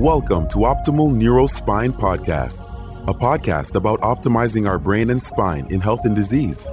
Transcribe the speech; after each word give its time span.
Welcome 0.00 0.48
to 0.48 0.60
Optimal 0.60 1.12
Neurospine 1.12 1.92
Podcast, 1.92 2.62
a 3.06 3.12
podcast 3.12 3.74
about 3.74 4.00
optimizing 4.00 4.66
our 4.66 4.78
brain 4.78 5.10
and 5.10 5.22
spine 5.22 5.66
in 5.66 5.78
health 5.78 6.06
and 6.06 6.16
disease. 6.16 6.70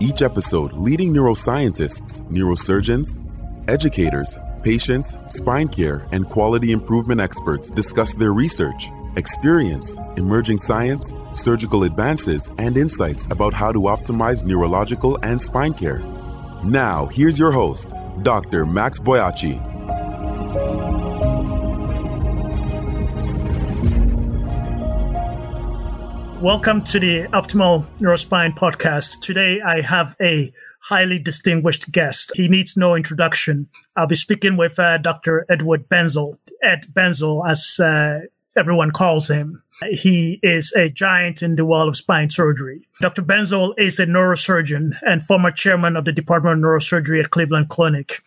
Each 0.00 0.22
episode, 0.22 0.72
leading 0.72 1.12
neuroscientists, 1.12 2.22
neurosurgeons, 2.30 3.20
educators, 3.68 4.38
patients, 4.62 5.18
spine 5.26 5.68
care, 5.68 6.08
and 6.12 6.26
quality 6.26 6.72
improvement 6.72 7.20
experts 7.20 7.68
discuss 7.68 8.14
their 8.14 8.32
research, 8.32 8.88
experience, 9.16 9.98
emerging 10.16 10.56
science, 10.56 11.12
surgical 11.34 11.84
advances, 11.84 12.50
and 12.56 12.78
insights 12.78 13.26
about 13.30 13.52
how 13.52 13.70
to 13.70 13.80
optimize 13.80 14.42
neurological 14.42 15.18
and 15.22 15.42
spine 15.42 15.74
care. 15.74 15.98
Now, 16.64 17.04
here's 17.12 17.38
your 17.38 17.52
host, 17.52 17.92
Dr. 18.22 18.64
Max 18.64 18.98
Boakye. 18.98 19.69
Welcome 26.40 26.84
to 26.84 26.98
the 26.98 27.24
Optimal 27.34 27.84
Neurospine 27.98 28.56
podcast. 28.56 29.20
Today 29.20 29.60
I 29.60 29.82
have 29.82 30.16
a 30.22 30.50
highly 30.80 31.18
distinguished 31.18 31.92
guest. 31.92 32.32
He 32.34 32.48
needs 32.48 32.78
no 32.78 32.94
introduction. 32.94 33.68
I'll 33.94 34.06
be 34.06 34.14
speaking 34.14 34.56
with 34.56 34.78
uh, 34.78 34.96
Dr. 34.96 35.44
Edward 35.50 35.86
Benzel, 35.90 36.38
Ed 36.62 36.86
Benzel, 36.94 37.46
as 37.46 37.78
uh, 37.78 38.20
everyone 38.56 38.90
calls 38.90 39.28
him. 39.28 39.62
He 39.90 40.40
is 40.42 40.72
a 40.72 40.88
giant 40.88 41.42
in 41.42 41.56
the 41.56 41.66
world 41.66 41.88
of 41.88 41.96
spine 41.98 42.30
surgery. 42.30 42.88
Dr. 43.02 43.20
Benzel 43.20 43.74
is 43.76 44.00
a 44.00 44.06
neurosurgeon 44.06 44.94
and 45.06 45.22
former 45.22 45.50
chairman 45.50 45.94
of 45.94 46.06
the 46.06 46.12
Department 46.12 46.56
of 46.56 46.64
Neurosurgery 46.64 47.22
at 47.22 47.32
Cleveland 47.32 47.68
Clinic. 47.68 48.22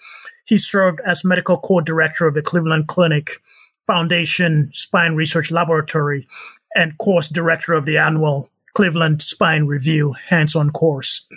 He 0.45 0.59
served 0.59 1.00
as 1.03 1.25
medical 1.25 1.58
co-director 1.58 2.27
of 2.27 2.36
the 2.36 2.44
Cleveland 2.44 2.88
Clinic 2.89 3.41
Foundation 3.88 4.70
Spine 4.72 5.16
Research 5.16 5.50
Laboratory 5.50 6.27
and 6.76 6.98
course 6.98 7.30
director 7.30 7.74
of 7.74 7.86
the 7.86 7.98
annual 7.98 8.50
Cleveland 8.74 9.22
Spine 9.22 9.66
Review 9.66 10.14
hands 10.30 10.56
on 10.56 10.72
course. 10.72 11.28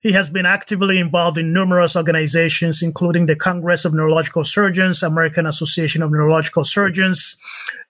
He 0.00 0.12
has 0.12 0.30
been 0.30 0.46
actively 0.46 0.98
involved 0.98 1.36
in 1.36 1.52
numerous 1.52 1.94
organizations, 1.94 2.82
including 2.82 3.26
the 3.26 3.36
Congress 3.36 3.84
of 3.84 3.92
Neurological 3.92 4.44
Surgeons, 4.44 5.02
American 5.02 5.44
Association 5.44 6.02
of 6.02 6.10
Neurological 6.10 6.64
Surgeons, 6.64 7.36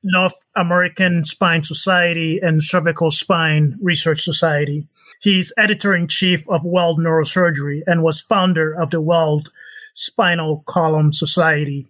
North 0.02 0.34
American 0.56 1.24
Spine 1.24 1.62
Society, 1.62 2.40
and 2.42 2.64
Cervical 2.64 3.12
Spine 3.12 3.78
Research 3.80 4.22
Society. 4.22 4.88
He's 5.20 5.52
editor 5.56 5.94
in 5.94 6.08
chief 6.08 6.48
of 6.48 6.64
World 6.64 6.98
Neurosurgery 6.98 7.82
and 7.86 8.02
was 8.02 8.20
founder 8.20 8.74
of 8.74 8.90
the 8.90 9.00
World 9.00 9.52
Spinal 9.94 10.64
Column 10.66 11.12
Society, 11.12 11.86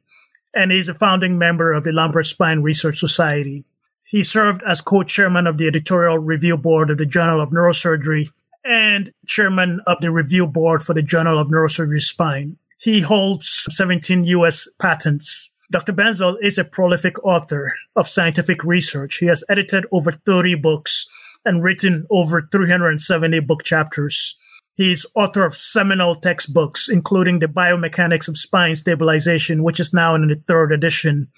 and 0.55 0.71
is 0.71 0.91
a 0.91 0.95
founding 0.95 1.39
member 1.39 1.73
of 1.73 1.84
the 1.84 1.93
Lumbar 1.93 2.25
Spine 2.25 2.61
Research 2.61 2.98
Society. 2.98 3.65
He 4.11 4.25
served 4.25 4.61
as 4.64 4.80
co-chairman 4.80 5.47
of 5.47 5.56
the 5.56 5.69
editorial 5.69 6.19
review 6.19 6.56
board 6.56 6.91
of 6.91 6.98
the 6.98 7.06
Journal 7.06 7.41
of 7.41 7.50
Neurosurgery 7.50 8.28
and 8.64 9.08
chairman 9.27 9.80
of 9.86 10.00
the 10.00 10.11
review 10.11 10.48
board 10.48 10.83
for 10.83 10.94
the 10.94 11.03
Journal 11.03 11.39
of 11.39 11.47
Neurosurgery 11.47 12.00
Spine. 12.00 12.56
He 12.78 13.00
holds 13.03 13.69
17 13.70 14.25
U.S. 14.25 14.69
patents. 14.81 15.48
Dr. 15.70 15.92
Benzel 15.92 16.36
is 16.42 16.58
a 16.58 16.64
prolific 16.64 17.25
author 17.25 17.72
of 17.94 18.08
scientific 18.08 18.64
research. 18.64 19.19
He 19.19 19.27
has 19.27 19.44
edited 19.48 19.86
over 19.92 20.11
30 20.11 20.56
books 20.56 21.06
and 21.44 21.62
written 21.62 22.05
over 22.11 22.48
370 22.50 23.38
book 23.38 23.62
chapters. 23.62 24.36
He's 24.75 25.06
author 25.14 25.44
of 25.44 25.56
seminal 25.56 26.16
textbooks, 26.16 26.88
including 26.88 27.38
The 27.38 27.47
Biomechanics 27.47 28.27
of 28.27 28.36
Spine 28.36 28.75
Stabilization, 28.75 29.62
which 29.62 29.78
is 29.78 29.94
now 29.94 30.16
in 30.16 30.27
the 30.27 30.42
third 30.48 30.72
edition, 30.72 31.28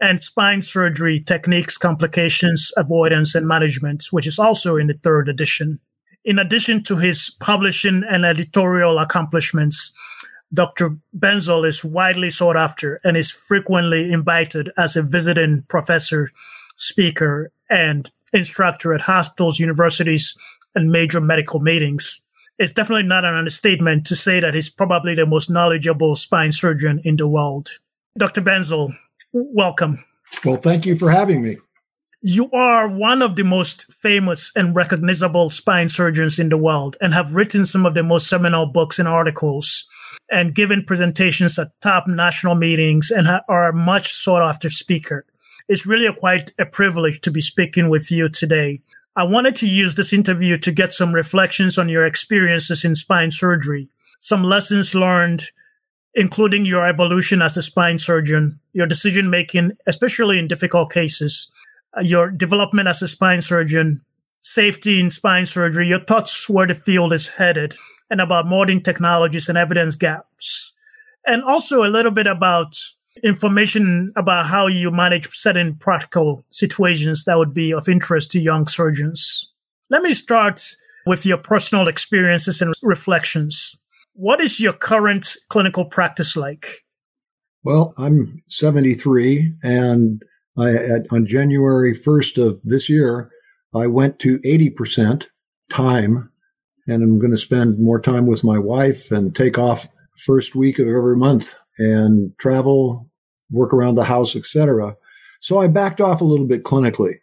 and 0.00 0.22
spine 0.22 0.62
surgery 0.62 1.20
techniques, 1.20 1.78
complications, 1.78 2.72
avoidance, 2.76 3.34
and 3.34 3.46
management, 3.46 4.06
which 4.10 4.26
is 4.26 4.38
also 4.38 4.76
in 4.76 4.88
the 4.88 4.94
third 4.94 5.28
edition. 5.28 5.78
In 6.24 6.38
addition 6.38 6.82
to 6.84 6.96
his 6.96 7.30
publishing 7.40 8.04
and 8.08 8.24
editorial 8.24 8.98
accomplishments, 8.98 9.92
Dr. 10.54 10.96
Benzel 11.16 11.66
is 11.66 11.84
widely 11.84 12.30
sought 12.30 12.56
after 12.56 13.00
and 13.04 13.16
is 13.16 13.30
frequently 13.30 14.12
invited 14.12 14.70
as 14.76 14.96
a 14.96 15.02
visiting 15.02 15.64
professor, 15.68 16.30
speaker, 16.76 17.50
and 17.70 18.10
instructor 18.32 18.92
at 18.92 19.00
hospitals, 19.00 19.58
universities, 19.58 20.36
and 20.74 20.90
major 20.90 21.20
medical 21.20 21.60
meetings. 21.60 22.20
It's 22.58 22.72
definitely 22.72 23.04
not 23.04 23.24
an 23.24 23.34
understatement 23.34 24.06
to 24.06 24.16
say 24.16 24.40
that 24.40 24.54
he's 24.54 24.70
probably 24.70 25.14
the 25.14 25.26
most 25.26 25.50
knowledgeable 25.50 26.16
spine 26.16 26.52
surgeon 26.52 27.00
in 27.04 27.16
the 27.16 27.26
world. 27.26 27.70
Dr. 28.18 28.42
Benzel, 28.42 28.94
welcome. 29.32 30.04
Well, 30.44 30.56
thank 30.56 30.86
you 30.86 30.96
for 30.96 31.10
having 31.10 31.42
me. 31.42 31.58
You 32.24 32.50
are 32.52 32.86
one 32.86 33.20
of 33.20 33.34
the 33.34 33.42
most 33.42 33.92
famous 33.92 34.52
and 34.54 34.76
recognizable 34.76 35.50
spine 35.50 35.88
surgeons 35.88 36.38
in 36.38 36.50
the 36.50 36.56
world 36.56 36.96
and 37.00 37.12
have 37.12 37.34
written 37.34 37.66
some 37.66 37.84
of 37.84 37.94
the 37.94 38.04
most 38.04 38.28
seminal 38.28 38.66
books 38.66 38.98
and 39.00 39.08
articles 39.08 39.86
and 40.30 40.54
given 40.54 40.84
presentations 40.84 41.58
at 41.58 41.72
top 41.80 42.06
national 42.06 42.54
meetings 42.54 43.10
and 43.10 43.26
are 43.48 43.68
a 43.68 43.74
much 43.74 44.12
sought 44.12 44.48
after 44.48 44.70
speaker. 44.70 45.26
It's 45.68 45.84
really 45.84 46.06
a 46.06 46.12
quite 46.12 46.52
a 46.58 46.66
privilege 46.66 47.20
to 47.22 47.30
be 47.30 47.40
speaking 47.40 47.88
with 47.88 48.10
you 48.10 48.28
today. 48.28 48.80
I 49.16 49.24
wanted 49.24 49.56
to 49.56 49.68
use 49.68 49.96
this 49.96 50.12
interview 50.12 50.56
to 50.58 50.72
get 50.72 50.92
some 50.92 51.12
reflections 51.12 51.76
on 51.76 51.88
your 51.88 52.06
experiences 52.06 52.84
in 52.84 52.94
spine 52.94 53.32
surgery, 53.32 53.88
some 54.20 54.44
lessons 54.44 54.94
learned, 54.94 55.50
including 56.14 56.64
your 56.64 56.86
evolution 56.86 57.42
as 57.42 57.56
a 57.56 57.62
spine 57.62 57.98
surgeon, 57.98 58.58
your 58.72 58.86
decision 58.86 59.30
making, 59.30 59.72
especially 59.86 60.38
in 60.38 60.48
difficult 60.48 60.92
cases, 60.92 61.50
uh, 61.96 62.00
your 62.00 62.30
development 62.30 62.88
as 62.88 63.02
a 63.02 63.08
spine 63.08 63.42
surgeon, 63.42 64.00
safety 64.40 65.00
in 65.00 65.10
spine 65.10 65.46
surgery, 65.46 65.88
your 65.88 66.04
thoughts 66.04 66.48
where 66.48 66.66
the 66.66 66.74
field 66.74 67.12
is 67.12 67.28
headed, 67.28 67.74
and 68.10 68.20
about 68.20 68.46
modern 68.46 68.82
technologies 68.82 69.48
and 69.48 69.56
evidence 69.56 69.96
gaps. 69.96 70.72
And 71.26 71.42
also 71.44 71.84
a 71.84 71.88
little 71.88 72.10
bit 72.10 72.26
about 72.26 72.76
information 73.22 74.12
about 74.16 74.46
how 74.46 74.66
you 74.66 74.90
manage 74.90 75.28
certain 75.30 75.74
practical 75.76 76.44
situations 76.50 77.24
that 77.24 77.38
would 77.38 77.54
be 77.54 77.72
of 77.72 77.88
interest 77.88 78.30
to 78.32 78.40
young 78.40 78.66
surgeons. 78.66 79.50
Let 79.90 80.02
me 80.02 80.14
start 80.14 80.76
with 81.06 81.26
your 81.26 81.38
personal 81.38 81.88
experiences 81.88 82.62
and 82.62 82.74
reflections. 82.82 83.76
What 84.14 84.40
is 84.40 84.60
your 84.60 84.74
current 84.74 85.36
clinical 85.48 85.84
practice 85.84 86.36
like? 86.36 86.84
Well, 87.64 87.94
I'm 87.96 88.42
73, 88.48 89.54
and 89.62 90.22
I, 90.58 91.00
on 91.12 91.26
January 91.26 91.96
1st 91.96 92.44
of 92.44 92.60
this 92.62 92.88
year, 92.88 93.30
I 93.74 93.86
went 93.86 94.18
to 94.20 94.38
80% 94.40 95.24
time, 95.72 96.30
and 96.86 97.02
I'm 97.02 97.18
going 97.18 97.30
to 97.30 97.38
spend 97.38 97.78
more 97.78 98.00
time 98.00 98.26
with 98.26 98.44
my 98.44 98.58
wife 98.58 99.10
and 99.10 99.34
take 99.34 99.58
off 99.58 99.88
first 100.18 100.54
week 100.54 100.78
of 100.78 100.88
every 100.88 101.16
month 101.16 101.54
and 101.78 102.36
travel, 102.38 103.08
work 103.50 103.72
around 103.72 103.94
the 103.94 104.04
house, 104.04 104.36
etc. 104.36 104.96
So 105.40 105.60
I 105.60 105.68
backed 105.68 106.00
off 106.00 106.20
a 106.20 106.24
little 106.24 106.46
bit 106.46 106.64
clinically, 106.64 107.14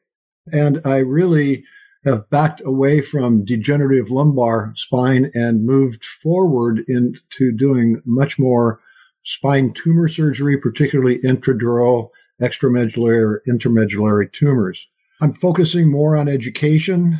and 0.51 0.79
I 0.85 0.97
really 0.97 1.63
have 2.05 2.29
backed 2.29 2.61
away 2.65 3.01
from 3.01 3.43
degenerative 3.43 4.09
lumbar 4.09 4.73
spine 4.75 5.29
and 5.33 5.65
moved 5.65 6.03
forward 6.03 6.81
into 6.87 7.51
doing 7.55 8.01
much 8.05 8.39
more 8.39 8.79
spine 9.25 9.73
tumor 9.73 10.07
surgery, 10.07 10.57
particularly 10.57 11.19
intradural, 11.19 12.09
extramedullary, 12.41 13.19
or 13.21 13.43
intramedullary 13.47 14.31
tumors. 14.31 14.87
I'm 15.21 15.33
focusing 15.33 15.91
more 15.91 16.15
on 16.15 16.29
education. 16.29 17.19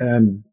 And 0.00 0.44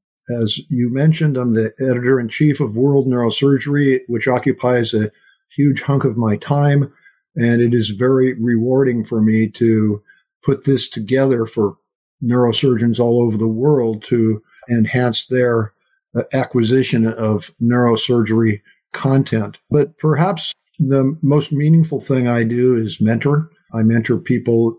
as 0.42 0.60
you 0.70 0.92
mentioned, 0.92 1.38
I'm 1.38 1.52
the 1.52 1.74
editor 1.80 2.20
in 2.20 2.30
chief 2.30 2.62
of 2.62 2.78
World 2.78 3.08
Neurosurgery, 3.08 4.00
which 4.08 4.28
occupies 4.28 4.94
a 4.94 5.12
huge 5.56 5.82
hunk 5.82 6.06
of 6.06 6.18
my 6.18 6.38
time. 6.38 6.94
And 7.36 7.62
it 7.62 7.74
is 7.74 7.90
very 7.90 8.34
rewarding 8.34 9.04
for 9.04 9.22
me 9.22 9.50
to 9.50 10.02
put 10.44 10.66
this 10.66 10.90
together 10.90 11.46
for 11.46 11.78
neurosurgeons 12.24 13.00
all 13.00 13.22
over 13.24 13.38
the 13.38 13.48
world 13.48 14.04
to 14.04 14.42
enhance 14.70 15.26
their 15.28 15.74
uh, 16.16 16.24
acquisition 16.34 17.06
of 17.06 17.52
neurosurgery 17.62 18.62
content. 18.94 19.58
But 19.70 19.98
perhaps 19.98 20.54
the 20.80 21.18
most 21.22 21.52
meaningful 21.52 22.02
thing 22.02 22.28
I 22.28 22.44
do 22.44 22.76
is 22.76 23.02
mentor. 23.02 23.50
I 23.74 23.84
mentor 23.84 24.18
people, 24.18 24.78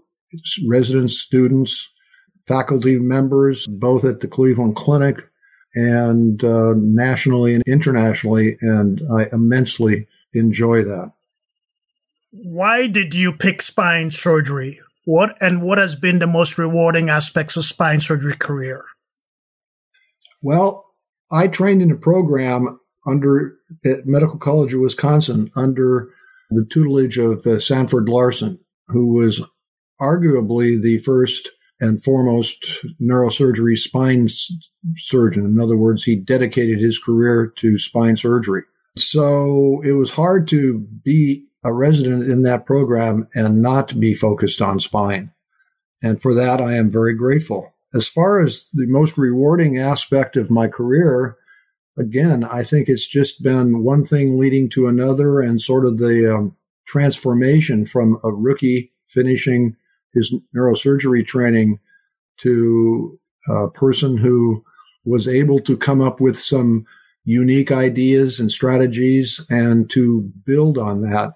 residents, 0.66 1.18
students, 1.18 1.88
faculty 2.46 2.98
members, 2.98 3.66
both 3.66 4.04
at 4.04 4.20
the 4.20 4.28
Cleveland 4.28 4.76
Clinic 4.76 5.18
and 5.74 6.42
uh, 6.42 6.72
nationally 6.76 7.54
and 7.54 7.62
internationally, 7.66 8.56
and 8.62 9.02
I 9.14 9.26
immensely 9.32 10.06
enjoy 10.32 10.82
that. 10.84 11.12
Why 12.30 12.86
did 12.86 13.14
you 13.14 13.32
pick 13.32 13.62
spine 13.62 14.10
surgery? 14.10 14.80
What 15.08 15.38
and 15.40 15.62
what 15.62 15.78
has 15.78 15.96
been 15.96 16.18
the 16.18 16.26
most 16.26 16.58
rewarding 16.58 17.08
aspects 17.08 17.56
of 17.56 17.64
spine 17.64 18.02
surgery 18.02 18.36
career? 18.36 18.84
Well, 20.42 20.84
I 21.30 21.48
trained 21.48 21.80
in 21.80 21.90
a 21.90 21.96
program 21.96 22.78
under 23.06 23.56
at 23.86 24.04
Medical 24.04 24.36
College 24.36 24.74
of 24.74 24.80
Wisconsin 24.80 25.48
under 25.56 26.10
the 26.50 26.66
tutelage 26.70 27.16
of 27.16 27.46
uh, 27.46 27.58
Sanford 27.58 28.10
Larson, 28.10 28.62
who 28.88 29.14
was 29.14 29.42
arguably 29.98 30.78
the 30.78 30.98
first 30.98 31.48
and 31.80 32.04
foremost 32.04 32.66
neurosurgery 33.00 33.78
spine 33.78 34.28
surgeon. 34.98 35.46
In 35.46 35.58
other 35.58 35.78
words, 35.78 36.04
he 36.04 36.16
dedicated 36.16 36.80
his 36.80 36.98
career 36.98 37.50
to 37.56 37.78
spine 37.78 38.18
surgery. 38.18 38.64
So 38.98 39.80
it 39.82 39.92
was 39.92 40.10
hard 40.10 40.48
to 40.48 40.86
be 41.02 41.46
a 41.68 41.72
resident 41.72 42.30
in 42.30 42.42
that 42.42 42.66
program 42.66 43.28
and 43.34 43.62
not 43.62 43.98
be 43.98 44.14
focused 44.14 44.60
on 44.62 44.80
spine. 44.80 45.30
And 46.02 46.20
for 46.20 46.34
that, 46.34 46.60
I 46.60 46.76
am 46.76 46.90
very 46.90 47.14
grateful. 47.14 47.72
As 47.94 48.06
far 48.06 48.40
as 48.40 48.66
the 48.72 48.86
most 48.86 49.16
rewarding 49.16 49.78
aspect 49.78 50.36
of 50.36 50.50
my 50.50 50.68
career, 50.68 51.36
again, 51.98 52.44
I 52.44 52.62
think 52.62 52.88
it's 52.88 53.06
just 53.06 53.42
been 53.42 53.82
one 53.82 54.04
thing 54.04 54.38
leading 54.38 54.68
to 54.70 54.86
another 54.86 55.40
and 55.40 55.60
sort 55.60 55.86
of 55.86 55.98
the 55.98 56.34
um, 56.34 56.56
transformation 56.86 57.86
from 57.86 58.18
a 58.24 58.32
rookie 58.32 58.92
finishing 59.06 59.76
his 60.14 60.34
neurosurgery 60.56 61.26
training 61.26 61.78
to 62.38 63.18
a 63.48 63.68
person 63.68 64.16
who 64.16 64.62
was 65.04 65.26
able 65.26 65.58
to 65.60 65.76
come 65.76 66.00
up 66.00 66.20
with 66.20 66.38
some 66.38 66.86
unique 67.24 67.70
ideas 67.70 68.40
and 68.40 68.50
strategies 68.50 69.40
and 69.50 69.90
to 69.90 70.30
build 70.44 70.78
on 70.78 71.02
that. 71.02 71.32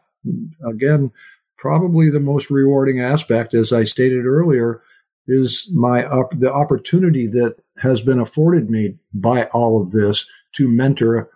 Again, 0.67 1.11
probably 1.57 2.11
the 2.11 2.21
most 2.21 2.51
rewarding 2.51 3.01
aspect, 3.01 3.55
as 3.55 3.73
I 3.73 3.85
stated 3.85 4.25
earlier, 4.27 4.83
is 5.27 5.71
my 5.73 6.05
op- 6.07 6.39
the 6.39 6.53
opportunity 6.53 7.27
that 7.29 7.57
has 7.79 8.03
been 8.03 8.19
afforded 8.19 8.71
me 8.71 8.97
by 9.15 9.45
all 9.47 9.81
of 9.81 9.93
this 9.93 10.27
to 10.57 10.69
mentor 10.69 11.31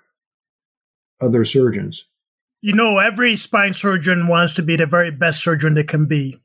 other 1.20 1.44
surgeons. 1.44 2.04
You 2.60 2.72
know, 2.72 2.98
every 2.98 3.36
spine 3.36 3.72
surgeon 3.72 4.26
wants 4.26 4.54
to 4.54 4.62
be 4.62 4.76
the 4.76 4.86
very 4.86 5.10
best 5.10 5.42
surgeon 5.42 5.74
they 5.74 5.84
can 5.84 6.06
be. 6.06 6.40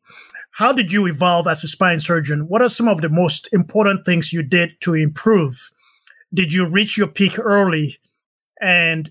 How 0.52 0.72
did 0.72 0.92
you 0.92 1.08
evolve 1.08 1.48
as 1.48 1.64
a 1.64 1.68
spine 1.68 2.00
surgeon? 2.00 2.48
What 2.48 2.62
are 2.62 2.70
some 2.70 2.88
of 2.88 3.02
the 3.02 3.10
most 3.10 3.50
important 3.52 4.06
things 4.06 4.34
you 4.34 4.44
did 4.44 4.80
to 4.82 4.94
improve? 4.94 5.72
Did 6.34 6.54
you 6.54 6.68
reach 6.68 6.98
your 6.98 7.08
peak 7.08 7.40
early? 7.40 7.98
And 8.60 9.10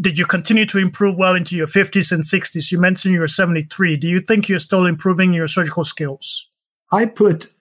did 0.00 0.18
you 0.18 0.26
continue 0.26 0.66
to 0.66 0.78
improve 0.78 1.16
well 1.18 1.34
into 1.34 1.56
your 1.56 1.66
50s 1.66 2.12
and 2.12 2.22
60s? 2.22 2.70
You 2.70 2.78
mentioned 2.78 3.14
you 3.14 3.20
were 3.20 3.28
73. 3.28 3.96
Do 3.96 4.06
you 4.06 4.20
think 4.20 4.48
you're 4.48 4.58
still 4.58 4.86
improving 4.86 5.32
your 5.32 5.46
surgical 5.46 5.84
skills? 5.84 6.50
I 6.92 7.06
put 7.06 7.52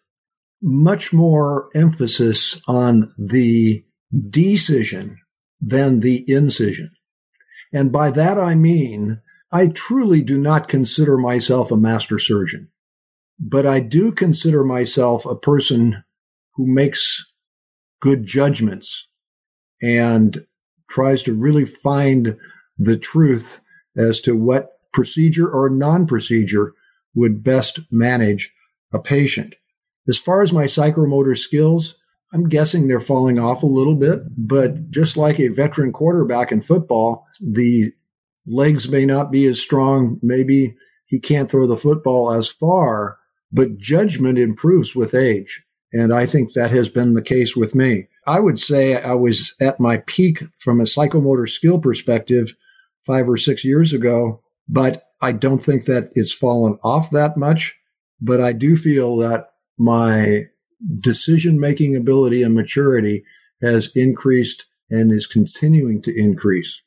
much 0.61 1.13
more 1.13 1.69
emphasis 1.75 2.61
on 2.67 3.11
the 3.17 3.83
decision 4.29 5.19
than 5.61 5.99
the 5.99 6.23
incision. 6.27 6.91
And 7.73 7.91
by 7.91 8.11
that 8.11 8.37
I 8.37 8.55
mean, 8.55 9.21
I 9.51 9.67
truly 9.67 10.21
do 10.21 10.39
not 10.39 10.67
consider 10.67 11.17
myself 11.17 11.71
a 11.71 11.77
master 11.77 12.19
surgeon, 12.19 12.69
but 13.39 13.65
I 13.65 13.79
do 13.79 14.11
consider 14.11 14.63
myself 14.63 15.25
a 15.25 15.35
person 15.35 16.03
who 16.53 16.65
makes 16.67 17.25
good 18.01 18.25
judgments 18.25 19.07
and 19.81 20.45
tries 20.89 21.23
to 21.23 21.33
really 21.33 21.65
find 21.65 22.37
the 22.77 22.97
truth 22.97 23.61
as 23.97 24.21
to 24.21 24.35
what 24.35 24.71
procedure 24.93 25.49
or 25.49 25.69
non 25.69 26.05
procedure 26.05 26.73
would 27.13 27.43
best 27.43 27.79
manage 27.91 28.51
a 28.93 28.99
patient. 28.99 29.55
As 30.07 30.17
far 30.17 30.41
as 30.41 30.53
my 30.53 30.65
psychomotor 30.65 31.37
skills, 31.37 31.95
I'm 32.33 32.49
guessing 32.49 32.87
they're 32.87 32.99
falling 32.99 33.39
off 33.39 33.63
a 33.63 33.67
little 33.67 33.95
bit, 33.95 34.21
but 34.35 34.89
just 34.89 35.15
like 35.15 35.39
a 35.39 35.49
veteran 35.49 35.91
quarterback 35.91 36.51
in 36.51 36.61
football, 36.61 37.25
the 37.39 37.91
legs 38.47 38.89
may 38.89 39.05
not 39.05 39.31
be 39.31 39.45
as 39.45 39.61
strong. 39.61 40.19
Maybe 40.21 40.75
he 41.05 41.19
can't 41.19 41.49
throw 41.49 41.67
the 41.67 41.77
football 41.77 42.31
as 42.31 42.49
far, 42.49 43.17
but 43.51 43.77
judgment 43.77 44.37
improves 44.37 44.95
with 44.95 45.13
age. 45.13 45.63
And 45.93 46.13
I 46.13 46.25
think 46.25 46.53
that 46.53 46.71
has 46.71 46.89
been 46.89 47.13
the 47.13 47.21
case 47.21 47.55
with 47.55 47.75
me. 47.75 48.07
I 48.27 48.39
would 48.39 48.59
say 48.59 49.01
I 49.01 49.13
was 49.13 49.53
at 49.61 49.79
my 49.79 49.97
peak 49.97 50.39
from 50.57 50.79
a 50.79 50.85
psychomotor 50.85 51.47
skill 51.47 51.79
perspective 51.79 52.53
five 53.05 53.29
or 53.29 53.37
six 53.37 53.63
years 53.63 53.93
ago, 53.93 54.41
but 54.67 55.03
I 55.21 55.31
don't 55.31 55.61
think 55.61 55.85
that 55.85 56.09
it's 56.13 56.33
fallen 56.33 56.77
off 56.83 57.11
that 57.11 57.37
much. 57.37 57.75
But 58.21 58.41
I 58.41 58.53
do 58.53 58.75
feel 58.75 59.17
that 59.17 59.49
my 59.77 60.43
decision 60.99 61.59
making 61.59 61.95
ability 61.95 62.43
and 62.43 62.55
maturity 62.55 63.23
has 63.61 63.89
increased 63.95 64.65
and 64.89 65.11
is 65.11 65.27
continuing 65.27 66.01
to 66.03 66.15
increase. 66.15 66.81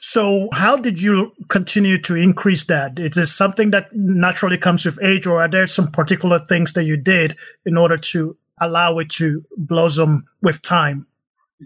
So, 0.00 0.48
how 0.52 0.76
did 0.76 1.00
you 1.00 1.32
continue 1.48 2.00
to 2.02 2.14
increase 2.14 2.64
that? 2.64 2.98
Is 2.98 3.12
this 3.12 3.34
something 3.34 3.70
that 3.72 3.88
naturally 3.92 4.58
comes 4.58 4.84
with 4.84 5.02
age, 5.02 5.26
or 5.26 5.42
are 5.42 5.48
there 5.48 5.66
some 5.66 5.88
particular 5.88 6.38
things 6.38 6.74
that 6.74 6.84
you 6.84 6.96
did 6.96 7.36
in 7.64 7.76
order 7.76 7.96
to 7.96 8.36
allow 8.60 8.98
it 8.98 9.10
to 9.10 9.44
blossom 9.56 10.26
with 10.42 10.62
time? 10.62 11.06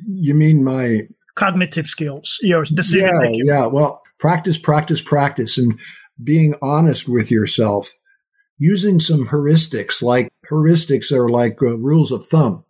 You 0.06 0.34
mean 0.34 0.64
my 0.64 1.08
cognitive 1.34 1.86
skills, 1.86 2.38
your 2.42 2.64
decision 2.64 3.10
yeah, 3.12 3.18
making? 3.18 3.46
Yeah, 3.46 3.66
well, 3.66 4.02
practice, 4.18 4.58
practice, 4.58 5.00
practice, 5.00 5.58
and 5.58 5.78
being 6.22 6.54
honest 6.62 7.08
with 7.08 7.30
yourself 7.30 7.92
using 8.58 9.00
some 9.00 9.26
heuristics 9.26 10.02
like 10.02 10.28
heuristics 10.48 11.10
are 11.10 11.28
like 11.28 11.60
uh, 11.62 11.76
rules 11.78 12.12
of 12.12 12.26
thumb. 12.26 12.64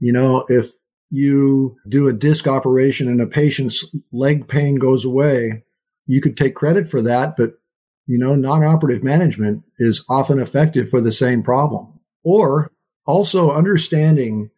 You 0.00 0.12
know, 0.12 0.44
if 0.48 0.70
you 1.10 1.76
do 1.88 2.08
a 2.08 2.12
disc 2.12 2.48
operation 2.48 3.08
and 3.08 3.20
a 3.20 3.26
patient's 3.26 3.84
leg 4.12 4.48
pain 4.48 4.74
goes 4.74 5.04
away, 5.04 5.62
you 6.06 6.20
could 6.20 6.36
take 6.36 6.56
credit 6.56 6.88
for 6.88 7.00
that, 7.02 7.36
but 7.36 7.52
you 8.06 8.18
know, 8.18 8.34
non-operative 8.34 9.02
management 9.02 9.62
is 9.78 10.04
often 10.08 10.38
effective 10.38 10.90
for 10.90 11.00
the 11.00 11.12
same 11.12 11.42
problem. 11.42 12.00
Or 12.22 12.72
also 13.06 13.50
understanding 13.50 14.50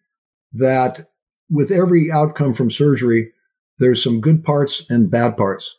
that 0.52 1.08
with 1.50 1.70
every 1.70 2.10
outcome 2.10 2.54
from 2.54 2.70
surgery, 2.70 3.32
there's 3.78 4.02
some 4.02 4.20
good 4.20 4.44
parts 4.44 4.84
and 4.90 5.10
bad 5.10 5.36
parts. 5.36 5.76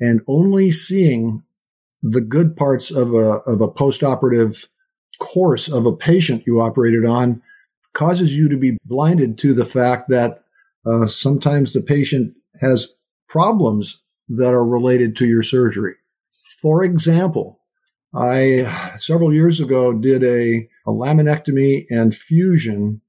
And 0.00 0.20
only 0.26 0.70
seeing 0.70 1.42
the 2.02 2.20
good 2.20 2.56
parts 2.56 2.90
of 2.90 3.14
a 3.14 3.40
of 3.46 3.60
a 3.60 3.68
postoperative 3.68 4.66
course 5.20 5.68
of 5.68 5.86
a 5.86 5.94
patient 5.94 6.44
you 6.46 6.60
operated 6.60 7.04
on 7.04 7.42
causes 7.92 8.34
you 8.34 8.48
to 8.48 8.56
be 8.56 8.78
blinded 8.84 9.38
to 9.38 9.54
the 9.54 9.64
fact 9.64 10.08
that 10.08 10.40
uh, 10.84 11.06
sometimes 11.06 11.72
the 11.72 11.80
patient 11.80 12.34
has 12.60 12.94
problems 13.28 14.00
that 14.28 14.52
are 14.52 14.64
related 14.64 15.16
to 15.16 15.26
your 15.26 15.42
surgery. 15.42 15.94
For 16.60 16.82
example, 16.82 17.60
I 18.14 18.96
several 18.98 19.32
years 19.32 19.60
ago 19.60 19.92
did 19.92 20.22
a, 20.22 20.68
a 20.86 20.90
laminectomy 20.90 21.86
and 21.90 22.14
fusion 22.14 23.00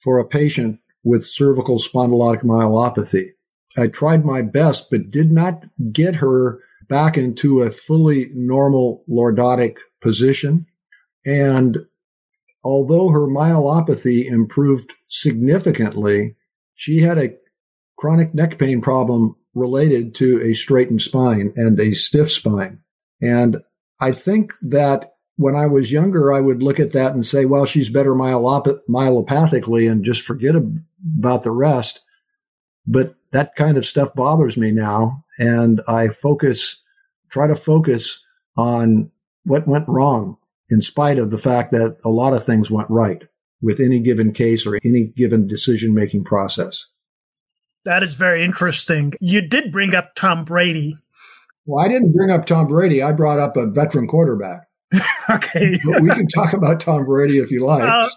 for 0.00 0.18
a 0.18 0.26
patient 0.26 0.80
with 1.04 1.24
cervical 1.24 1.78
spondylotic 1.78 2.42
myelopathy. 2.42 3.30
I 3.76 3.88
tried 3.88 4.24
my 4.24 4.42
best, 4.42 4.90
but 4.90 5.10
did 5.10 5.30
not 5.30 5.66
get 5.92 6.16
her 6.16 6.60
back 6.88 7.18
into 7.18 7.60
a 7.62 7.70
fully 7.70 8.30
normal 8.32 9.04
lordotic 9.08 9.76
position. 10.00 10.66
And 11.26 11.78
although 12.64 13.10
her 13.10 13.26
myelopathy 13.26 14.24
improved 14.24 14.92
significantly, 15.08 16.36
she 16.74 17.00
had 17.00 17.18
a 17.18 17.34
chronic 17.98 18.34
neck 18.34 18.58
pain 18.58 18.80
problem 18.80 19.36
related 19.54 20.14
to 20.14 20.40
a 20.42 20.54
straightened 20.54 21.02
spine 21.02 21.52
and 21.56 21.78
a 21.80 21.92
stiff 21.92 22.30
spine. 22.30 22.80
And 23.20 23.58
I 24.00 24.12
think 24.12 24.52
that 24.62 25.14
when 25.36 25.54
I 25.54 25.66
was 25.66 25.92
younger, 25.92 26.32
I 26.32 26.40
would 26.40 26.62
look 26.62 26.80
at 26.80 26.92
that 26.92 27.12
and 27.12 27.24
say, 27.24 27.44
well, 27.44 27.66
she's 27.66 27.90
better 27.90 28.14
myelop- 28.14 28.80
myelopathically 28.88 29.90
and 29.90 30.04
just 30.04 30.22
forget 30.22 30.54
about 31.18 31.42
the 31.42 31.50
rest. 31.50 32.00
But 32.86 33.14
that 33.32 33.54
kind 33.54 33.76
of 33.76 33.84
stuff 33.84 34.14
bothers 34.14 34.56
me 34.56 34.70
now. 34.70 35.24
And 35.38 35.80
I 35.88 36.08
focus, 36.08 36.82
try 37.28 37.46
to 37.46 37.56
focus 37.56 38.22
on 38.56 39.10
what 39.44 39.66
went 39.66 39.88
wrong 39.88 40.38
in 40.70 40.80
spite 40.80 41.18
of 41.18 41.30
the 41.30 41.38
fact 41.38 41.72
that 41.72 41.98
a 42.04 42.08
lot 42.08 42.32
of 42.32 42.44
things 42.44 42.70
went 42.70 42.90
right 42.90 43.22
with 43.60 43.80
any 43.80 44.00
given 44.00 44.32
case 44.32 44.66
or 44.66 44.78
any 44.84 45.12
given 45.16 45.46
decision 45.46 45.94
making 45.94 46.24
process. 46.24 46.86
That 47.84 48.02
is 48.02 48.14
very 48.14 48.44
interesting. 48.44 49.12
You 49.20 49.42
did 49.42 49.70
bring 49.70 49.94
up 49.94 50.14
Tom 50.16 50.44
Brady. 50.44 50.98
Well, 51.66 51.84
I 51.84 51.88
didn't 51.88 52.12
bring 52.12 52.30
up 52.30 52.46
Tom 52.46 52.68
Brady. 52.68 53.02
I 53.02 53.12
brought 53.12 53.40
up 53.40 53.56
a 53.56 53.66
veteran 53.66 54.06
quarterback. 54.06 54.62
okay. 55.30 55.78
But 55.84 56.00
we 56.00 56.10
can 56.10 56.28
talk 56.28 56.52
about 56.52 56.78
Tom 56.78 57.04
Brady 57.04 57.38
if 57.38 57.50
you 57.50 57.64
like. 57.64 57.82
Uh, 57.82 58.08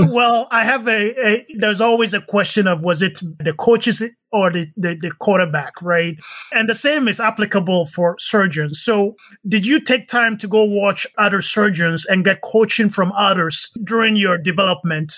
well, 0.00 0.48
I 0.50 0.64
have 0.64 0.86
a, 0.86 1.26
a, 1.26 1.46
there's 1.58 1.80
always 1.80 2.12
a 2.12 2.20
question 2.20 2.68
of 2.68 2.82
was 2.82 3.00
it 3.00 3.20
the 3.38 3.54
coaches 3.54 4.02
or 4.30 4.52
the, 4.52 4.66
the, 4.76 4.98
the, 5.00 5.12
quarterback, 5.12 5.72
right? 5.80 6.16
And 6.52 6.68
the 6.68 6.74
same 6.74 7.08
is 7.08 7.20
applicable 7.20 7.86
for 7.86 8.16
surgeons. 8.18 8.82
So 8.82 9.16
did 9.48 9.64
you 9.64 9.80
take 9.80 10.08
time 10.08 10.36
to 10.38 10.46
go 10.46 10.62
watch 10.62 11.06
other 11.16 11.40
surgeons 11.40 12.04
and 12.04 12.24
get 12.24 12.42
coaching 12.42 12.90
from 12.90 13.12
others 13.12 13.72
during 13.82 14.16
your 14.16 14.36
development? 14.36 15.14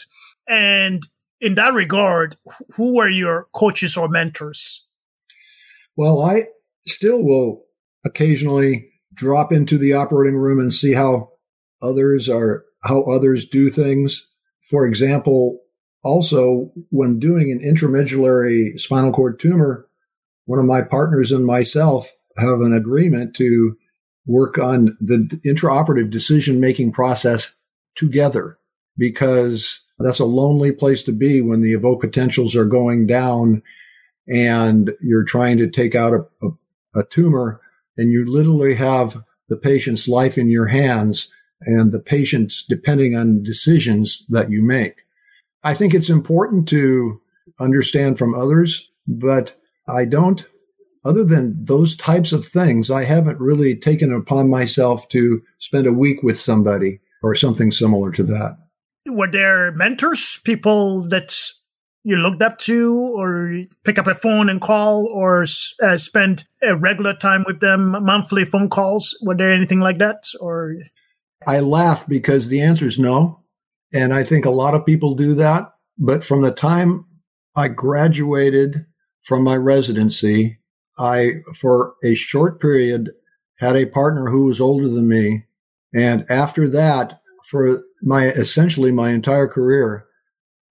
And 0.48 1.02
in 1.40 1.56
that 1.56 1.74
regard, 1.74 2.36
who 2.76 2.94
were 2.94 3.08
your 3.08 3.48
coaches 3.52 3.96
or 3.96 4.08
mentors? 4.08 4.84
Well, 5.96 6.22
I 6.22 6.46
still 6.86 7.22
will 7.22 7.64
occasionally 8.04 8.88
drop 9.14 9.52
into 9.52 9.78
the 9.78 9.94
operating 9.94 10.36
room 10.36 10.58
and 10.58 10.72
see 10.72 10.92
how 10.92 11.30
others 11.80 12.28
are 12.28 12.64
how 12.82 13.02
others 13.02 13.46
do 13.46 13.70
things. 13.70 14.26
For 14.70 14.86
example, 14.86 15.60
also 16.02 16.72
when 16.90 17.18
doing 17.18 17.52
an 17.52 17.60
intramedullary 17.60 18.78
spinal 18.78 19.12
cord 19.12 19.38
tumor, 19.38 19.86
one 20.46 20.58
of 20.58 20.64
my 20.64 20.82
partners 20.82 21.30
and 21.30 21.44
myself 21.44 22.12
have 22.36 22.60
an 22.60 22.72
agreement 22.72 23.36
to 23.36 23.76
work 24.26 24.58
on 24.58 24.96
the 25.00 25.28
intraoperative 25.44 26.10
decision 26.10 26.60
making 26.60 26.92
process 26.92 27.52
together 27.94 28.58
because 28.96 29.82
that's 29.98 30.20
a 30.20 30.24
lonely 30.24 30.72
place 30.72 31.02
to 31.04 31.12
be 31.12 31.40
when 31.40 31.60
the 31.60 31.72
evoked 31.72 32.02
potentials 32.02 32.56
are 32.56 32.64
going 32.64 33.06
down 33.06 33.62
and 34.26 34.90
you're 35.00 35.24
trying 35.24 35.58
to 35.58 35.68
take 35.68 35.94
out 35.94 36.12
a, 36.12 36.46
a, 36.46 37.00
a 37.00 37.04
tumor 37.04 37.60
and 38.02 38.10
you 38.10 38.26
literally 38.26 38.74
have 38.74 39.16
the 39.48 39.56
patient's 39.56 40.08
life 40.08 40.36
in 40.36 40.50
your 40.50 40.66
hands 40.66 41.28
and 41.60 41.92
the 41.92 42.00
patient's 42.00 42.64
depending 42.68 43.14
on 43.16 43.44
decisions 43.44 44.26
that 44.28 44.50
you 44.50 44.60
make. 44.60 44.96
I 45.62 45.74
think 45.74 45.94
it's 45.94 46.10
important 46.10 46.68
to 46.70 47.20
understand 47.60 48.18
from 48.18 48.34
others, 48.34 48.88
but 49.06 49.56
I 49.88 50.04
don't, 50.04 50.44
other 51.04 51.24
than 51.24 51.64
those 51.64 51.94
types 51.94 52.32
of 52.32 52.44
things, 52.44 52.90
I 52.90 53.04
haven't 53.04 53.38
really 53.38 53.76
taken 53.76 54.12
upon 54.12 54.50
myself 54.50 55.08
to 55.10 55.40
spend 55.60 55.86
a 55.86 55.92
week 55.92 56.24
with 56.24 56.40
somebody 56.40 56.98
or 57.22 57.36
something 57.36 57.70
similar 57.70 58.10
to 58.10 58.24
that. 58.24 58.58
Were 59.06 59.30
there 59.30 59.70
mentors, 59.70 60.40
people 60.42 61.02
that 61.02 61.38
you 62.04 62.16
looked 62.16 62.42
up 62.42 62.58
to, 62.58 62.94
or 62.94 63.64
pick 63.84 63.98
up 63.98 64.06
a 64.06 64.14
phone 64.14 64.48
and 64.48 64.60
call, 64.60 65.06
or 65.06 65.46
uh, 65.82 65.96
spend 65.98 66.44
a 66.62 66.76
regular 66.76 67.14
time 67.14 67.44
with 67.46 67.60
them, 67.60 67.90
monthly 68.04 68.44
phone 68.44 68.68
calls? 68.68 69.16
Were 69.22 69.36
there 69.36 69.52
anything 69.52 69.80
like 69.80 69.98
that, 69.98 70.24
or? 70.40 70.76
I 71.46 71.60
laugh 71.60 72.06
because 72.06 72.48
the 72.48 72.60
answer 72.60 72.86
is 72.86 72.98
no. 72.98 73.40
And 73.92 74.14
I 74.14 74.24
think 74.24 74.44
a 74.44 74.50
lot 74.50 74.74
of 74.74 74.86
people 74.86 75.14
do 75.14 75.34
that. 75.34 75.72
But 75.98 76.24
from 76.24 76.42
the 76.42 76.50
time 76.50 77.04
I 77.54 77.68
graduated 77.68 78.86
from 79.22 79.44
my 79.44 79.56
residency, 79.56 80.58
I, 80.98 81.36
for 81.60 81.94
a 82.04 82.14
short 82.14 82.60
period, 82.60 83.10
had 83.58 83.76
a 83.76 83.86
partner 83.86 84.30
who 84.30 84.46
was 84.46 84.60
older 84.60 84.88
than 84.88 85.08
me. 85.08 85.44
And 85.94 86.24
after 86.30 86.68
that, 86.68 87.20
for 87.48 87.82
my 88.02 88.28
essentially 88.28 88.90
my 88.90 89.10
entire 89.10 89.46
career, 89.46 90.06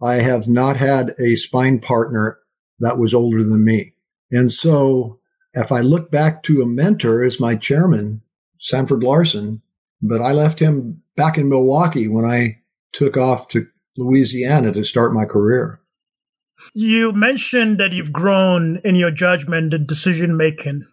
I 0.02 0.16
have 0.16 0.48
not 0.48 0.78
had 0.78 1.14
a 1.20 1.36
spine 1.36 1.80
partner 1.80 2.40
that 2.80 2.98
was 2.98 3.14
older 3.14 3.44
than 3.44 3.64
me. 3.64 3.94
And 4.32 4.52
so 4.52 5.20
if 5.54 5.72
I 5.72 5.82
look 5.82 6.12
back 6.12 6.44
to 6.44 6.62
a 6.62 6.66
mentor 6.66 7.24
as 7.24 7.40
my 7.40 7.56
chairman, 7.56 8.22
Sanford 8.60 9.04
Larson, 9.04 9.62
but 10.02 10.22
I 10.22 10.32
left 10.32 10.60
him 10.60 11.04
back 11.16 11.38
in 11.38 11.50
Milwaukee 11.50 12.08
when 12.08 12.26
I 12.26 12.60
took 12.94 13.18
off 13.18 13.48
to 13.50 13.68
Louisiana 13.98 14.72
to 14.72 14.84
start 14.84 15.14
my 15.14 15.26
career. 15.26 15.80
You 16.74 17.12
mentioned 17.12 17.80
that 17.80 17.92
you've 17.92 18.14
grown 18.14 18.78
in 18.84 18.96
your 18.96 19.12
judgment 19.12 19.74
and 19.74 19.88
decision 19.88 20.38
making. 20.38 20.88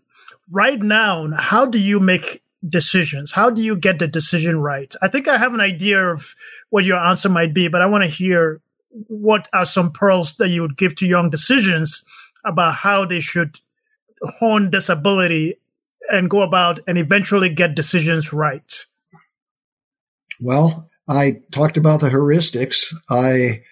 Right 0.51 0.81
now, 0.81 1.31
how 1.37 1.67
do 1.67 1.79
you 1.79 2.01
make 2.01 2.43
decisions? 2.67 3.33
How 3.33 3.51
do 3.51 3.63
you 3.63 3.77
get 3.77 3.99
the 3.99 4.09
decision 4.09 4.61
right? 4.61 4.95
I 5.03 5.09
think 5.09 5.29
I 5.29 5.37
have 5.37 5.55
an 5.55 5.61
idea 5.61 6.11
of 6.11 6.35
what 6.71 6.85
your 6.85 6.99
answer 6.99 7.29
might 7.29 7.55
be, 7.55 7.69
but 7.69 7.83
I 7.83 7.87
want 7.87 8.03
to 8.05 8.11
hear 8.11 8.61
what 8.91 9.49
are 9.53 9.65
some 9.65 9.93
pearls 9.93 10.37
that 10.37 10.49
you 10.49 10.63
would 10.63 10.77
give 10.77 10.97
to 10.97 11.07
young 11.07 11.31
decisions 11.31 12.05
about 12.45 12.75
how 12.75 13.05
they 13.05 13.21
should 13.21 13.59
hone 14.41 14.71
this 14.71 14.89
ability 14.89 15.57
and 16.11 16.31
go 16.31 16.41
about 16.41 16.81
and 16.87 16.99
eventually 16.99 17.51
get 17.51 17.75
decisions 17.75 18.33
right? 18.33 18.87
Well, 20.41 20.89
I 21.09 21.41
talked 21.53 21.77
about 21.77 22.01
the 22.01 22.11
heuristics. 22.11 22.95
I 23.11 23.63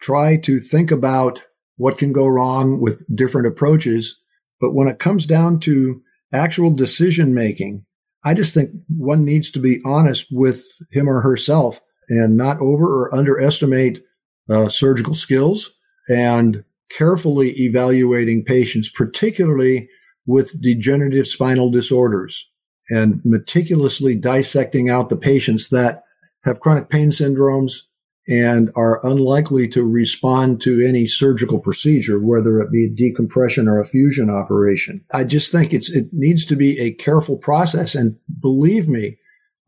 try 0.00 0.36
to 0.38 0.58
think 0.58 0.90
about 0.90 1.42
what 1.76 1.98
can 1.98 2.12
go 2.12 2.26
wrong 2.26 2.80
with 2.80 3.04
different 3.14 3.46
approaches. 3.46 4.18
But 4.60 4.72
when 4.72 4.88
it 4.88 4.98
comes 4.98 5.26
down 5.26 5.60
to 5.60 6.02
actual 6.32 6.70
decision 6.70 7.34
making, 7.34 7.84
I 8.24 8.34
just 8.34 8.54
think 8.54 8.70
one 8.88 9.24
needs 9.24 9.50
to 9.52 9.60
be 9.60 9.80
honest 9.84 10.26
with 10.30 10.64
him 10.90 11.08
or 11.08 11.20
herself 11.20 11.80
and 12.08 12.36
not 12.36 12.58
over 12.60 12.86
or 12.86 13.14
underestimate 13.14 14.02
uh, 14.50 14.68
surgical 14.68 15.14
skills 15.14 15.70
and 16.08 16.64
carefully 16.90 17.50
evaluating 17.60 18.44
patients, 18.44 18.88
particularly 18.88 19.88
with 20.26 20.60
degenerative 20.60 21.26
spinal 21.26 21.70
disorders 21.70 22.46
and 22.90 23.20
meticulously 23.24 24.14
dissecting 24.14 24.88
out 24.88 25.08
the 25.08 25.16
patients 25.16 25.68
that 25.70 26.04
have 26.44 26.60
chronic 26.60 26.88
pain 26.88 27.10
syndromes 27.10 27.82
and 28.28 28.70
are 28.74 29.00
unlikely 29.04 29.68
to 29.68 29.84
respond 29.84 30.60
to 30.60 30.84
any 30.84 31.06
surgical 31.06 31.60
procedure, 31.60 32.18
whether 32.18 32.60
it 32.60 32.72
be 32.72 32.92
decompression 32.94 33.68
or 33.68 33.80
a 33.80 33.84
fusion 33.84 34.30
operation. 34.30 35.04
I 35.14 35.24
just 35.24 35.52
think 35.52 35.72
it's, 35.72 35.90
it 35.90 36.08
needs 36.12 36.44
to 36.46 36.56
be 36.56 36.78
a 36.80 36.92
careful 36.92 37.36
process. 37.36 37.94
And 37.94 38.16
believe 38.40 38.88
me, 38.88 39.18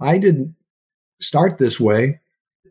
I 0.01 0.19
didn't 0.19 0.57
start 1.21 1.59
this 1.59 1.79
way. 1.79 2.21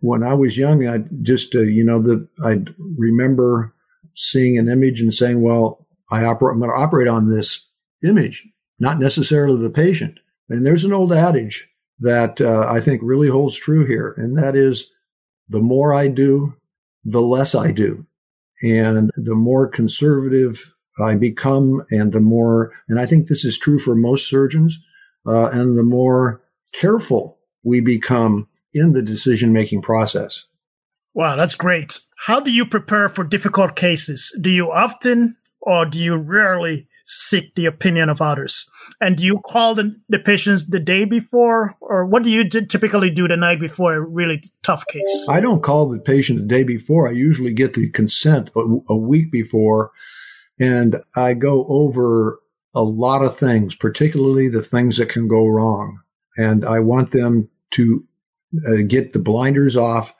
When 0.02 0.24
I 0.24 0.34
was 0.34 0.58
young, 0.58 0.88
I 0.88 1.00
just, 1.22 1.56
uh, 1.56 1.62
you 1.62 1.84
know, 1.84 2.00
the, 2.00 2.28
I 2.44 2.64
remember 2.98 3.74
seeing 4.16 4.58
an 4.58 4.70
image 4.70 5.02
and 5.02 5.14
saying, 5.14 5.42
well, 5.42 5.88
I 6.12 6.22
oper- 6.22 6.52
I'm 6.52 6.60
going 6.60 6.72
to 6.72 6.78
operate 6.78 7.08
on 7.08 7.28
this 7.28 7.68
image, 8.04 8.48
not 8.80 9.00
necessarily 9.00 9.62
the 9.62 9.70
patient. 9.70 10.20
And 10.50 10.66
there's 10.66 10.86
an 10.86 10.94
old 10.94 11.14
adage 11.14 11.68
that 12.00 12.40
uh, 12.42 12.68
I 12.70 12.80
think 12.80 13.02
really 13.04 13.30
holds 13.30 13.58
true 13.58 13.86
here, 13.86 14.14
and 14.18 14.38
that 14.38 14.56
is 14.56 14.90
the 15.50 15.62
more 15.62 15.94
I 15.94 16.08
do, 16.08 16.56
the 17.04 17.22
less 17.22 17.56
I 17.56 17.72
do. 17.72 18.06
And 18.62 19.12
the 19.16 19.36
more 19.36 19.68
conservative 19.68 20.74
I 21.04 21.16
become, 21.16 21.84
and 21.92 22.12
the 22.12 22.20
more, 22.20 22.72
and 22.88 23.00
I 23.00 23.06
think 23.06 23.28
this 23.28 23.46
is 23.46 23.58
true 23.58 23.80
for 23.80 23.96
most 23.96 24.28
surgeons, 24.30 24.80
uh, 25.28 25.50
and 25.50 25.78
the 25.78 25.84
more 25.84 26.42
careful 26.74 27.38
we 27.64 27.80
become 27.80 28.48
in 28.74 28.94
the 28.94 29.02
decision 29.02 29.54
making 29.54 29.82
process. 29.82 30.46
Wow, 31.14 31.36
that's 31.36 31.56
great. 31.56 32.00
How 32.18 32.40
do 32.40 32.52
you 32.52 32.66
prepare 32.66 33.10
for 33.10 33.24
difficult 33.24 33.76
cases? 33.76 34.36
Do 34.40 34.50
you 34.50 34.72
often 34.72 35.36
or 35.62 35.86
do 35.86 35.98
you 35.98 36.16
rarely 36.16 36.88
seek 37.04 37.56
the 37.56 37.66
opinion 37.66 38.10
of 38.10 38.22
others? 38.22 38.70
And 39.02 39.18
do 39.18 39.24
you 39.24 39.40
call 39.40 39.76
the, 39.76 39.96
the 40.10 40.20
patients 40.20 40.68
the 40.68 40.80
day 40.80 41.06
before, 41.06 41.76
or 41.82 42.06
what 42.06 42.24
do 42.24 42.30
you 42.30 42.48
typically 42.48 43.10
do 43.10 43.28
the 43.28 43.38
night 43.38 43.60
before 43.60 43.96
a 43.96 44.02
really 44.02 44.44
tough 44.64 44.86
case? 44.88 45.26
I 45.30 45.40
don't 45.40 45.64
call 45.64 45.90
the 45.90 46.00
patient 46.00 46.40
the 46.40 46.46
day 46.46 46.64
before. 46.64 47.08
I 47.08 47.12
usually 47.12 47.54
get 47.54 47.74
the 47.74 47.90
consent 47.90 48.50
a, 48.56 48.78
a 48.90 48.96
week 48.96 49.32
before, 49.32 49.92
and 50.60 50.98
I 51.16 51.34
go 51.34 51.66
over 51.68 52.40
a 52.76 52.84
lot 52.84 53.24
of 53.24 53.36
things, 53.36 53.76
particularly 53.76 54.50
the 54.50 54.62
things 54.62 54.98
that 54.98 55.10
can 55.10 55.28
go 55.28 55.48
wrong. 55.48 56.00
And 56.38 56.64
I 56.66 56.80
want 56.80 57.12
them 57.12 57.50
to 57.72 58.06
uh, 58.68 58.84
get 58.88 59.14
the 59.14 59.20
blinders 59.20 59.76
off 59.78 60.14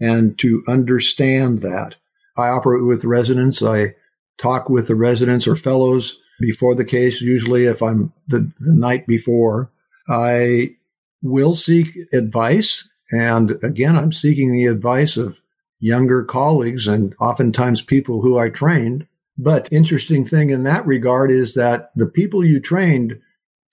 and 0.00 0.38
to 0.38 0.62
understand 0.68 1.58
that. 1.58 1.96
I 2.36 2.48
operate 2.48 2.86
with 2.86 3.04
residents. 3.04 3.62
I 3.62 3.94
talk 4.38 4.68
with 4.70 4.88
the 4.88 4.94
residents 4.94 5.46
or 5.46 5.56
fellows 5.56 6.18
before 6.40 6.74
the 6.74 6.84
case, 6.84 7.20
usually 7.20 7.66
if 7.66 7.82
I'm 7.82 8.12
the, 8.28 8.50
the 8.60 8.74
night 8.74 9.06
before. 9.06 9.70
I 10.08 10.76
will 11.22 11.54
seek 11.54 11.88
advice. 12.12 12.88
And 13.12 13.62
again, 13.62 13.96
I'm 13.96 14.12
seeking 14.12 14.52
the 14.52 14.66
advice 14.66 15.16
of 15.16 15.42
younger 15.78 16.24
colleagues 16.24 16.86
and 16.86 17.14
oftentimes 17.20 17.82
people 17.82 18.22
who 18.22 18.38
I 18.38 18.48
trained. 18.48 19.06
But 19.36 19.72
interesting 19.72 20.24
thing 20.24 20.50
in 20.50 20.64
that 20.64 20.86
regard 20.86 21.30
is 21.30 21.54
that 21.54 21.90
the 21.96 22.06
people 22.06 22.44
you 22.44 22.60
trained 22.60 23.20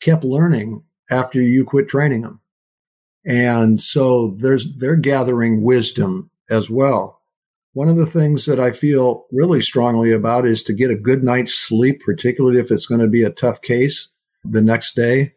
kept 0.02 0.24
learning 0.24 0.84
after 1.12 1.42
you 1.42 1.66
quit 1.66 1.88
training 1.88 2.22
them. 2.22 2.42
And 3.28 3.82
so 3.82 4.36
there's, 4.38 4.74
they're 4.78 4.96
gathering 4.96 5.62
wisdom 5.62 6.32
as 6.50 6.70
well. 6.70 7.22
One 7.74 7.90
of 7.90 7.98
the 7.98 8.06
things 8.06 8.46
that 8.46 8.60
I 8.60 8.72
feel 8.72 9.26
really 9.32 9.62
strongly 9.62 10.12
about 10.12 10.48
is 10.48 10.64
to 10.64 10.74
get 10.74 10.90
a 10.90 10.96
good 10.96 11.24
night's 11.24 11.54
sleep, 11.54 12.02
particularly 12.04 12.60
if 12.60 12.72
it's 12.72 12.88
going 12.88 13.02
to 13.02 13.08
be 13.08 13.24
a 13.24 13.30
tough 13.30 13.62
case 13.62 14.08
the 14.44 14.62
next 14.62 14.96
day. 14.96 15.34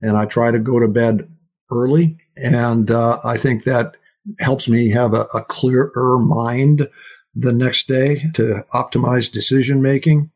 And 0.00 0.16
I 0.16 0.24
try 0.24 0.50
to 0.50 0.58
go 0.58 0.80
to 0.80 0.88
bed 0.88 1.30
early. 1.70 2.16
And 2.36 2.90
uh, 2.90 3.18
I 3.24 3.36
think 3.36 3.64
that 3.64 3.96
helps 4.40 4.68
me 4.68 4.90
have 4.90 5.12
a, 5.14 5.26
a 5.34 5.44
clearer 5.44 6.18
mind 6.18 6.88
the 7.34 7.52
next 7.52 7.86
day 7.88 8.30
to 8.34 8.64
optimize 8.72 9.30
decision 9.30 9.82
making. 9.82 10.30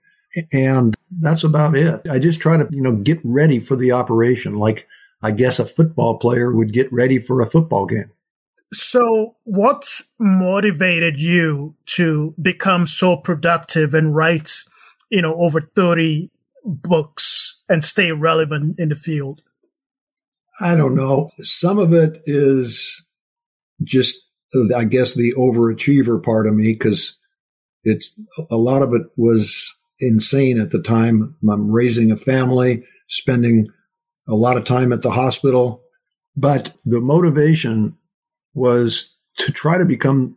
And 0.52 0.94
that's 1.20 1.42
about 1.42 1.74
it. 1.74 2.02
I 2.08 2.18
just 2.18 2.40
try 2.40 2.58
to, 2.58 2.68
you 2.70 2.82
know, 2.82 2.92
get 2.92 3.18
ready 3.24 3.60
for 3.60 3.76
the 3.76 3.92
operation 3.92 4.56
like 4.56 4.86
I 5.22 5.32
guess 5.32 5.58
a 5.58 5.66
football 5.66 6.18
player 6.18 6.54
would 6.54 6.72
get 6.72 6.92
ready 6.92 7.18
for 7.18 7.40
a 7.40 7.50
football 7.50 7.86
game. 7.86 8.10
So, 8.72 9.36
what's 9.44 10.10
motivated 10.18 11.18
you 11.18 11.74
to 11.86 12.34
become 12.40 12.86
so 12.86 13.16
productive 13.16 13.94
and 13.94 14.14
write, 14.14 14.52
you 15.10 15.22
know, 15.22 15.34
over 15.36 15.62
30 15.74 16.30
books 16.64 17.60
and 17.68 17.82
stay 17.82 18.12
relevant 18.12 18.78
in 18.78 18.90
the 18.90 18.94
field? 18.94 19.40
I 20.60 20.74
don't 20.74 20.94
know. 20.94 21.30
Some 21.38 21.78
of 21.78 21.94
it 21.94 22.20
is 22.26 23.06
just, 23.82 24.16
I 24.76 24.84
guess, 24.84 25.14
the 25.14 25.32
overachiever 25.34 26.22
part 26.22 26.46
of 26.46 26.54
me 26.54 26.74
because 26.74 27.16
it's 27.84 28.12
a 28.50 28.56
lot 28.56 28.82
of 28.82 28.92
it 28.92 29.02
was 29.16 29.76
insane 30.00 30.60
at 30.60 30.70
the 30.70 30.82
time. 30.82 31.36
I'm 31.48 31.70
raising 31.70 32.10
a 32.10 32.16
family, 32.16 32.84
spending 33.08 33.68
a 34.28 34.34
lot 34.34 34.56
of 34.56 34.64
time 34.64 34.92
at 34.92 35.02
the 35.02 35.10
hospital, 35.10 35.82
but 36.36 36.74
the 36.84 37.00
motivation 37.00 37.96
was 38.54 39.10
to 39.38 39.52
try 39.52 39.78
to 39.78 39.84
become 39.84 40.36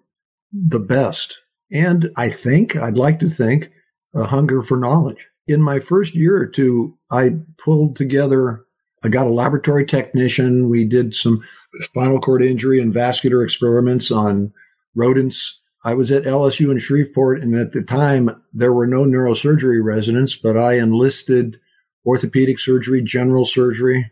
the 0.51 0.79
best. 0.79 1.39
And 1.71 2.11
I 2.17 2.29
think, 2.29 2.75
I'd 2.75 2.97
like 2.97 3.19
to 3.19 3.29
think, 3.29 3.71
a 4.15 4.25
hunger 4.25 4.61
for 4.61 4.77
knowledge. 4.77 5.27
In 5.47 5.61
my 5.61 5.79
first 5.79 6.15
year 6.15 6.37
or 6.37 6.45
two, 6.45 6.97
I 7.11 7.35
pulled 7.57 7.95
together, 7.95 8.65
I 9.03 9.09
got 9.09 9.27
a 9.27 9.31
laboratory 9.31 9.85
technician. 9.85 10.69
We 10.69 10.85
did 10.85 11.15
some 11.15 11.43
spinal 11.81 12.19
cord 12.19 12.41
injury 12.41 12.81
and 12.81 12.93
vascular 12.93 13.43
experiments 13.43 14.11
on 14.11 14.53
rodents. 14.95 15.59
I 15.83 15.95
was 15.95 16.11
at 16.11 16.23
LSU 16.23 16.71
in 16.71 16.77
Shreveport, 16.77 17.41
and 17.41 17.55
at 17.55 17.71
the 17.71 17.83
time, 17.83 18.29
there 18.53 18.73
were 18.73 18.85
no 18.85 19.03
neurosurgery 19.03 19.83
residents, 19.83 20.35
but 20.35 20.55
I 20.55 20.73
enlisted 20.73 21.59
orthopedic 22.05 22.59
surgery, 22.59 23.01
general 23.01 23.45
surgery 23.45 24.11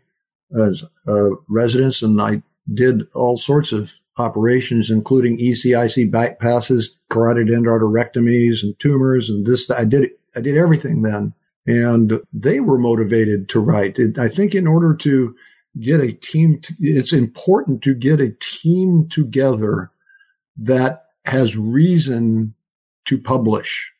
as 0.58 0.84
uh, 1.08 1.30
residents, 1.48 2.02
and 2.02 2.20
I 2.20 2.42
did 2.72 3.08
all 3.14 3.36
sorts 3.36 3.72
of 3.72 3.98
operations, 4.18 4.90
including 4.90 5.38
ECIC 5.38 6.10
bypasses, 6.10 6.96
carotid 7.08 7.48
endarterectomies, 7.48 8.62
and 8.62 8.78
tumors, 8.78 9.28
and 9.28 9.46
this. 9.46 9.70
I 9.70 9.84
did 9.84 10.10
I 10.36 10.40
did 10.40 10.56
everything 10.56 11.02
then, 11.02 11.34
and 11.66 12.20
they 12.32 12.60
were 12.60 12.78
motivated 12.78 13.48
to 13.50 13.60
write. 13.60 13.98
It, 13.98 14.18
I 14.18 14.28
think 14.28 14.54
in 14.54 14.66
order 14.66 14.94
to 14.96 15.34
get 15.80 16.00
a 16.00 16.12
team, 16.12 16.60
to, 16.60 16.74
it's 16.80 17.12
important 17.12 17.82
to 17.82 17.94
get 17.94 18.20
a 18.20 18.34
team 18.40 19.08
together 19.08 19.90
that 20.56 21.04
has 21.24 21.56
reason 21.56 22.54
to 23.06 23.18
publish. 23.18 23.92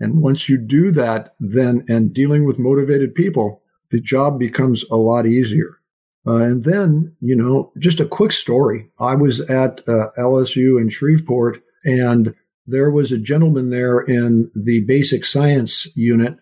And 0.00 0.22
once 0.22 0.48
you 0.48 0.58
do 0.58 0.90
that, 0.92 1.34
then 1.40 1.84
and 1.88 2.14
dealing 2.14 2.44
with 2.44 2.58
motivated 2.58 3.14
people, 3.14 3.62
the 3.90 4.00
job 4.00 4.38
becomes 4.38 4.84
a 4.90 4.96
lot 4.96 5.26
easier. 5.26 5.78
Uh, 6.26 6.36
and 6.36 6.64
then, 6.64 7.16
you 7.20 7.34
know, 7.34 7.72
just 7.78 8.00
a 8.00 8.06
quick 8.06 8.32
story. 8.32 8.90
I 9.00 9.14
was 9.14 9.40
at 9.50 9.80
uh, 9.88 10.08
LSU 10.18 10.80
in 10.80 10.90
Shreveport, 10.90 11.62
and 11.84 12.34
there 12.66 12.90
was 12.90 13.12
a 13.12 13.18
gentleman 13.18 13.70
there 13.70 14.00
in 14.00 14.50
the 14.54 14.84
basic 14.86 15.24
science 15.24 15.86
unit 15.96 16.36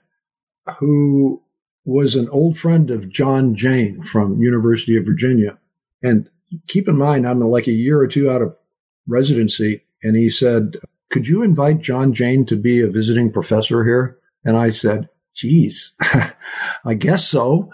who 0.79 1.43
was 1.85 2.17
an 2.17 2.29
old 2.31 2.59
friend 2.59 2.91
of 2.91 3.09
John 3.09 3.55
Jane 3.55 4.03
from 4.03 4.43
University 4.43 4.97
of 4.97 5.07
Virginia. 5.07 5.57
And 6.03 6.29
keep 6.67 6.89
in 6.89 6.99
mind, 6.99 7.29
I'm 7.29 7.39
like 7.39 7.69
a 7.69 7.73
year 7.73 8.01
or 8.01 8.09
two 8.09 8.29
out 8.29 8.43
of 8.43 8.59
residency, 9.07 9.85
and 10.03 10.17
he 10.17 10.29
said, 10.29 10.79
"Could 11.11 11.29
you 11.29 11.43
invite 11.43 11.81
John 11.81 12.13
Jane 12.13 12.45
to 12.47 12.57
be 12.57 12.81
a 12.81 12.91
visiting 12.91 13.33
professor 13.33 13.85
here?" 13.85 14.19
And 14.45 14.57
I 14.57 14.71
said, 14.71 15.09
"Geez, 15.35 15.93
I 16.85 16.95
guess 16.95 17.29
so." 17.29 17.71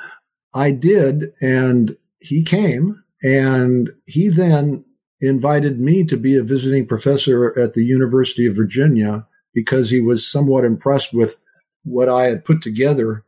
I 0.54 0.70
did, 0.70 1.32
and 1.40 1.96
he 2.20 2.42
came, 2.42 3.02
and 3.22 3.90
he 4.06 4.28
then 4.28 4.84
invited 5.20 5.80
me 5.80 6.04
to 6.04 6.16
be 6.16 6.36
a 6.36 6.42
visiting 6.42 6.86
professor 6.86 7.58
at 7.58 7.74
the 7.74 7.84
University 7.84 8.46
of 8.46 8.56
Virginia 8.56 9.26
because 9.54 9.90
he 9.90 10.00
was 10.00 10.26
somewhat 10.26 10.64
impressed 10.64 11.14
with 11.14 11.38
what 11.84 12.08
I 12.08 12.24
had 12.24 12.44
put 12.44 12.60
together 12.60 13.24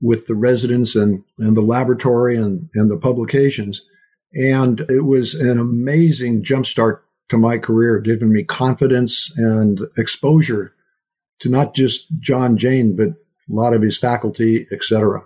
with 0.00 0.26
the 0.26 0.34
residents 0.34 0.96
and, 0.96 1.22
and 1.38 1.56
the 1.56 1.62
laboratory 1.62 2.36
and, 2.36 2.68
and 2.74 2.90
the 2.90 2.96
publications. 2.96 3.82
And 4.32 4.80
it 4.88 5.04
was 5.04 5.34
an 5.34 5.58
amazing 5.58 6.42
jumpstart 6.42 7.00
to 7.30 7.38
my 7.38 7.58
career, 7.58 8.00
giving 8.00 8.32
me 8.32 8.44
confidence 8.44 9.30
and 9.36 9.80
exposure 9.96 10.74
to 11.40 11.48
not 11.48 11.74
just 11.74 12.06
John 12.20 12.56
Jane, 12.56 12.96
but 12.96 13.08
a 13.08 13.14
lot 13.48 13.74
of 13.74 13.82
his 13.82 13.98
faculty, 13.98 14.66
etc. 14.72 15.24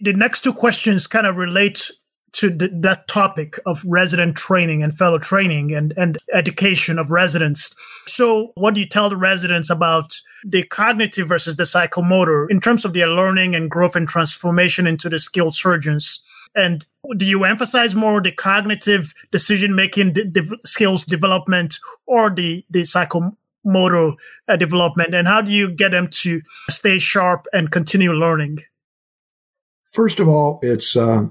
The 0.00 0.12
next 0.12 0.42
two 0.42 0.52
questions 0.52 1.06
kind 1.06 1.26
of 1.26 1.36
relate 1.36 1.90
to 2.32 2.50
the, 2.50 2.68
that 2.82 3.08
topic 3.08 3.58
of 3.66 3.82
resident 3.86 4.36
training 4.36 4.82
and 4.82 4.96
fellow 4.96 5.18
training 5.18 5.74
and, 5.74 5.92
and 5.96 6.18
education 6.32 6.98
of 6.98 7.10
residents. 7.10 7.74
So, 8.06 8.52
what 8.54 8.74
do 8.74 8.80
you 8.80 8.86
tell 8.86 9.08
the 9.08 9.16
residents 9.16 9.70
about 9.70 10.14
the 10.44 10.62
cognitive 10.64 11.28
versus 11.28 11.56
the 11.56 11.64
psychomotor 11.64 12.46
in 12.50 12.60
terms 12.60 12.84
of 12.84 12.92
their 12.92 13.08
learning 13.08 13.54
and 13.54 13.70
growth 13.70 13.96
and 13.96 14.06
transformation 14.06 14.86
into 14.86 15.08
the 15.08 15.18
skilled 15.18 15.54
surgeons? 15.54 16.20
And 16.54 16.84
do 17.16 17.24
you 17.24 17.44
emphasize 17.44 17.94
more 17.94 18.20
the 18.20 18.32
cognitive 18.32 19.14
decision 19.30 19.74
making 19.74 20.12
de- 20.12 20.24
de- 20.24 20.58
skills 20.64 21.04
development 21.04 21.78
or 22.06 22.30
the, 22.30 22.64
the 22.70 22.82
psychomotor 22.82 24.14
uh, 24.48 24.56
development? 24.56 25.14
And 25.14 25.28
how 25.28 25.40
do 25.40 25.52
you 25.52 25.70
get 25.70 25.92
them 25.92 26.08
to 26.22 26.42
stay 26.70 26.98
sharp 26.98 27.46
and 27.52 27.70
continue 27.70 28.12
learning? 28.12 28.58
First 29.92 30.20
of 30.20 30.28
all, 30.28 30.60
it's 30.62 30.96
uh, 30.96 31.28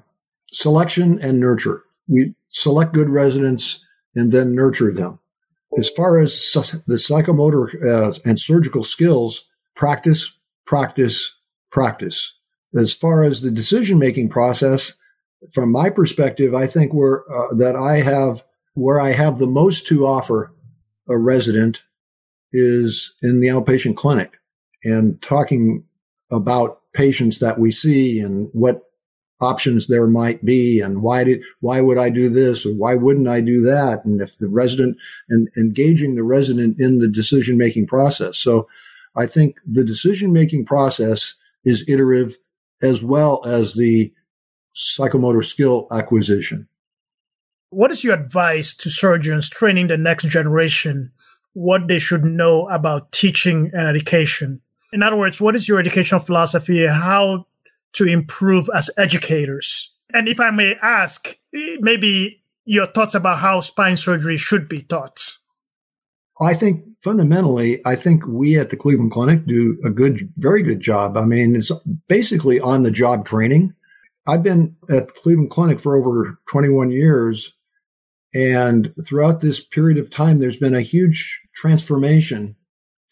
selection 0.51 1.19
and 1.21 1.39
nurture. 1.39 1.84
We 2.08 2.34
select 2.49 2.93
good 2.93 3.10
residents 3.10 3.84
and 4.15 4.32
then 4.32 4.56
nurture 4.56 4.91
them. 4.91 5.19
As 5.77 5.89
far 5.89 6.17
as 6.19 6.32
the 6.88 6.95
psychomotor 6.95 7.86
uh, 7.86 8.13
and 8.25 8.39
surgical 8.39 8.84
skills, 8.84 9.43
practice, 9.75 10.32
practice, 10.65 11.34
practice. 11.71 12.34
As 12.73 12.93
far 12.93 13.23
as 13.23 13.41
the 13.41 13.51
decision 13.51 13.99
making 13.99 14.30
process, 14.30 14.93
from 15.52 15.71
my 15.71 15.89
perspective, 15.89 16.54
I 16.56 16.67
think 16.67 16.93
where 16.93 17.21
uh, 17.21 17.56
that 17.56 17.76
I 17.76 17.97
have 18.02 18.43
where 18.73 19.00
I 19.00 19.12
have 19.12 19.38
the 19.38 19.47
most 19.47 19.88
to 19.88 20.06
offer 20.06 20.54
a 21.10 21.17
resident 21.17 21.82
is 22.52 23.13
in 23.21 23.39
the 23.39 23.47
outpatient 23.47 23.95
clinic 23.95 24.38
and 24.84 25.21
talking 25.21 25.84
about 26.32 26.82
patients 26.93 27.39
that 27.39 27.60
we 27.60 27.71
see 27.71 28.19
and 28.19 28.50
what 28.54 28.84
options 29.39 29.88
there 29.88 30.08
might 30.08 30.43
be 30.43 30.80
and 30.80 31.02
why 31.02 31.23
did 31.23 31.41
why 31.60 31.80
would 31.80 31.97
I 31.97 32.10
do 32.10 32.28
this 32.30 32.65
or 32.65 32.73
why 32.73 32.95
wouldn't 32.95 33.28
I 33.28 33.41
do 33.41 33.62
that? 33.62 34.04
And 34.04 34.21
if 34.21 34.38
the 34.38 34.47
resident 34.47 34.97
and 35.30 35.47
engaging 35.58 36.15
the 36.15 36.23
resident 36.23 36.80
in 36.80 37.00
the 37.00 37.08
decision 37.08 37.58
making 37.58 37.88
process. 37.88 38.38
So 38.38 38.67
I 39.15 39.28
think 39.28 39.58
the 39.65 39.84
decision 39.84 40.34
making 40.34 40.65
process 40.65 41.36
is 41.63 41.88
iterative 41.88 42.38
as 42.82 43.04
well 43.04 43.41
as 43.45 43.76
the 43.76 44.12
psychomotor 44.77 45.43
skill 45.43 45.87
acquisition. 45.91 46.67
What 47.69 47.91
is 47.91 48.03
your 48.03 48.13
advice 48.13 48.73
to 48.75 48.89
surgeons 48.89 49.49
training 49.49 49.87
the 49.87 49.97
next 49.97 50.27
generation 50.27 51.11
what 51.53 51.87
they 51.87 51.99
should 51.99 52.23
know 52.23 52.67
about 52.69 53.11
teaching 53.11 53.71
and 53.73 53.87
education? 53.87 54.61
In 54.93 55.03
other 55.03 55.17
words, 55.17 55.41
what 55.41 55.55
is 55.55 55.67
your 55.67 55.79
educational 55.79 56.21
philosophy? 56.21 56.85
How 56.85 57.47
to 57.93 58.05
improve 58.05 58.69
as 58.73 58.89
educators? 58.97 59.93
And 60.13 60.29
if 60.29 60.39
I 60.39 60.51
may 60.51 60.75
ask, 60.81 61.37
eh, 61.53 61.77
maybe 61.79 62.43
your 62.63 62.85
thoughts 62.85 63.15
about 63.15 63.39
how 63.39 63.59
spine 63.61 63.97
surgery 63.97 64.37
should 64.37 64.69
be 64.69 64.83
taught. 64.83 65.37
I 66.39 66.53
think 66.53 66.83
fundamentally, 67.01 67.81
I 67.85 67.95
think 67.95 68.27
we 68.27 68.59
at 68.59 68.69
the 68.69 68.77
Cleveland 68.77 69.11
Clinic 69.11 69.45
do 69.47 69.77
a 69.83 69.89
good, 69.89 70.31
very 70.37 70.61
good 70.61 70.79
job. 70.79 71.17
I 71.17 71.25
mean, 71.25 71.55
it's 71.55 71.71
basically 72.07 72.59
on 72.59 72.83
the 72.83 72.91
job 72.91 73.25
training. 73.25 73.73
I've 74.27 74.43
been 74.43 74.75
at 74.89 75.13
Cleveland 75.15 75.49
Clinic 75.49 75.79
for 75.79 75.95
over 75.95 76.37
21 76.49 76.91
years. 76.91 77.53
And 78.33 78.93
throughout 79.05 79.39
this 79.39 79.63
period 79.63 79.97
of 79.97 80.11
time, 80.11 80.39
there's 80.39 80.57
been 80.57 80.75
a 80.75 80.81
huge 80.81 81.41
transformation 81.55 82.55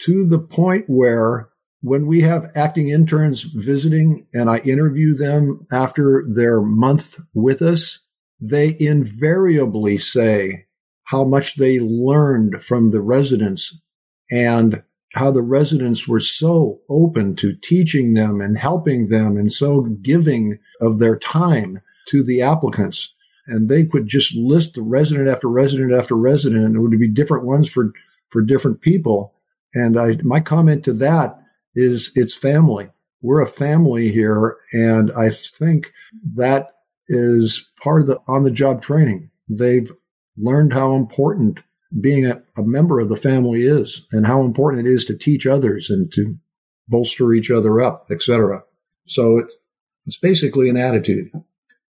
to 0.01 0.27
the 0.27 0.39
point 0.39 0.85
where 0.87 1.49
when 1.81 2.05
we 2.05 2.21
have 2.21 2.51
acting 2.55 2.89
interns 2.89 3.43
visiting 3.43 4.27
and 4.33 4.49
I 4.49 4.57
interview 4.59 5.15
them 5.15 5.65
after 5.71 6.23
their 6.27 6.61
month 6.61 7.19
with 7.33 7.61
us, 7.61 8.01
they 8.41 8.75
invariably 8.79 9.97
say 9.97 10.65
how 11.05 11.23
much 11.23 11.55
they 11.55 11.79
learned 11.79 12.61
from 12.61 12.91
the 12.91 13.01
residents 13.01 13.81
and 14.31 14.83
how 15.15 15.31
the 15.31 15.41
residents 15.41 16.07
were 16.07 16.19
so 16.19 16.81
open 16.89 17.35
to 17.37 17.55
teaching 17.55 18.13
them 18.13 18.41
and 18.41 18.57
helping 18.57 19.07
them 19.07 19.37
and 19.37 19.51
so 19.51 19.81
giving 20.01 20.59
of 20.81 20.99
their 20.99 21.17
time 21.17 21.81
to 22.07 22.23
the 22.23 22.41
applicants. 22.41 23.13
And 23.47 23.69
they 23.69 23.85
could 23.85 24.07
just 24.07 24.35
list 24.35 24.73
the 24.73 24.81
resident 24.81 25.29
after 25.29 25.47
resident 25.47 25.93
after 25.93 26.15
resident, 26.15 26.65
and 26.65 26.75
it 26.75 26.79
would 26.79 26.99
be 26.99 27.07
different 27.07 27.45
ones 27.45 27.69
for, 27.69 27.93
for 28.29 28.41
different 28.41 28.81
people. 28.81 29.33
And 29.73 29.99
I, 29.99 30.17
my 30.23 30.39
comment 30.39 30.83
to 30.85 30.93
that 30.93 31.39
is 31.75 32.11
it's 32.15 32.35
family. 32.35 32.89
We're 33.21 33.41
a 33.41 33.47
family 33.47 34.11
here. 34.11 34.57
And 34.73 35.11
I 35.17 35.29
think 35.29 35.93
that 36.35 36.71
is 37.07 37.69
part 37.81 38.01
of 38.01 38.07
the 38.07 38.19
on 38.27 38.43
the 38.43 38.51
job 38.51 38.81
training. 38.81 39.29
They've 39.47 39.91
learned 40.37 40.73
how 40.73 40.95
important 40.95 41.59
being 41.99 42.25
a, 42.25 42.41
a, 42.57 42.63
member 42.63 42.99
of 42.99 43.09
the 43.09 43.15
family 43.15 43.63
is 43.63 44.05
and 44.11 44.25
how 44.25 44.41
important 44.41 44.85
it 44.85 44.91
is 44.91 45.05
to 45.05 45.17
teach 45.17 45.47
others 45.47 45.89
and 45.89 46.11
to 46.13 46.37
bolster 46.87 47.33
each 47.33 47.49
other 47.49 47.79
up, 47.81 48.07
etc. 48.11 48.63
So 49.07 49.39
it, 49.39 49.45
it's 50.05 50.17
basically 50.17 50.69
an 50.69 50.77
attitude. 50.77 51.31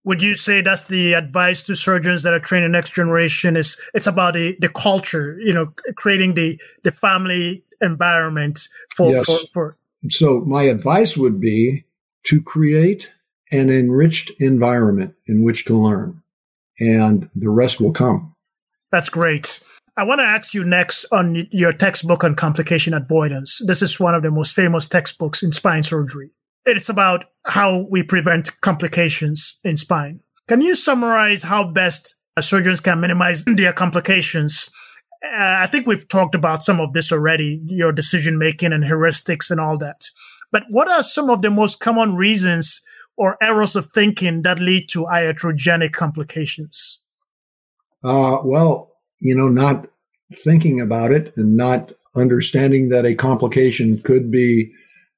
Would 0.04 0.22
you 0.22 0.36
say 0.36 0.60
that's 0.60 0.84
the 0.84 1.14
advice 1.14 1.64
to 1.64 1.74
surgeons 1.74 2.22
that 2.22 2.32
are 2.32 2.40
training 2.40 2.70
next 2.70 2.94
generation? 2.94 3.56
Is 3.56 3.80
it's 3.92 4.06
about 4.06 4.34
the 4.34 4.56
the 4.60 4.68
culture, 4.68 5.38
you 5.40 5.52
know, 5.52 5.72
creating 5.96 6.34
the 6.34 6.60
the 6.84 6.92
family 6.92 7.64
environment 7.80 8.68
for 8.94 9.10
yes. 9.10 9.26
for, 9.26 9.38
for 9.52 9.76
so 10.08 10.40
my 10.40 10.64
advice 10.64 11.16
would 11.16 11.40
be 11.40 11.84
to 12.26 12.40
create 12.40 13.10
an 13.50 13.70
enriched 13.70 14.30
environment 14.38 15.14
in 15.26 15.42
which 15.42 15.64
to 15.66 15.76
learn 15.76 16.22
and 16.78 17.28
the 17.34 17.50
rest 17.50 17.80
will 17.80 17.92
come. 17.92 18.34
That's 18.90 19.08
great. 19.08 19.60
I 19.98 20.04
want 20.04 20.20
to 20.20 20.24
ask 20.24 20.52
you 20.52 20.62
next 20.62 21.06
on 21.10 21.46
your 21.50 21.72
textbook 21.72 22.22
on 22.22 22.34
complication 22.34 22.92
avoidance. 22.92 23.62
This 23.66 23.80
is 23.80 23.98
one 23.98 24.14
of 24.14 24.22
the 24.22 24.30
most 24.30 24.54
famous 24.54 24.86
textbooks 24.86 25.42
in 25.42 25.52
spine 25.52 25.82
surgery. 25.82 26.30
It's 26.66 26.90
about 26.90 27.24
how 27.46 27.86
we 27.90 28.02
prevent 28.02 28.60
complications 28.60 29.58
in 29.64 29.78
spine. 29.78 30.20
Can 30.48 30.60
you 30.60 30.74
summarize 30.74 31.42
how 31.42 31.68
best 31.68 32.14
surgeons 32.40 32.80
can 32.80 33.00
minimize 33.00 33.44
their 33.46 33.72
complications? 33.72 34.68
Uh, 35.24 35.60
I 35.60 35.66
think 35.66 35.86
we've 35.86 36.06
talked 36.06 36.34
about 36.34 36.62
some 36.62 36.78
of 36.78 36.92
this 36.92 37.10
already, 37.10 37.62
your 37.64 37.90
decision 37.90 38.36
making 38.36 38.74
and 38.74 38.84
heuristics 38.84 39.50
and 39.50 39.58
all 39.58 39.78
that. 39.78 40.08
But 40.52 40.64
what 40.68 40.88
are 40.88 41.02
some 41.02 41.30
of 41.30 41.40
the 41.40 41.50
most 41.50 41.80
common 41.80 42.16
reasons 42.16 42.82
or 43.16 43.38
errors 43.42 43.74
of 43.76 43.90
thinking 43.92 44.42
that 44.42 44.58
lead 44.58 44.90
to 44.90 45.04
iatrogenic 45.04 45.92
complications? 45.92 47.00
Uh, 48.04 48.38
well, 48.44 48.95
you 49.20 49.34
know, 49.34 49.48
not 49.48 49.86
thinking 50.32 50.80
about 50.80 51.12
it 51.12 51.32
and 51.36 51.56
not 51.56 51.92
understanding 52.16 52.88
that 52.88 53.06
a 53.06 53.14
complication 53.14 54.00
could 54.00 54.30
be 54.30 54.72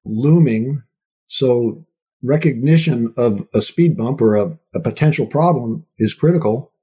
looming. 0.05 0.83
So 1.27 1.85
recognition 2.21 3.13
of 3.17 3.47
a 3.53 3.61
speed 3.61 3.97
bump 3.97 4.21
or 4.21 4.35
a, 4.35 4.59
a 4.75 4.79
potential 4.81 5.25
problem 5.25 5.85
is 5.97 6.13
critical 6.13 6.73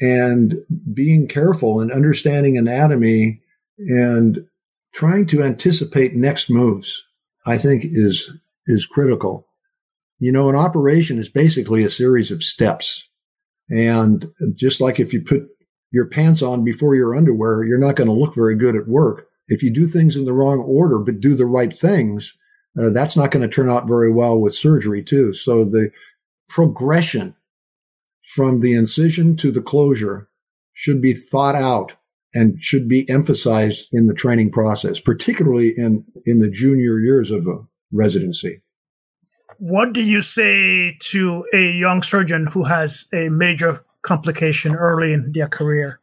and 0.00 0.56
being 0.92 1.28
careful 1.28 1.80
and 1.80 1.92
understanding 1.92 2.58
anatomy 2.58 3.40
and 3.78 4.38
trying 4.92 5.26
to 5.26 5.42
anticipate 5.42 6.14
next 6.14 6.50
moves, 6.50 7.02
I 7.46 7.58
think 7.58 7.84
is, 7.84 8.30
is 8.66 8.86
critical. 8.86 9.46
You 10.18 10.32
know, 10.32 10.48
an 10.48 10.56
operation 10.56 11.18
is 11.18 11.28
basically 11.28 11.84
a 11.84 11.90
series 11.90 12.30
of 12.30 12.42
steps. 12.42 13.08
And 13.68 14.26
just 14.54 14.80
like 14.80 15.00
if 15.00 15.12
you 15.12 15.22
put 15.22 15.48
your 15.94 16.06
pants 16.06 16.42
on 16.42 16.64
before 16.64 16.96
your 16.96 17.14
underwear, 17.14 17.62
you're 17.62 17.78
not 17.78 17.94
going 17.94 18.08
to 18.08 18.12
look 18.12 18.34
very 18.34 18.56
good 18.56 18.74
at 18.74 18.88
work. 18.88 19.28
If 19.46 19.62
you 19.62 19.72
do 19.72 19.86
things 19.86 20.16
in 20.16 20.24
the 20.24 20.32
wrong 20.32 20.58
order, 20.58 20.98
but 20.98 21.20
do 21.20 21.36
the 21.36 21.46
right 21.46 21.72
things, 21.72 22.36
uh, 22.76 22.90
that's 22.90 23.16
not 23.16 23.30
going 23.30 23.48
to 23.48 23.54
turn 23.54 23.70
out 23.70 23.86
very 23.86 24.10
well 24.10 24.40
with 24.40 24.56
surgery 24.56 25.04
too. 25.04 25.32
So 25.32 25.64
the 25.64 25.90
progression 26.48 27.36
from 28.34 28.58
the 28.58 28.74
incision 28.74 29.36
to 29.36 29.52
the 29.52 29.62
closure 29.62 30.28
should 30.72 31.00
be 31.00 31.14
thought 31.14 31.54
out 31.54 31.92
and 32.34 32.60
should 32.60 32.88
be 32.88 33.08
emphasized 33.08 33.86
in 33.92 34.08
the 34.08 34.14
training 34.14 34.50
process, 34.50 34.98
particularly 34.98 35.72
in, 35.76 36.04
in 36.26 36.40
the 36.40 36.50
junior 36.50 36.98
years 36.98 37.30
of 37.30 37.46
a 37.46 37.58
residency. 37.92 38.62
What 39.58 39.92
do 39.92 40.02
you 40.02 40.22
say 40.22 40.96
to 41.10 41.44
a 41.54 41.70
young 41.70 42.02
surgeon 42.02 42.48
who 42.48 42.64
has 42.64 43.06
a 43.12 43.28
major 43.28 43.84
complication 44.04 44.74
early 44.76 45.12
in 45.12 45.32
their 45.32 45.48
career? 45.48 46.00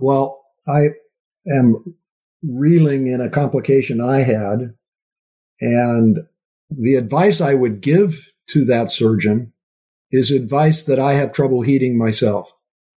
Well, 0.00 0.42
I 0.66 0.88
am 1.46 1.96
reeling 2.42 3.06
in 3.06 3.20
a 3.20 3.30
complication 3.30 4.00
I 4.00 4.22
had. 4.22 4.74
And 5.60 6.18
the 6.70 6.94
advice 6.96 7.40
I 7.40 7.54
would 7.54 7.80
give 7.80 8.32
to 8.48 8.64
that 8.66 8.90
surgeon 8.90 9.52
is 10.10 10.30
advice 10.30 10.84
that 10.84 10.98
I 10.98 11.14
have 11.14 11.32
trouble 11.32 11.62
heeding 11.62 11.96
myself. 11.96 12.52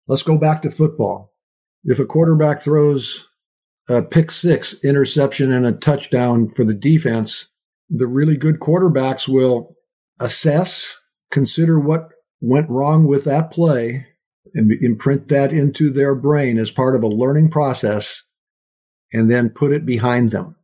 Let's 0.06 0.22
go 0.22 0.38
back 0.38 0.62
to 0.62 0.70
football. 0.70 1.32
If 1.84 1.98
a 1.98 2.06
quarterback 2.06 2.62
throws 2.62 3.26
a 3.88 4.02
pick 4.02 4.30
six 4.30 4.74
interception 4.84 5.52
and 5.52 5.66
a 5.66 5.72
touchdown 5.72 6.48
for 6.48 6.64
the 6.64 6.74
defense, 6.74 7.48
the 7.90 8.06
really 8.06 8.36
good 8.36 8.60
quarterbacks 8.60 9.28
will 9.28 9.76
assess, 10.20 10.98
consider 11.30 11.78
what 11.78 12.11
went 12.42 12.68
wrong 12.68 13.06
with 13.06 13.24
that 13.24 13.50
play, 13.50 14.06
and 14.52 14.70
imprint 14.82 15.28
that 15.28 15.52
into 15.52 15.90
their 15.90 16.14
brain 16.14 16.58
as 16.58 16.70
part 16.70 16.94
of 16.94 17.02
a 17.02 17.08
learning 17.08 17.50
process, 17.50 18.24
and 19.12 19.30
then 19.30 19.48
put 19.48 19.72
it 19.72 19.86
behind 19.86 20.32
them. 20.32 20.56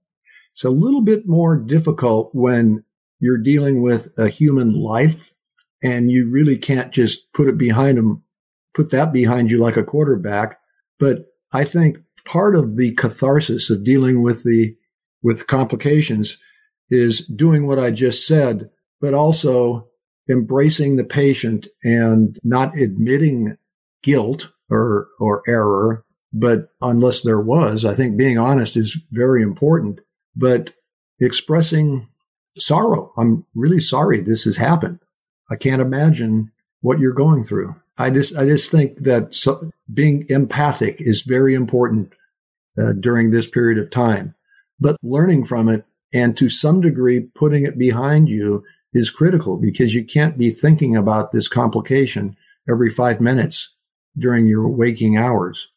It's 0.53 0.65
a 0.65 0.71
little 0.71 1.03
bit 1.03 1.27
more 1.27 1.57
difficult 1.57 2.35
when 2.35 2.85
you're 3.21 3.39
dealing 3.39 3.81
with 3.81 4.09
a 4.19 4.29
human 4.29 4.75
life 4.75 5.33
and 5.83 6.11
you 6.11 6.29
really 6.29 6.59
can't 6.59 6.93
just 6.93 7.33
put 7.33 7.49
it 7.49 7.57
behind 7.57 7.97
them, 7.97 8.25
put 8.75 8.91
that 8.91 9.13
behind 9.13 9.51
you 9.51 9.59
like 9.59 9.77
a 9.77 9.85
quarterback. 9.85 10.59
But 10.99 11.27
I 11.53 11.65
think 11.65 11.99
part 12.25 12.57
of 12.57 12.77
the 12.77 12.93
catharsis 12.95 13.71
of 13.71 13.85
dealing 13.85 14.23
with 14.23 14.43
the, 14.43 14.75
with 15.23 15.47
complications 15.47 16.39
is 16.91 17.25
doing 17.25 17.67
what 17.67 17.79
I 17.79 17.93
just 17.93 18.27
said, 18.27 18.71
but 19.01 19.15
also 19.15 19.89
embracing 20.29 20.97
the 20.97 21.05
patient 21.05 21.67
and 21.83 22.39
not 22.43 22.77
admitting 22.77 23.57
guilt 24.03 24.49
or, 24.71 25.09
or 25.19 25.43
error. 25.49 26.05
But 26.33 26.69
unless 26.83 27.23
there 27.23 27.41
was, 27.41 27.85
I 27.85 27.95
think 27.95 28.17
being 28.17 28.39
honest 28.39 28.77
is 28.77 29.01
very 29.11 29.43
important, 29.43 30.01
but 30.37 30.75
expressing 31.21 32.09
sorrow. 32.57 33.11
I'm 33.17 33.47
really 33.55 33.81
sorry 33.81 34.21
this 34.21 34.45
has 34.45 34.57
happened. 34.57 34.99
I 35.51 35.57
can't 35.57 35.81
imagine 35.81 36.53
what 36.81 36.99
you're 36.99 37.13
going 37.13 37.45
through. 37.45 37.75
I 37.97 38.11
just, 38.11 38.37
I 38.37 38.45
just 38.45 38.71
think 38.71 38.99
that 39.05 39.35
so, 39.35 39.71
being 39.93 40.27
empathic 40.29 40.97
is 40.99 41.23
very 41.23 41.55
important 41.55 42.13
uh, 42.81 42.93
during 42.93 43.31
this 43.31 43.49
period 43.49 43.79
of 43.79 43.91
time, 43.91 44.35
but 44.79 44.97
learning 45.03 45.45
from 45.47 45.69
it 45.69 45.85
and 46.13 46.37
to 46.37 46.49
some 46.49 46.81
degree 46.81 47.21
putting 47.21 47.65
it 47.65 47.79
behind 47.79 48.29
you 48.29 48.65
is 48.99 49.11
critical 49.11 49.57
because 49.57 49.95
you 49.95 50.05
can't 50.05 50.37
be 50.37 50.51
thinking 50.51 50.97
about 50.97 51.33
this 51.33 51.49
complication 51.49 52.37
every 52.69 52.91
five 52.91 53.21
minutes 53.21 53.71
during 54.17 54.47
your 54.47 54.69
waking 54.69 55.17
hours. 55.17 55.69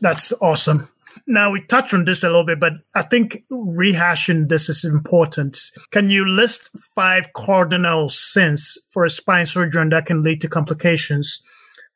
That's 0.00 0.32
awesome. 0.40 0.88
Now 1.26 1.50
we 1.50 1.60
touched 1.62 1.92
on 1.92 2.04
this 2.04 2.22
a 2.22 2.28
little 2.28 2.44
bit, 2.44 2.60
but 2.60 2.72
I 2.94 3.02
think 3.02 3.44
rehashing 3.50 4.48
this 4.48 4.68
is 4.68 4.84
important. 4.84 5.58
Can 5.90 6.08
you 6.08 6.26
list 6.26 6.70
five 6.94 7.32
cardinal 7.34 8.08
sins 8.08 8.78
for 8.90 9.04
a 9.04 9.10
spine 9.10 9.46
surgeon 9.46 9.90
that 9.90 10.06
can 10.06 10.22
lead 10.22 10.40
to 10.40 10.48
complications? 10.48 11.42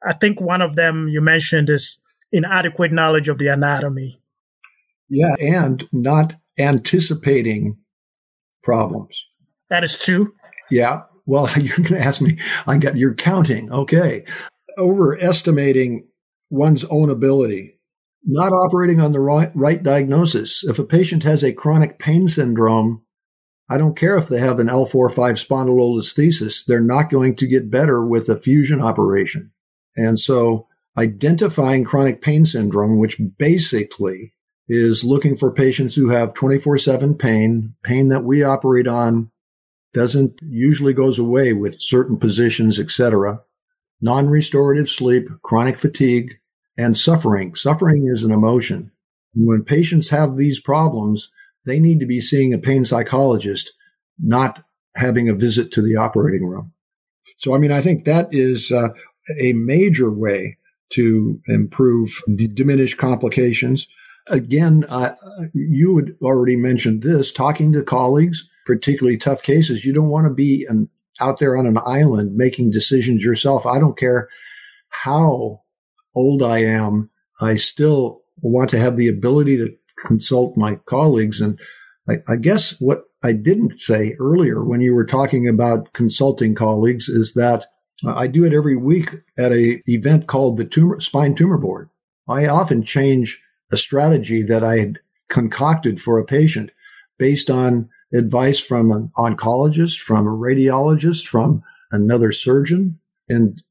I 0.06 0.12
think 0.12 0.40
one 0.40 0.60
of 0.60 0.76
them 0.76 1.08
you 1.08 1.20
mentioned 1.20 1.70
is 1.70 1.98
inadequate 2.32 2.92
knowledge 2.92 3.28
of 3.28 3.38
the 3.38 3.48
anatomy. 3.48 4.20
Yeah, 5.08 5.34
and 5.40 5.84
not 5.92 6.34
anticipating 6.58 7.78
problems. 8.62 9.26
That 9.74 9.84
is 9.84 9.98
true. 9.98 10.34
Yeah. 10.70 11.02
Well, 11.26 11.50
you're 11.58 11.76
going 11.76 12.00
to 12.00 12.00
ask 12.00 12.20
me, 12.20 12.38
I 12.66 12.78
got, 12.78 12.96
you're 12.96 13.14
counting. 13.14 13.72
Okay. 13.72 14.24
Overestimating 14.78 16.08
one's 16.50 16.84
own 16.84 17.10
ability 17.10 17.74
not 18.24 18.52
operating 18.52 19.00
on 19.00 19.12
the 19.12 19.20
right, 19.20 19.50
right 19.54 19.82
diagnosis. 19.82 20.64
If 20.64 20.78
a 20.78 20.84
patient 20.84 21.22
has 21.24 21.44
a 21.44 21.52
chronic 21.52 21.98
pain 21.98 22.26
syndrome, 22.26 23.02
I 23.68 23.78
don't 23.78 23.96
care 23.96 24.16
if 24.16 24.28
they 24.28 24.38
have 24.38 24.58
an 24.58 24.68
L4-5 24.68 25.14
spondylolisthesis, 25.14 26.64
they're 26.64 26.80
not 26.80 27.10
going 27.10 27.36
to 27.36 27.46
get 27.46 27.70
better 27.70 28.04
with 28.04 28.28
a 28.28 28.36
fusion 28.36 28.80
operation. 28.80 29.52
And 29.96 30.18
so 30.18 30.66
identifying 30.98 31.84
chronic 31.84 32.20
pain 32.20 32.44
syndrome, 32.44 32.98
which 32.98 33.20
basically 33.38 34.32
is 34.68 35.04
looking 35.04 35.36
for 35.36 35.52
patients 35.52 35.94
who 35.94 36.10
have 36.10 36.34
24-7 36.34 37.18
pain, 37.18 37.74
pain 37.84 38.08
that 38.08 38.24
we 38.24 38.42
operate 38.42 38.86
on 38.86 39.30
doesn't 39.94 40.40
usually 40.42 40.92
goes 40.92 41.18
away 41.18 41.52
with 41.52 41.78
certain 41.78 42.18
positions, 42.18 42.78
etc. 42.78 43.40
Non-restorative 44.00 44.88
sleep, 44.88 45.28
chronic 45.42 45.78
fatigue, 45.78 46.34
and 46.76 46.98
suffering. 46.98 47.54
Suffering 47.54 48.08
is 48.08 48.24
an 48.24 48.32
emotion. 48.32 48.90
When 49.34 49.64
patients 49.64 50.10
have 50.10 50.36
these 50.36 50.60
problems, 50.60 51.30
they 51.64 51.80
need 51.80 52.00
to 52.00 52.06
be 52.06 52.20
seeing 52.20 52.52
a 52.52 52.58
pain 52.58 52.84
psychologist, 52.84 53.72
not 54.18 54.64
having 54.96 55.28
a 55.28 55.34
visit 55.34 55.72
to 55.72 55.82
the 55.82 55.96
operating 55.96 56.46
room. 56.46 56.72
So, 57.38 57.54
I 57.54 57.58
mean, 57.58 57.72
I 57.72 57.80
think 57.80 58.04
that 58.04 58.28
is 58.32 58.70
uh, 58.70 58.88
a 59.40 59.52
major 59.54 60.10
way 60.10 60.58
to 60.90 61.40
improve, 61.48 62.22
d- 62.34 62.46
diminish 62.46 62.94
complications. 62.94 63.88
Again, 64.28 64.84
uh, 64.88 65.14
you 65.52 65.96
had 65.96 66.12
already 66.22 66.56
mentioned 66.56 67.02
this, 67.02 67.32
talking 67.32 67.72
to 67.72 67.82
colleagues, 67.82 68.48
particularly 68.64 69.16
tough 69.16 69.42
cases. 69.42 69.84
You 69.84 69.92
don't 69.92 70.10
want 70.10 70.26
to 70.26 70.34
be 70.34 70.66
an, 70.68 70.88
out 71.20 71.38
there 71.38 71.56
on 71.56 71.66
an 71.66 71.78
island 71.84 72.36
making 72.36 72.70
decisions 72.70 73.24
yourself. 73.24 73.66
I 73.66 73.78
don't 73.78 73.98
care 73.98 74.28
how 74.88 75.60
old 76.14 76.42
I 76.42 76.58
am, 76.58 77.10
I 77.42 77.56
still 77.56 78.22
want 78.42 78.70
to 78.70 78.78
have 78.78 78.96
the 78.96 79.08
ability 79.08 79.56
to 79.56 79.74
consult 80.06 80.56
my 80.56 80.76
colleagues. 80.86 81.40
And 81.40 81.58
I, 82.08 82.18
I, 82.28 82.36
guess 82.36 82.78
what 82.80 83.04
I 83.24 83.32
didn't 83.32 83.72
say 83.72 84.14
earlier 84.20 84.64
when 84.64 84.80
you 84.80 84.94
were 84.94 85.06
talking 85.06 85.48
about 85.48 85.92
consulting 85.92 86.54
colleagues 86.54 87.08
is 87.08 87.34
that 87.34 87.66
I 88.06 88.26
do 88.26 88.44
it 88.44 88.52
every 88.52 88.76
week 88.76 89.10
at 89.38 89.52
a 89.52 89.82
event 89.86 90.26
called 90.26 90.56
the 90.56 90.64
tumor, 90.64 91.00
Spine 91.00 91.34
Tumor 91.34 91.58
Board. 91.58 91.88
I 92.28 92.46
often 92.46 92.82
change 92.82 93.40
a 93.72 93.76
strategy 93.76 94.42
that 94.42 94.62
I 94.62 94.78
had 94.78 94.98
concocted 95.28 96.00
for 96.00 96.18
a 96.18 96.24
patient 96.24 96.70
based 97.18 97.50
on 97.50 97.88
advice 98.12 98.60
from 98.60 98.90
an 98.90 99.10
oncologist, 99.16 99.98
from 99.98 100.26
a 100.26 100.30
radiologist, 100.30 101.26
from 101.26 101.62
another 101.90 102.32
surgeon. 102.32 102.98
And 103.28 103.62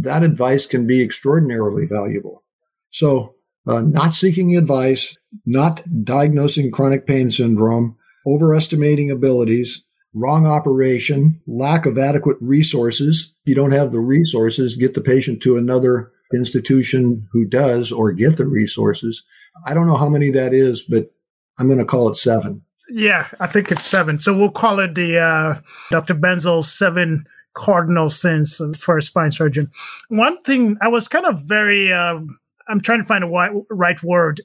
that 0.00 0.22
advice 0.22 0.66
can 0.66 0.86
be 0.86 1.02
extraordinarily 1.02 1.86
valuable. 1.86 2.44
So, 2.90 3.34
uh, 3.66 3.82
not 3.82 4.14
seeking 4.14 4.56
advice, 4.56 5.16
not 5.46 5.82
diagnosing 6.04 6.72
chronic 6.72 7.06
pain 7.06 7.30
syndrome, 7.30 7.96
overestimating 8.26 9.10
abilities, 9.10 9.82
wrong 10.14 10.46
operation, 10.46 11.40
lack 11.46 11.86
of 11.86 11.96
adequate 11.96 12.36
resources. 12.40 13.32
If 13.44 13.50
You 13.50 13.54
don't 13.54 13.72
have 13.72 13.92
the 13.92 14.00
resources, 14.00 14.76
get 14.76 14.94
the 14.94 15.00
patient 15.00 15.42
to 15.42 15.56
another 15.56 16.10
institution 16.34 17.28
who 17.32 17.44
does 17.44 17.92
or 17.92 18.12
get 18.12 18.36
the 18.36 18.46
resources. 18.46 19.22
I 19.66 19.74
don't 19.74 19.86
know 19.86 19.96
how 19.96 20.08
many 20.08 20.30
that 20.30 20.54
is, 20.54 20.82
but 20.82 21.10
I'm 21.58 21.66
going 21.66 21.78
to 21.78 21.84
call 21.84 22.08
it 22.08 22.16
seven. 22.16 22.62
Yeah, 22.88 23.28
I 23.40 23.46
think 23.46 23.70
it's 23.70 23.84
seven. 23.84 24.18
So 24.18 24.36
we'll 24.36 24.50
call 24.50 24.80
it 24.80 24.94
the 24.94 25.18
uh, 25.18 25.60
Dr. 25.90 26.14
Benzel 26.14 26.64
seven 26.64 27.26
cardinal 27.54 28.10
sins 28.10 28.60
for 28.78 28.98
a 28.98 29.02
spine 29.02 29.30
surgeon. 29.30 29.70
One 30.08 30.40
thing 30.42 30.76
I 30.80 30.88
was 30.88 31.08
kind 31.08 31.26
of 31.26 31.42
very, 31.42 31.92
uh, 31.92 32.20
I'm 32.68 32.80
trying 32.80 33.00
to 33.00 33.04
find 33.04 33.24
a 33.24 33.62
right 33.70 34.02
word, 34.02 34.40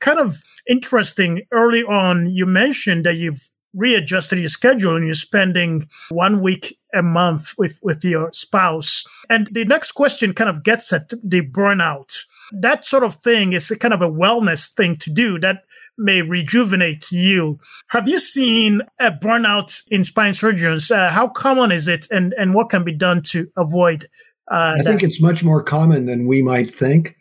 kind 0.00 0.18
of 0.18 0.42
interesting. 0.68 1.42
Early 1.52 1.82
on, 1.84 2.30
you 2.30 2.46
mentioned 2.46 3.06
that 3.06 3.16
you've 3.16 3.50
readjusted 3.74 4.38
your 4.38 4.48
schedule 4.48 4.96
and 4.96 5.06
you're 5.06 5.14
spending 5.14 5.88
one 6.10 6.42
week 6.42 6.78
a 6.92 7.02
month 7.02 7.54
with, 7.56 7.78
with 7.82 8.04
your 8.04 8.32
spouse. 8.32 9.06
And 9.28 9.48
the 9.52 9.64
next 9.64 9.92
question 9.92 10.34
kind 10.34 10.50
of 10.50 10.64
gets 10.64 10.92
at 10.92 11.08
the 11.08 11.42
burnout. 11.42 12.24
That 12.52 12.84
sort 12.84 13.04
of 13.04 13.14
thing 13.16 13.52
is 13.52 13.70
a 13.70 13.78
kind 13.78 13.94
of 13.94 14.02
a 14.02 14.10
wellness 14.10 14.68
thing 14.72 14.96
to 14.98 15.10
do 15.10 15.38
that 15.38 15.62
may 16.00 16.22
rejuvenate 16.22 17.10
you. 17.12 17.58
Have 17.88 18.08
you 18.08 18.18
seen 18.18 18.82
a 18.98 19.10
burnout 19.10 19.82
in 19.88 20.02
spine 20.04 20.34
surgeons? 20.34 20.90
Uh, 20.90 21.10
how 21.10 21.28
common 21.28 21.70
is 21.70 21.88
it 21.88 22.06
and, 22.10 22.34
and 22.36 22.54
what 22.54 22.70
can 22.70 22.84
be 22.84 22.94
done 22.94 23.22
to 23.26 23.48
avoid 23.56 24.06
uh, 24.50 24.74
I 24.74 24.82
that? 24.82 24.84
think 24.84 25.02
it's 25.02 25.22
much 25.22 25.44
more 25.44 25.62
common 25.62 26.06
than 26.06 26.26
we 26.26 26.42
might 26.42 26.74
think 26.74 27.14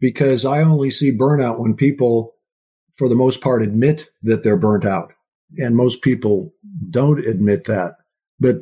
because 0.00 0.44
I 0.44 0.62
only 0.62 0.90
see 0.90 1.16
burnout 1.16 1.58
when 1.58 1.74
people, 1.74 2.34
for 2.96 3.08
the 3.08 3.16
most 3.16 3.40
part, 3.40 3.62
admit 3.62 4.08
that 4.22 4.44
they're 4.44 4.56
burnt 4.56 4.84
out. 4.84 5.12
And 5.56 5.74
most 5.74 6.02
people 6.02 6.52
don't 6.90 7.26
admit 7.26 7.64
that. 7.64 7.94
But 8.38 8.56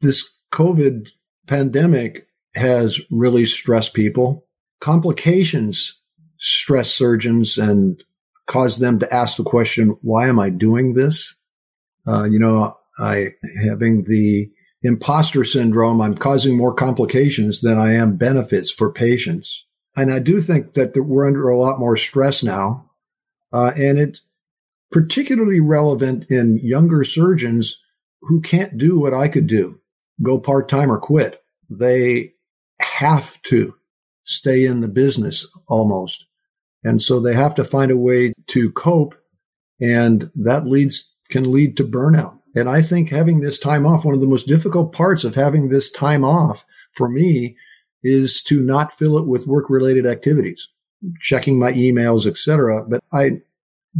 this 0.00 0.28
COVID 0.52 1.08
pandemic 1.46 2.26
has 2.54 3.00
really 3.10 3.46
stressed 3.46 3.94
people. 3.94 4.44
Complications 4.80 5.98
stress 6.38 6.90
surgeons 6.90 7.56
and 7.56 8.02
cause 8.46 8.78
them 8.78 8.98
to 9.00 9.14
ask 9.14 9.36
the 9.36 9.44
question, 9.44 9.96
why 10.02 10.28
am 10.28 10.38
I 10.38 10.50
doing 10.50 10.94
this? 10.94 11.34
Uh, 12.06 12.24
you 12.24 12.38
know, 12.38 12.74
I 12.98 13.28
having 13.64 14.02
the 14.02 14.50
imposter 14.82 15.44
syndrome, 15.44 16.00
I'm 16.00 16.14
causing 16.14 16.56
more 16.56 16.74
complications 16.74 17.62
than 17.62 17.78
I 17.78 17.94
am 17.94 18.16
benefits 18.16 18.70
for 18.70 18.92
patients. 18.92 19.64
And 19.96 20.12
I 20.12 20.18
do 20.18 20.40
think 20.40 20.74
that 20.74 20.96
we're 20.96 21.26
under 21.26 21.48
a 21.48 21.58
lot 21.58 21.78
more 21.78 21.96
stress 21.96 22.42
now. 22.42 22.90
Uh, 23.52 23.72
and 23.78 23.98
it's 23.98 24.20
particularly 24.90 25.60
relevant 25.60 26.30
in 26.30 26.58
younger 26.58 27.04
surgeons 27.04 27.78
who 28.22 28.40
can't 28.40 28.76
do 28.76 28.98
what 28.98 29.14
I 29.14 29.28
could 29.28 29.46
do 29.46 29.80
go 30.22 30.38
part 30.38 30.68
time 30.68 30.90
or 30.90 30.98
quit. 30.98 31.40
They 31.70 32.34
have 32.80 33.40
to 33.42 33.74
stay 34.24 34.64
in 34.64 34.80
the 34.80 34.88
business 34.88 35.46
almost. 35.68 36.26
And 36.84 37.00
so 37.02 37.18
they 37.18 37.34
have 37.34 37.54
to 37.56 37.64
find 37.64 37.90
a 37.90 37.96
way 37.96 38.34
to 38.48 38.70
cope. 38.70 39.14
And 39.80 40.30
that 40.34 40.66
leads, 40.66 41.10
can 41.30 41.50
lead 41.50 41.76
to 41.78 41.84
burnout. 41.84 42.38
And 42.54 42.68
I 42.68 42.82
think 42.82 43.10
having 43.10 43.40
this 43.40 43.58
time 43.58 43.86
off, 43.86 44.04
one 44.04 44.14
of 44.14 44.20
the 44.20 44.26
most 44.26 44.46
difficult 44.46 44.92
parts 44.92 45.24
of 45.24 45.34
having 45.34 45.68
this 45.68 45.90
time 45.90 46.24
off 46.24 46.64
for 46.92 47.08
me 47.08 47.56
is 48.02 48.42
to 48.42 48.60
not 48.60 48.92
fill 48.92 49.18
it 49.18 49.26
with 49.26 49.46
work 49.46 49.68
related 49.68 50.06
activities, 50.06 50.68
checking 51.20 51.58
my 51.58 51.72
emails, 51.72 52.26
etc. 52.26 52.84
But 52.86 53.02
I 53.12 53.40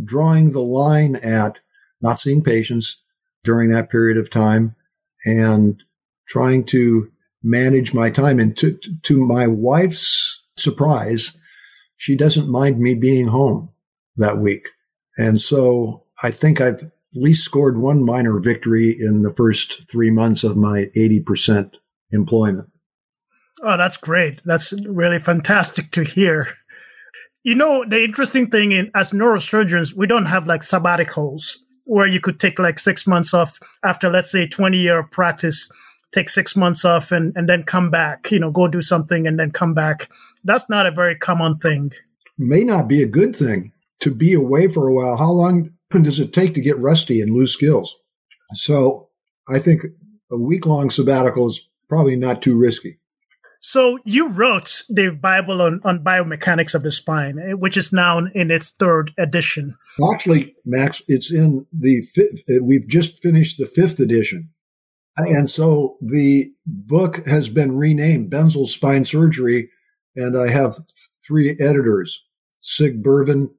drawing 0.04 0.52
the 0.52 0.62
line 0.62 1.16
at 1.16 1.60
not 2.02 2.20
seeing 2.20 2.42
patients 2.42 2.98
during 3.44 3.70
that 3.70 3.90
period 3.90 4.18
of 4.18 4.30
time 4.30 4.76
and 5.24 5.82
trying 6.28 6.64
to 6.64 7.10
manage 7.42 7.94
my 7.94 8.10
time. 8.10 8.38
And 8.38 8.56
to, 8.58 8.78
to 9.02 9.18
my 9.18 9.46
wife's 9.46 10.42
surprise, 10.56 11.36
she 12.04 12.14
doesn't 12.14 12.50
mind 12.50 12.78
me 12.78 12.92
being 12.92 13.26
home 13.26 13.70
that 14.16 14.36
week. 14.36 14.68
And 15.16 15.40
so 15.40 16.04
I 16.22 16.32
think 16.32 16.60
I've 16.60 16.82
at 16.82 16.90
least 17.14 17.44
scored 17.44 17.78
one 17.78 18.04
minor 18.04 18.38
victory 18.40 18.94
in 19.00 19.22
the 19.22 19.32
first 19.32 19.88
three 19.90 20.10
months 20.10 20.44
of 20.44 20.54
my 20.54 20.90
80% 20.94 21.76
employment. 22.10 22.68
Oh, 23.62 23.78
that's 23.78 23.96
great. 23.96 24.42
That's 24.44 24.74
really 24.86 25.18
fantastic 25.18 25.92
to 25.92 26.02
hear. 26.04 26.48
You 27.42 27.54
know, 27.54 27.86
the 27.88 28.04
interesting 28.04 28.50
thing 28.50 28.72
in 28.72 28.90
as 28.94 29.12
neurosurgeons, 29.12 29.94
we 29.94 30.06
don't 30.06 30.26
have 30.26 30.46
like 30.46 30.60
sabbaticals 30.60 31.56
where 31.84 32.06
you 32.06 32.20
could 32.20 32.38
take 32.38 32.58
like 32.58 32.78
six 32.78 33.06
months 33.06 33.32
off 33.32 33.58
after, 33.82 34.10
let's 34.10 34.30
say, 34.30 34.46
20 34.46 34.76
year 34.76 34.98
of 34.98 35.10
practice, 35.10 35.70
take 36.12 36.28
six 36.28 36.54
months 36.54 36.84
off 36.84 37.12
and, 37.12 37.34
and 37.34 37.48
then 37.48 37.62
come 37.62 37.88
back, 37.88 38.30
you 38.30 38.38
know, 38.38 38.50
go 38.50 38.68
do 38.68 38.82
something 38.82 39.26
and 39.26 39.40
then 39.40 39.50
come 39.50 39.72
back. 39.72 40.10
That's 40.44 40.68
not 40.68 40.86
a 40.86 40.90
very 40.90 41.16
common 41.16 41.56
thing. 41.58 41.92
May 42.38 42.64
not 42.64 42.88
be 42.88 43.02
a 43.02 43.08
good 43.08 43.34
thing 43.34 43.72
to 44.00 44.10
be 44.10 44.34
away 44.34 44.68
for 44.68 44.86
a 44.86 44.94
while. 44.94 45.16
How 45.16 45.30
long 45.30 45.70
does 45.90 46.20
it 46.20 46.32
take 46.32 46.54
to 46.54 46.60
get 46.60 46.78
rusty 46.78 47.20
and 47.20 47.32
lose 47.32 47.52
skills? 47.52 47.94
So 48.54 49.08
I 49.48 49.58
think 49.58 49.82
a 50.30 50.36
week 50.36 50.66
long 50.66 50.90
sabbatical 50.90 51.48
is 51.48 51.60
probably 51.88 52.16
not 52.16 52.42
too 52.42 52.58
risky. 52.58 52.98
So 53.60 53.98
you 54.04 54.28
wrote 54.28 54.82
the 54.90 55.08
Bible 55.08 55.62
on, 55.62 55.80
on 55.84 56.04
biomechanics 56.04 56.74
of 56.74 56.82
the 56.82 56.92
spine, 56.92 57.38
eh, 57.38 57.52
which 57.52 57.78
is 57.78 57.94
now 57.94 58.18
in 58.18 58.50
its 58.50 58.72
third 58.72 59.12
edition. 59.16 59.74
Actually, 60.12 60.54
Max, 60.66 61.00
it's 61.08 61.32
in 61.32 61.66
the 61.72 62.02
fifth, 62.12 62.42
eh, 62.50 62.58
we've 62.60 62.86
just 62.86 63.22
finished 63.22 63.56
the 63.56 63.64
fifth 63.64 64.00
edition. 64.00 64.50
And 65.16 65.48
so 65.48 65.96
the 66.02 66.52
book 66.66 67.26
has 67.26 67.48
been 67.48 67.76
renamed 67.76 68.30
Benzel's 68.30 68.74
Spine 68.74 69.04
Surgery, 69.04 69.70
and 70.16 70.38
I 70.38 70.50
have 70.50 70.78
three 71.26 71.50
editors, 71.50 72.22
Sig 72.60 73.02
Berven, 73.02 73.50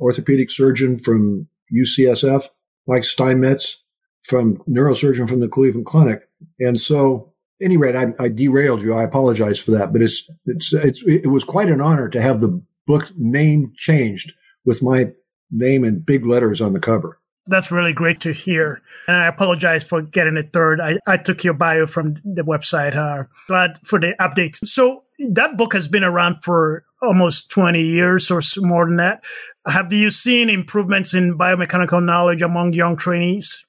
orthopedic 0.00 0.50
surgeon 0.50 0.98
from 0.98 1.48
UCSF, 1.72 2.48
Mike 2.86 3.04
Steinmetz 3.04 3.82
from 4.22 4.56
neurosurgeon 4.68 5.28
from 5.28 5.40
the 5.40 5.48
Cleveland 5.48 5.86
Clinic. 5.86 6.22
And 6.58 6.80
so 6.80 7.32
any 7.60 7.76
rate, 7.76 7.96
I, 7.96 8.12
I, 8.18 8.28
derailed 8.28 8.82
you. 8.82 8.94
I 8.94 9.04
apologize 9.04 9.58
for 9.58 9.72
that, 9.72 9.92
but 9.92 10.02
it's, 10.02 10.28
it's, 10.46 10.72
it's, 10.72 11.02
it 11.06 11.30
was 11.30 11.44
quite 11.44 11.68
an 11.68 11.80
honor 11.80 12.08
to 12.08 12.20
have 12.20 12.40
the 12.40 12.62
book 12.86 13.10
name 13.16 13.72
changed 13.76 14.32
with 14.64 14.82
my 14.82 15.12
name 15.50 15.84
in 15.84 16.00
big 16.00 16.26
letters 16.26 16.60
on 16.60 16.72
the 16.72 16.80
cover. 16.80 17.20
That's 17.46 17.70
really 17.70 17.92
great 17.92 18.20
to 18.20 18.32
hear. 18.32 18.80
And 19.06 19.16
I 19.16 19.26
apologize 19.26 19.84
for 19.84 20.00
getting 20.00 20.36
it 20.36 20.52
third. 20.52 20.80
I, 20.80 20.98
I 21.06 21.18
took 21.18 21.44
your 21.44 21.54
bio 21.54 21.86
from 21.86 22.14
the 22.24 22.42
website. 22.42 22.96
Uh, 22.96 23.24
glad 23.48 23.78
for 23.84 24.00
the 24.00 24.14
updates. 24.18 24.66
So 24.66 25.04
that 25.30 25.56
book 25.56 25.74
has 25.74 25.86
been 25.86 26.04
around 26.04 26.42
for 26.42 26.84
almost 27.02 27.50
20 27.50 27.82
years 27.82 28.30
or 28.30 28.40
more 28.58 28.86
than 28.86 28.96
that. 28.96 29.22
Have 29.66 29.92
you 29.92 30.10
seen 30.10 30.48
improvements 30.48 31.12
in 31.12 31.38
biomechanical 31.38 32.02
knowledge 32.02 32.42
among 32.42 32.72
young 32.72 32.96
trainees? 32.96 33.64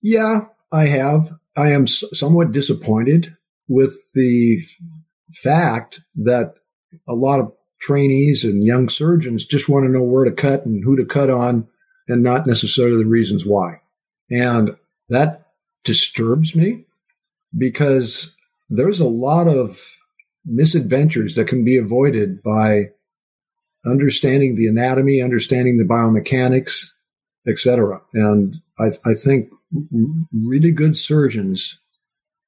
Yeah, 0.00 0.46
I 0.70 0.86
have. 0.86 1.30
I 1.56 1.70
am 1.70 1.86
somewhat 1.86 2.52
disappointed 2.52 3.34
with 3.68 3.96
the 4.14 4.62
fact 5.32 6.00
that 6.16 6.54
a 7.08 7.14
lot 7.14 7.40
of 7.40 7.52
trainees 7.80 8.44
and 8.44 8.64
young 8.64 8.88
surgeons 8.88 9.44
just 9.44 9.68
want 9.68 9.84
to 9.84 9.92
know 9.92 10.02
where 10.02 10.24
to 10.24 10.32
cut 10.32 10.64
and 10.64 10.82
who 10.82 10.96
to 10.96 11.04
cut 11.04 11.30
on 11.30 11.68
and 12.08 12.22
not 12.22 12.46
necessarily 12.46 12.98
the 12.98 13.08
reasons 13.08 13.44
why. 13.44 13.80
And 14.30 14.76
that 15.08 15.48
disturbs 15.84 16.54
me 16.54 16.84
because 17.56 18.34
there's 18.68 19.00
a 19.00 19.06
lot 19.06 19.48
of 19.48 19.80
misadventures 20.44 21.36
that 21.36 21.48
can 21.48 21.64
be 21.64 21.78
avoided 21.78 22.42
by 22.42 22.90
understanding 23.86 24.56
the 24.56 24.66
anatomy, 24.66 25.22
understanding 25.22 25.78
the 25.78 25.84
biomechanics, 25.84 26.86
etc. 27.46 28.00
And 28.14 28.56
I, 28.78 28.90
I 29.04 29.14
think 29.14 29.50
really 30.32 30.70
good 30.70 30.96
surgeons 30.96 31.78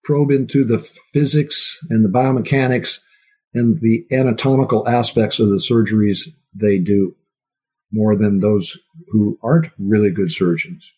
probe 0.04 0.30
into 0.30 0.64
the 0.64 0.78
physics 1.12 1.80
and 1.90 2.04
the 2.04 2.08
biomechanics 2.08 3.00
and 3.54 3.80
the 3.80 4.06
anatomical 4.12 4.88
aspects 4.88 5.40
of 5.40 5.48
the 5.48 5.56
surgeries 5.56 6.28
they 6.54 6.78
do 6.78 7.14
more 7.92 8.16
than 8.16 8.40
those 8.40 8.78
who 9.08 9.38
aren't 9.42 9.70
really 9.78 10.10
good 10.10 10.32
surgeons. 10.32 10.92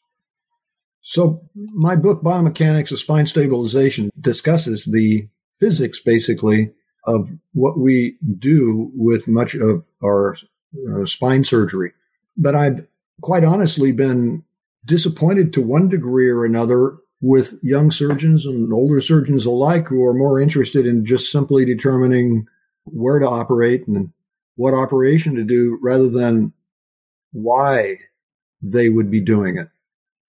So 1.03 1.42
my 1.55 1.96
book, 1.96 2.22
Biomechanics 2.22 2.92
of 2.92 2.98
Spine 2.98 3.27
Stabilization, 3.27 4.11
discusses 4.20 4.85
the 4.85 5.29
physics 5.59 6.01
basically 6.01 6.72
of 7.07 7.31
what 7.53 7.79
we 7.79 8.18
do 8.38 8.90
with 8.94 9.29
much 9.29 9.55
of 9.55 9.88
our 10.05 10.37
uh, 10.74 11.05
spine 11.05 11.44
surgery. 11.44 11.92
But 12.37 12.55
I've 12.55 12.87
quite 13.22 13.44
honestly 13.44 13.92
been 13.92 14.44
disappointed 14.85 15.53
to 15.55 15.62
one 15.62 15.88
degree 15.88 16.29
or 16.29 16.44
another 16.44 16.96
with 17.20 17.59
young 17.62 17.90
surgeons 17.90 18.46
and 18.46 18.72
older 18.72 19.01
surgeons 19.01 19.44
alike 19.44 19.88
who 19.88 20.05
are 20.05 20.14
more 20.14 20.38
interested 20.38 20.87
in 20.87 21.05
just 21.05 21.33
simply 21.33 21.64
determining 21.64 22.46
where 22.85 23.18
to 23.18 23.29
operate 23.29 23.88
and 23.88 24.12
what 24.55 24.74
operation 24.74 25.35
to 25.35 25.44
do 25.44 25.79
rather 25.83 26.09
than 26.09 26.53
why 27.33 27.99
they 28.62 28.88
would 28.88 29.11
be 29.11 29.21
doing 29.21 29.57
it 29.57 29.69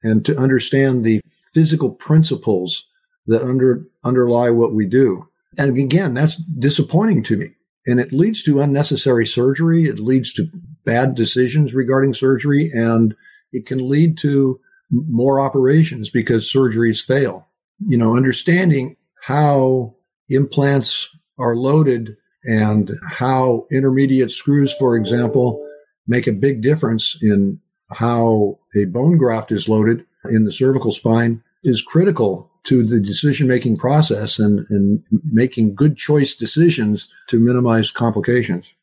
and 0.03 0.25
to 0.25 0.37
understand 0.37 1.03
the 1.03 1.21
physical 1.53 1.91
principles 1.91 2.85
that 3.27 3.43
under, 3.43 3.85
underlie 4.03 4.49
what 4.49 4.73
we 4.73 4.85
do. 4.85 5.27
And 5.57 5.77
again, 5.77 6.13
that's 6.13 6.35
disappointing 6.35 7.23
to 7.23 7.37
me. 7.37 7.51
And 7.85 7.99
it 7.99 8.13
leads 8.13 8.43
to 8.43 8.61
unnecessary 8.61 9.25
surgery. 9.25 9.85
It 9.85 9.99
leads 9.99 10.33
to 10.33 10.49
bad 10.85 11.15
decisions 11.15 11.73
regarding 11.73 12.13
surgery 12.13 12.69
and 12.73 13.15
it 13.51 13.65
can 13.65 13.87
lead 13.87 14.17
to 14.19 14.59
more 14.91 15.39
operations 15.39 16.09
because 16.09 16.51
surgeries 16.51 17.03
fail. 17.03 17.47
You 17.79 17.97
know, 17.97 18.15
understanding 18.15 18.95
how 19.21 19.95
implants 20.29 21.09
are 21.37 21.55
loaded 21.55 22.17
and 22.43 22.91
how 23.07 23.65
intermediate 23.71 24.31
screws, 24.31 24.73
for 24.73 24.95
example, 24.95 25.65
make 26.09 26.27
a 26.27 26.33
big 26.33 26.61
difference 26.61 27.17
in 27.21 27.61
how 27.91 28.57
a 28.75 28.85
bone 28.85 29.17
graft 29.17 29.51
is 29.51 29.69
loaded 29.69 30.05
in 30.25 30.43
the 30.43 30.51
cervical 30.51 30.91
spine 30.91 31.41
is 31.63 31.81
critical 31.81 32.49
to 32.63 32.83
the 32.83 32.99
decision 32.99 33.47
making 33.47 33.77
process 33.77 34.37
and, 34.37 34.65
and 34.69 35.03
making 35.31 35.75
good 35.75 35.95
choice 35.95 36.35
decisions 36.35 37.09
to 37.27 37.39
minimize 37.39 37.91
complications. 37.91 38.73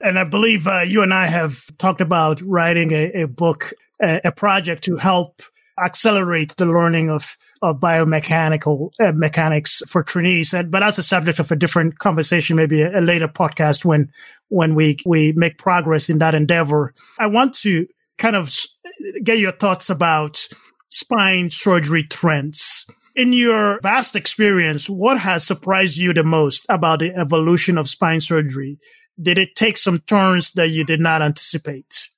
And 0.00 0.18
I 0.18 0.24
believe 0.24 0.66
uh, 0.66 0.80
you 0.80 1.02
and 1.02 1.14
I 1.14 1.26
have 1.26 1.74
talked 1.78 2.02
about 2.02 2.40
writing 2.42 2.92
a, 2.92 3.22
a 3.22 3.26
book, 3.26 3.72
a, 4.00 4.20
a, 4.24 4.32
project 4.32 4.84
to 4.84 4.96
help 4.96 5.42
accelerate 5.82 6.56
the 6.56 6.66
learning 6.66 7.10
of, 7.10 7.36
of 7.62 7.80
biomechanical 7.80 8.90
uh, 9.00 9.12
mechanics 9.12 9.82
for 9.86 10.02
trainees. 10.02 10.54
And, 10.54 10.70
but 10.70 10.80
that's 10.80 10.98
a 10.98 11.02
subject 11.02 11.38
of 11.38 11.50
a 11.50 11.56
different 11.56 11.98
conversation, 11.98 12.56
maybe 12.56 12.82
a, 12.82 12.98
a 12.98 13.02
later 13.02 13.28
podcast 13.28 13.84
when 13.84 14.10
when 14.48 14.74
we 14.74 14.96
we 15.04 15.32
make 15.32 15.58
progress 15.58 16.08
in 16.08 16.18
that 16.18 16.34
endeavor. 16.34 16.94
I 17.18 17.26
want 17.26 17.54
to 17.58 17.86
kind 18.18 18.36
of 18.36 18.54
get 19.22 19.38
your 19.38 19.52
thoughts 19.52 19.90
about 19.90 20.46
spine 20.88 21.50
surgery 21.50 22.04
trends. 22.04 22.86
In 23.14 23.32
your 23.32 23.80
vast 23.82 24.14
experience, 24.14 24.90
what 24.90 25.18
has 25.18 25.46
surprised 25.46 25.96
you 25.96 26.12
the 26.12 26.22
most 26.22 26.66
about 26.68 26.98
the 27.00 27.14
evolution 27.14 27.78
of 27.78 27.88
spine 27.88 28.20
surgery? 28.20 28.78
Did 29.20 29.38
it 29.38 29.54
take 29.56 29.78
some 29.78 30.00
turns 30.00 30.52
that 30.52 30.68
you 30.68 30.84
did 30.84 31.00
not 31.00 31.22
anticipate? 31.22 32.10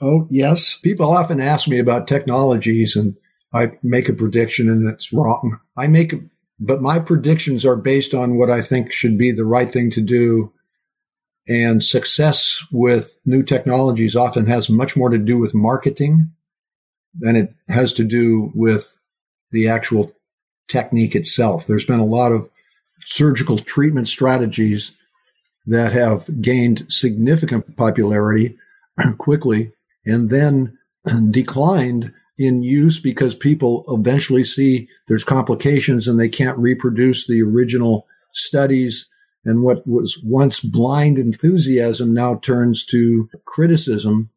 Oh, 0.00 0.26
yes. 0.30 0.76
People 0.76 1.10
often 1.10 1.40
ask 1.40 1.68
me 1.68 1.78
about 1.78 2.08
technologies 2.08 2.96
and 2.96 3.16
I 3.52 3.72
make 3.82 4.08
a 4.08 4.14
prediction 4.14 4.68
and 4.68 4.88
it's 4.88 5.12
wrong. 5.12 5.60
I 5.76 5.86
make, 5.86 6.14
but 6.58 6.82
my 6.82 6.98
predictions 6.98 7.64
are 7.64 7.76
based 7.76 8.14
on 8.14 8.36
what 8.36 8.50
I 8.50 8.62
think 8.62 8.90
should 8.90 9.16
be 9.16 9.30
the 9.30 9.44
right 9.44 9.70
thing 9.70 9.90
to 9.92 10.00
do. 10.00 10.52
And 11.46 11.82
success 11.82 12.64
with 12.72 13.16
new 13.24 13.42
technologies 13.42 14.16
often 14.16 14.46
has 14.46 14.70
much 14.70 14.96
more 14.96 15.10
to 15.10 15.18
do 15.18 15.38
with 15.38 15.54
marketing 15.54 16.32
than 17.14 17.36
it 17.36 17.54
has 17.68 17.92
to 17.94 18.04
do 18.04 18.50
with 18.54 18.98
the 19.52 19.68
actual 19.68 20.12
technique 20.68 21.14
itself. 21.14 21.66
There's 21.66 21.86
been 21.86 22.00
a 22.00 22.04
lot 22.04 22.32
of 22.32 22.50
surgical 23.04 23.58
treatment 23.58 24.08
strategies 24.08 24.92
that 25.66 25.92
have 25.92 26.28
gained 26.40 26.86
significant 26.88 27.76
popularity 27.76 28.56
quickly 29.18 29.72
and 30.06 30.28
then 30.28 30.76
declined 31.30 32.12
in 32.38 32.62
use 32.62 33.00
because 33.00 33.34
people 33.34 33.84
eventually 33.88 34.44
see 34.44 34.88
there's 35.06 35.24
complications 35.24 36.08
and 36.08 36.18
they 36.18 36.28
can't 36.28 36.58
reproduce 36.58 37.26
the 37.26 37.40
original 37.42 38.06
studies 38.32 39.08
and 39.44 39.62
what 39.62 39.86
was 39.86 40.18
once 40.24 40.58
blind 40.60 41.18
enthusiasm 41.18 42.12
now 42.12 42.34
turns 42.36 42.84
to 42.84 43.28
criticism 43.44 44.30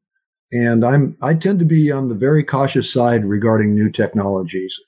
and 0.51 0.85
I'm, 0.85 1.17
I 1.21 1.33
tend 1.33 1.59
to 1.59 1.65
be 1.65 1.91
on 1.91 2.07
the 2.07 2.15
very 2.15 2.43
cautious 2.43 2.91
side 2.91 3.25
regarding 3.25 3.73
new 3.73 3.89
technologies. 3.91 4.79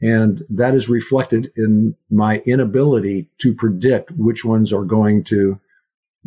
And 0.00 0.42
that 0.50 0.74
is 0.74 0.90
reflected 0.90 1.50
in 1.56 1.96
my 2.10 2.42
inability 2.46 3.30
to 3.38 3.54
predict 3.54 4.10
which 4.12 4.44
ones 4.44 4.72
are 4.72 4.84
going 4.84 5.24
to 5.24 5.58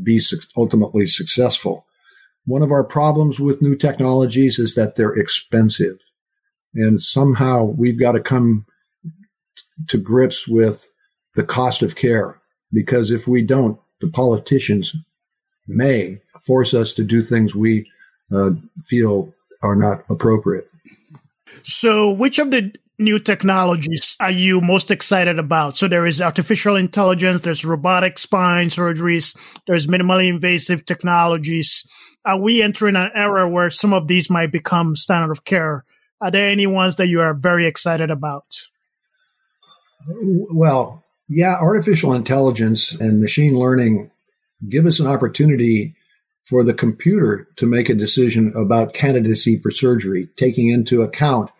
be 0.02 0.20
ultimately 0.58 1.06
successful. 1.06 1.86
One 2.50 2.64
of 2.64 2.72
our 2.72 2.84
problems 2.84 3.40
with 3.40 3.62
new 3.62 3.76
technologies 3.76 4.58
is 4.58 4.74
that 4.74 4.96
they're 4.96 5.14
expensive. 5.14 6.00
And 6.74 7.00
somehow 7.00 7.64
we've 7.64 8.00
got 8.00 8.14
to 8.14 8.20
come 8.20 8.66
to 9.88 10.00
grips 10.00 10.48
with 10.48 10.92
the 11.36 11.44
cost 11.44 11.84
of 11.84 11.96
care. 11.96 12.42
Because 12.74 13.12
if 13.12 13.28
we 13.28 13.44
don't, 13.44 13.80
the 14.02 14.08
politicians 14.08 14.96
may 15.68 16.22
force 16.44 16.74
us 16.74 16.92
to 16.94 17.04
do 17.04 17.22
things 17.22 17.54
we 17.54 17.88
uh, 18.34 18.50
feel 18.84 19.32
are 19.62 19.76
not 19.76 20.04
appropriate. 20.10 20.68
So, 21.62 22.10
which 22.10 22.40
of 22.40 22.50
the 22.50 22.74
new 22.98 23.20
technologies 23.20 24.16
are 24.20 24.32
you 24.32 24.60
most 24.60 24.90
excited 24.90 25.38
about? 25.38 25.78
So, 25.78 25.88
there 25.88 26.08
is 26.08 26.20
artificial 26.20 26.76
intelligence, 26.76 27.42
there's 27.42 27.64
robotic 27.64 28.18
spine 28.18 28.70
surgeries, 28.70 29.38
there's 29.68 29.86
minimally 29.86 30.30
invasive 30.30 30.88
technologies. 30.88 31.88
Are 32.26 32.40
we 32.40 32.62
entering 32.62 32.96
an 32.96 33.12
era 33.16 33.50
where 33.50 33.72
some 33.72 33.94
of 33.94 34.08
these 34.08 34.30
might 34.30 34.52
become 34.52 34.96
standard 34.96 35.32
of 35.32 35.46
care? 35.46 35.86
Are 36.22 36.32
there 36.32 36.50
any 36.50 36.68
ones 36.68 36.98
that 36.98 37.08
you 37.08 37.22
are 37.22 37.34
very 37.34 37.66
excited 37.66 38.12
about? 38.12 38.68
Well, 40.08 41.04
yeah, 41.30 41.56
artificial 41.56 42.14
intelligence 42.14 42.94
and 42.94 43.22
machine 43.22 43.58
learning 43.58 44.12
give 44.68 44.86
us 44.86 45.00
an 45.00 45.08
opportunity 45.08 45.96
for 46.44 46.64
the 46.64 46.74
computer 46.74 47.48
to 47.58 47.66
make 47.66 47.90
a 47.90 47.96
decision 47.96 48.52
about 48.56 48.94
candidacy 48.94 49.60
for 49.60 49.72
surgery, 49.72 50.28
taking 50.36 50.70
into 50.70 51.04
account 51.04 51.52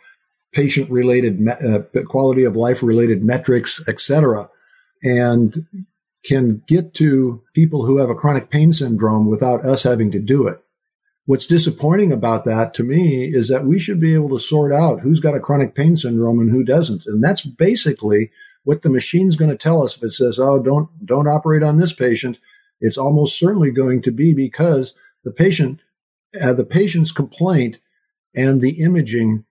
patient 0.52 0.90
related 0.90 1.48
uh, 1.48 1.82
quality 2.08 2.44
of 2.44 2.56
life 2.56 2.82
related 2.82 3.24
metrics, 3.24 3.82
etc., 3.88 4.50
and 5.04 5.66
can 6.24 6.62
get 6.68 6.94
to 6.96 7.42
people 7.54 7.86
who 7.86 7.98
have 7.98 8.10
a 8.10 8.16
chronic 8.16 8.50
pain 8.50 8.74
syndrome 8.74 9.30
without 9.30 9.64
us 9.66 9.84
having 9.84 10.12
to 10.12 10.20
do 10.20 10.48
it. 10.48 10.62
What's 11.26 11.46
disappointing 11.46 12.12
about 12.12 12.44
that 12.46 12.74
to 12.76 12.84
me 12.84 13.26
is 13.26 13.50
that 13.50 13.66
we 13.66 13.80
should 13.80 14.00
be 14.00 14.16
able 14.16 14.30
to 14.30 14.40
sort 14.40 14.74
out 14.74 15.02
who's 15.02 15.20
got 15.20 15.36
a 15.36 15.40
chronic 15.40 15.76
pain 15.76 15.96
syndrome 15.96 16.40
and 16.40 16.50
who 16.50 16.64
doesn't. 16.64 17.06
And 17.06 17.24
that's 17.24 17.44
basically 17.44 18.32
what 18.64 18.82
the 18.82 18.90
machine's 18.90 19.36
going 19.36 19.52
to 19.52 19.58
tell 19.58 19.84
us 19.84 19.96
if 19.96 20.04
it 20.04 20.12
says, 20.12 20.40
"Oh, 20.40 20.60
don't 20.60 20.90
don't 21.06 21.28
operate 21.28 21.64
on 21.64 21.78
this 21.78 21.94
patient." 21.94 22.40
It's 22.82 22.98
almost 22.98 23.38
certainly 23.38 23.72
going 23.72 24.02
to 24.04 24.12
be 24.12 24.34
because 24.34 24.94
the 25.24 25.32
patient, 25.32 25.82
uh, 26.42 26.54
the 26.54 26.66
patient's 26.66 27.12
complaint 27.12 27.80
and 28.36 28.62
the 28.62 28.82
imaging 28.82 29.46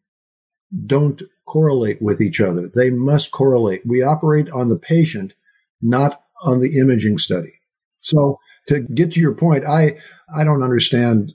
don't 0.87 1.23
correlate 1.47 2.03
with 2.03 2.21
each 2.21 2.41
other. 2.41 2.69
They 2.69 2.91
must 2.91 3.31
correlate. 3.31 3.87
We 3.87 4.03
operate 4.03 4.51
on 4.51 4.69
the 4.69 4.79
patient, 4.79 5.35
not 5.81 6.23
on 6.43 6.61
the 6.61 6.79
imaging 6.79 7.19
study. 7.19 7.53
So 8.01 8.39
to 8.69 8.81
get 8.81 9.13
to 9.13 9.21
your 9.21 9.35
point, 9.35 9.65
I, 9.65 9.99
I 10.35 10.45
don't 10.45 10.63
understand 10.63 11.33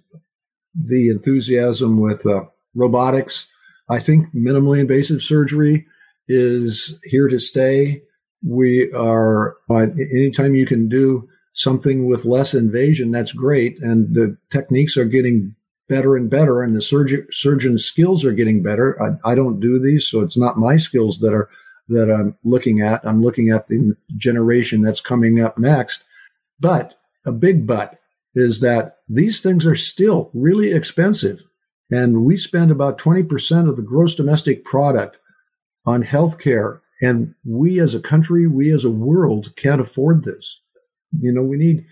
the 0.75 1.09
enthusiasm 1.09 1.99
with 1.99 2.25
uh, 2.25 2.45
robotics. 2.75 3.47
I 3.89 3.99
think 3.99 4.33
minimally 4.33 4.79
invasive 4.79 5.21
surgery 5.21 5.85
is 6.27 6.97
here 7.03 7.27
to 7.27 7.39
stay. 7.39 8.03
We 8.45 8.91
are, 8.93 9.57
anytime 9.69 10.55
you 10.55 10.65
can 10.65 10.89
do 10.89 11.27
something 11.53 12.07
with 12.07 12.25
less 12.25 12.53
invasion, 12.53 13.11
that's 13.11 13.31
great. 13.31 13.77
And 13.81 14.13
the 14.15 14.37
techniques 14.49 14.97
are 14.97 15.05
getting 15.05 15.55
better 15.87 16.15
and 16.15 16.29
better, 16.29 16.61
and 16.61 16.75
the 16.75 16.81
surgeon 16.81 17.27
surgeon 17.29 17.77
skills 17.77 18.25
are 18.25 18.31
getting 18.31 18.63
better. 18.63 18.97
I, 19.01 19.31
I, 19.31 19.35
don't 19.35 19.59
do 19.59 19.79
these, 19.79 20.07
so 20.07 20.21
it's 20.21 20.37
not 20.37 20.57
my 20.57 20.77
skills 20.77 21.19
that 21.19 21.33
are 21.33 21.49
that 21.89 22.11
I'm 22.11 22.35
looking 22.43 22.81
at. 22.81 23.05
I'm 23.05 23.21
looking 23.21 23.49
at 23.49 23.67
the 23.67 23.95
generation 24.15 24.81
that's 24.81 25.01
coming 25.01 25.39
up 25.41 25.57
next. 25.57 26.03
But 26.59 26.95
a 27.25 27.31
big 27.31 27.67
but 27.67 27.99
is 28.35 28.61
that 28.61 28.97
these 29.07 29.41
things 29.41 29.65
are 29.65 29.75
still 29.75 30.31
really 30.33 30.71
expensive. 30.71 31.43
And 31.91 32.25
we 32.25 32.37
spend 32.37 32.71
about 32.71 32.97
20% 32.97 33.69
of 33.69 33.75
the 33.75 33.83
gross 33.83 34.15
domestic 34.15 34.65
product 34.65 35.17
on 35.85 36.03
healthcare. 36.03 36.79
And 37.01 37.35
we 37.45 37.79
as 37.79 37.93
a 37.93 37.99
country, 37.99 38.47
we 38.47 38.71
as 38.71 38.85
a 38.85 38.89
world 38.89 39.55
can't 39.55 39.81
afford 39.81 40.23
this. 40.23 40.59
You 41.19 41.31
know, 41.31 41.43
we 41.43 41.57
need 41.57 41.85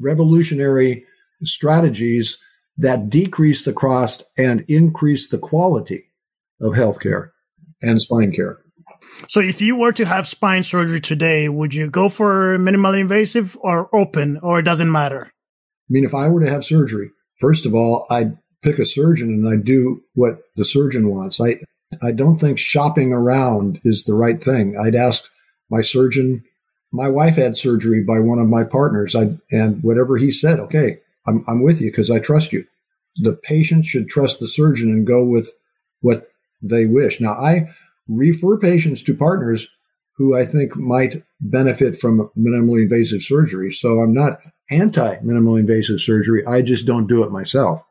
revolutionary 0.00 1.04
strategies 1.42 2.38
that 2.76 3.10
decrease 3.10 3.64
the 3.64 3.72
cost 3.72 4.24
and 4.36 4.64
increase 4.68 5.28
the 5.28 5.38
quality 5.38 6.10
of 6.60 6.72
healthcare 6.72 7.30
and 7.82 8.00
spine 8.00 8.32
care. 8.32 8.58
So 9.28 9.40
if 9.40 9.60
you 9.60 9.76
were 9.76 9.92
to 9.92 10.04
have 10.04 10.28
spine 10.28 10.62
surgery 10.62 11.00
today, 11.00 11.48
would 11.48 11.74
you 11.74 11.90
go 11.90 12.08
for 12.08 12.56
minimally 12.58 13.00
invasive 13.00 13.56
or 13.60 13.94
open, 13.94 14.38
or 14.42 14.60
it 14.60 14.64
doesn't 14.64 14.90
matter? 14.90 15.26
I 15.26 15.90
mean, 15.90 16.04
if 16.04 16.14
I 16.14 16.28
were 16.28 16.40
to 16.40 16.50
have 16.50 16.64
surgery, 16.64 17.10
first 17.40 17.66
of 17.66 17.74
all, 17.74 18.06
I'd 18.10 18.38
pick 18.62 18.78
a 18.78 18.84
surgeon 18.84 19.28
and 19.30 19.48
I'd 19.48 19.64
do 19.64 20.02
what 20.14 20.40
the 20.56 20.64
surgeon 20.64 21.08
wants. 21.08 21.40
I, 21.40 21.56
I 22.02 22.12
don't 22.12 22.36
think 22.36 22.58
shopping 22.58 23.12
around 23.12 23.80
is 23.84 24.04
the 24.04 24.14
right 24.14 24.42
thing. 24.42 24.76
I'd 24.78 24.94
ask 24.94 25.24
my 25.70 25.82
surgeon. 25.82 26.44
My 26.92 27.08
wife 27.08 27.36
had 27.36 27.56
surgery 27.56 28.02
by 28.02 28.20
one 28.20 28.38
of 28.38 28.48
my 28.48 28.64
partners. 28.64 29.14
I, 29.14 29.38
and 29.50 29.82
whatever 29.82 30.16
he 30.16 30.30
said, 30.30 30.60
okay, 30.60 30.98
I'm, 31.26 31.44
I'm 31.46 31.62
with 31.62 31.80
you 31.80 31.90
because 31.90 32.10
I 32.10 32.18
trust 32.18 32.52
you. 32.52 32.64
The 33.16 33.32
patient 33.32 33.84
should 33.84 34.08
trust 34.08 34.40
the 34.40 34.48
surgeon 34.48 34.90
and 34.90 35.06
go 35.06 35.24
with 35.24 35.52
what 36.00 36.28
they 36.62 36.86
wish. 36.86 37.20
Now, 37.20 37.32
I 37.32 37.68
refer 38.08 38.58
patients 38.58 39.02
to 39.04 39.14
partners 39.14 39.68
who 40.16 40.36
I 40.36 40.44
think 40.44 40.76
might 40.76 41.22
benefit 41.40 41.96
from 41.96 42.30
minimally 42.36 42.82
invasive 42.82 43.22
surgery. 43.22 43.70
So 43.70 44.00
I'm 44.00 44.12
not 44.12 44.38
anti 44.70 45.16
minimally 45.18 45.60
invasive 45.60 46.00
surgery. 46.00 46.44
I 46.46 46.62
just 46.62 46.86
don't 46.86 47.06
do 47.06 47.22
it 47.22 47.30
myself. 47.30 47.84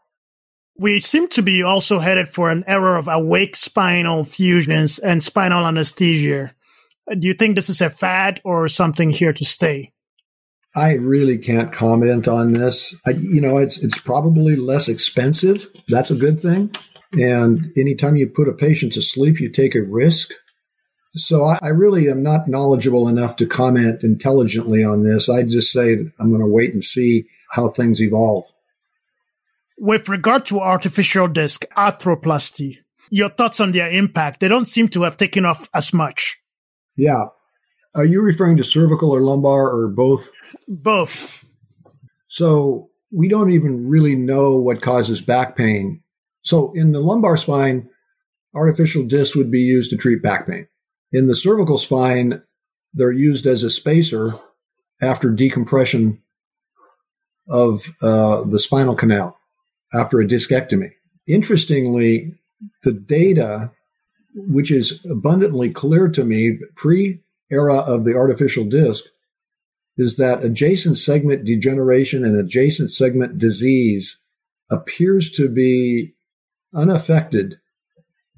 We 0.80 1.00
seem 1.00 1.28
to 1.30 1.42
be 1.42 1.64
also 1.64 1.98
headed 2.00 2.30
for 2.30 2.52
an 2.52 2.64
era 2.68 3.00
of 3.00 3.08
awake 3.08 3.56
spinal 3.56 4.24
fusions 4.24 5.00
and 5.00 5.24
spinal 5.24 5.66
anesthesia. 5.66 6.54
Do 7.08 7.28
you 7.28 7.34
think 7.34 7.56
this 7.56 7.70
is 7.70 7.82
a 7.82 7.90
fad 7.90 8.42
or 8.44 8.68
something 8.68 9.10
here 9.10 9.34
to 9.34 9.46
stay? 9.46 9.94
I 10.76 10.94
really 10.94 11.40
can't 11.40 11.72
comment 11.72 12.28
on 12.28 12.54
this. 12.54 12.94
I, 13.08 13.12
you 13.12 13.42
know, 13.42 13.58
it's 13.58 13.80
it's 13.80 14.00
probably 14.00 14.56
less 14.56 14.88
expensive. 14.88 15.66
That's 15.88 16.12
a 16.12 16.16
good 16.16 16.40
thing. 16.40 16.76
And 17.14 17.72
anytime 17.78 18.16
you 18.16 18.28
put 18.28 18.50
a 18.50 18.54
patient 18.54 18.94
to 18.94 19.02
sleep, 19.02 19.40
you 19.40 19.50
take 19.50 19.76
a 19.76 19.82
risk. 19.82 20.34
So 21.16 21.46
I, 21.46 21.58
I 21.62 21.68
really 21.70 22.10
am 22.10 22.22
not 22.22 22.48
knowledgeable 22.48 23.08
enough 23.08 23.38
to 23.38 23.48
comment 23.48 24.04
intelligently 24.04 24.84
on 24.84 25.04
this. 25.04 25.30
I 25.30 25.44
just 25.44 25.72
say 25.72 25.94
I'm 26.20 26.30
going 26.30 26.42
to 26.42 26.48
wait 26.48 26.74
and 26.74 26.84
see 26.84 27.28
how 27.52 27.70
things 27.70 28.02
evolve. 28.02 28.46
With 29.80 30.10
regard 30.10 30.46
to 30.48 30.60
artificial 30.60 31.28
disc 31.28 31.64
arthroplasty, 31.76 32.80
your 33.10 33.30
thoughts 33.30 33.60
on 33.60 33.72
their 33.72 33.90
impact? 33.90 34.40
They 34.40 34.48
don't 34.48 34.68
seem 34.68 34.90
to 34.90 35.04
have 35.04 35.18
taken 35.18 35.46
off 35.46 35.70
as 35.74 35.94
much. 35.94 36.42
Yeah. 36.96 37.26
Are 37.96 38.06
you 38.06 38.22
referring 38.22 38.58
to 38.58 38.64
cervical 38.64 39.12
or 39.12 39.22
lumbar 39.22 39.70
or 39.70 39.88
both? 39.88 40.30
Both. 40.68 41.46
So 42.28 42.90
we 43.12 43.28
don't 43.28 43.52
even 43.52 43.88
really 43.88 44.16
know 44.16 44.58
what 44.58 44.82
causes 44.82 45.22
back 45.22 45.56
pain. 45.56 46.02
So 46.44 46.72
in 46.74 46.92
the 46.92 47.02
lumbar 47.02 47.38
spine, 47.38 47.90
artificial 48.56 49.04
discs 49.04 49.36
would 49.36 49.52
be 49.52 49.62
used 49.62 49.92
to 49.92 49.98
treat 49.98 50.22
back 50.22 50.48
pain. 50.48 50.68
In 51.12 51.28
the 51.28 51.36
cervical 51.36 51.78
spine, 51.78 52.42
they're 52.94 53.12
used 53.12 53.46
as 53.46 53.64
a 53.64 53.70
spacer 53.70 54.34
after 55.02 55.30
decompression 55.30 56.22
of 57.50 57.86
uh, 58.02 58.44
the 58.46 58.60
spinal 58.60 58.96
canal 58.96 59.38
after 59.94 60.20
a 60.20 60.28
discectomy. 60.28 60.92
Interestingly, 61.28 62.34
the 62.84 62.94
data, 62.94 63.72
which 64.36 64.72
is 64.72 65.06
abundantly 65.10 65.70
clear 65.70 66.10
to 66.10 66.24
me 66.24 66.60
pre 66.76 67.22
era 67.50 67.78
of 67.78 68.06
the 68.06 68.16
artificial 68.16 68.66
disc, 68.66 69.04
is 69.98 70.18
that 70.18 70.44
adjacent 70.44 70.98
segment 70.98 71.46
degeneration 71.46 72.26
and 72.26 72.38
adjacent 72.38 72.92
segment 72.92 73.38
disease 73.38 74.20
appears 74.70 75.32
to 75.32 75.50
be 75.50 76.14
unaffected 76.78 77.56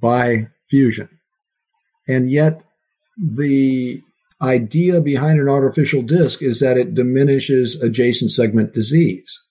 by 0.01 0.47
fusion. 0.69 1.09
And 2.07 2.31
yet, 2.31 2.63
the 3.17 4.01
idea 4.41 5.01
behind 5.01 5.39
an 5.39 5.49
artificial 5.49 6.01
disc 6.01 6.41
is 6.41 6.61
that 6.61 6.77
it 6.77 6.95
diminishes 6.95 7.81
adjacent 7.83 8.31
segment 8.31 8.73
disease. 8.73 9.45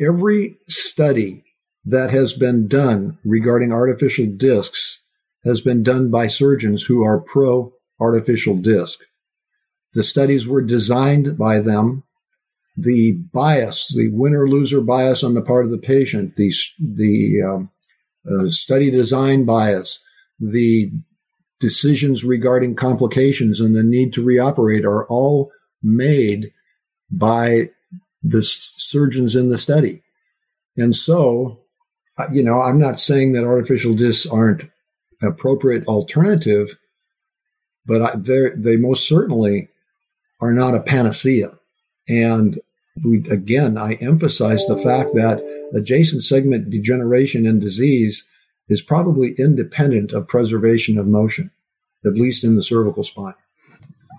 Every 0.00 0.56
study 0.68 1.44
that 1.84 2.10
has 2.10 2.32
been 2.32 2.68
done 2.68 3.18
regarding 3.24 3.72
artificial 3.72 4.26
discs 4.26 5.00
has 5.44 5.60
been 5.60 5.82
done 5.82 6.10
by 6.10 6.26
surgeons 6.26 6.82
who 6.82 7.04
are 7.04 7.20
pro 7.20 7.72
artificial 8.00 8.56
disc. 8.56 8.98
The 9.94 10.02
studies 10.02 10.46
were 10.46 10.62
designed 10.62 11.36
by 11.36 11.60
them. 11.60 12.04
The 12.76 13.12
bias, 13.12 13.94
the 13.94 14.08
winner 14.08 14.48
loser 14.48 14.80
bias 14.80 15.22
on 15.22 15.34
the 15.34 15.42
part 15.42 15.64
of 15.64 15.70
the 15.70 15.78
patient, 15.78 16.36
the, 16.36 16.52
the 16.80 17.42
um, 17.46 17.70
study 18.50 18.90
design 18.90 19.44
bias, 19.44 20.00
the 20.38 20.90
decisions 21.60 22.24
regarding 22.24 22.74
complications 22.74 23.60
and 23.60 23.74
the 23.74 23.82
need 23.82 24.12
to 24.14 24.24
reoperate 24.24 24.84
are 24.84 25.06
all 25.06 25.52
made 25.82 26.52
by 27.10 27.68
the 28.22 28.42
surgeons 28.42 29.36
in 29.36 29.48
the 29.48 29.58
study. 29.58 30.02
And 30.76 30.94
so, 30.94 31.60
uh, 32.18 32.26
you 32.32 32.42
know, 32.42 32.60
I'm 32.60 32.78
not 32.78 32.98
saying 32.98 33.32
that 33.32 33.44
artificial 33.44 33.94
discs 33.94 34.26
aren't 34.26 34.62
appropriate 35.22 35.86
alternative, 35.86 36.76
but 37.86 38.24
they 38.24 38.76
most 38.76 39.08
certainly 39.08 39.68
are 40.40 40.52
not 40.52 40.74
a 40.74 40.80
panacea. 40.80 41.52
And 42.08 42.60
we, 43.04 43.24
again, 43.30 43.78
I 43.78 43.94
emphasize 43.94 44.66
the 44.66 44.76
fact 44.76 45.14
that 45.14 45.40
adjacent 45.74 46.22
segment 46.22 46.70
degeneration 46.70 47.46
and 47.46 47.60
disease 47.60 48.26
is 48.68 48.82
probably 48.82 49.34
independent 49.38 50.12
of 50.12 50.28
preservation 50.28 50.98
of 50.98 51.06
motion, 51.06 51.50
at 52.04 52.14
least 52.14 52.44
in 52.44 52.56
the 52.56 52.62
cervical 52.62 53.04
spine. 53.04 53.34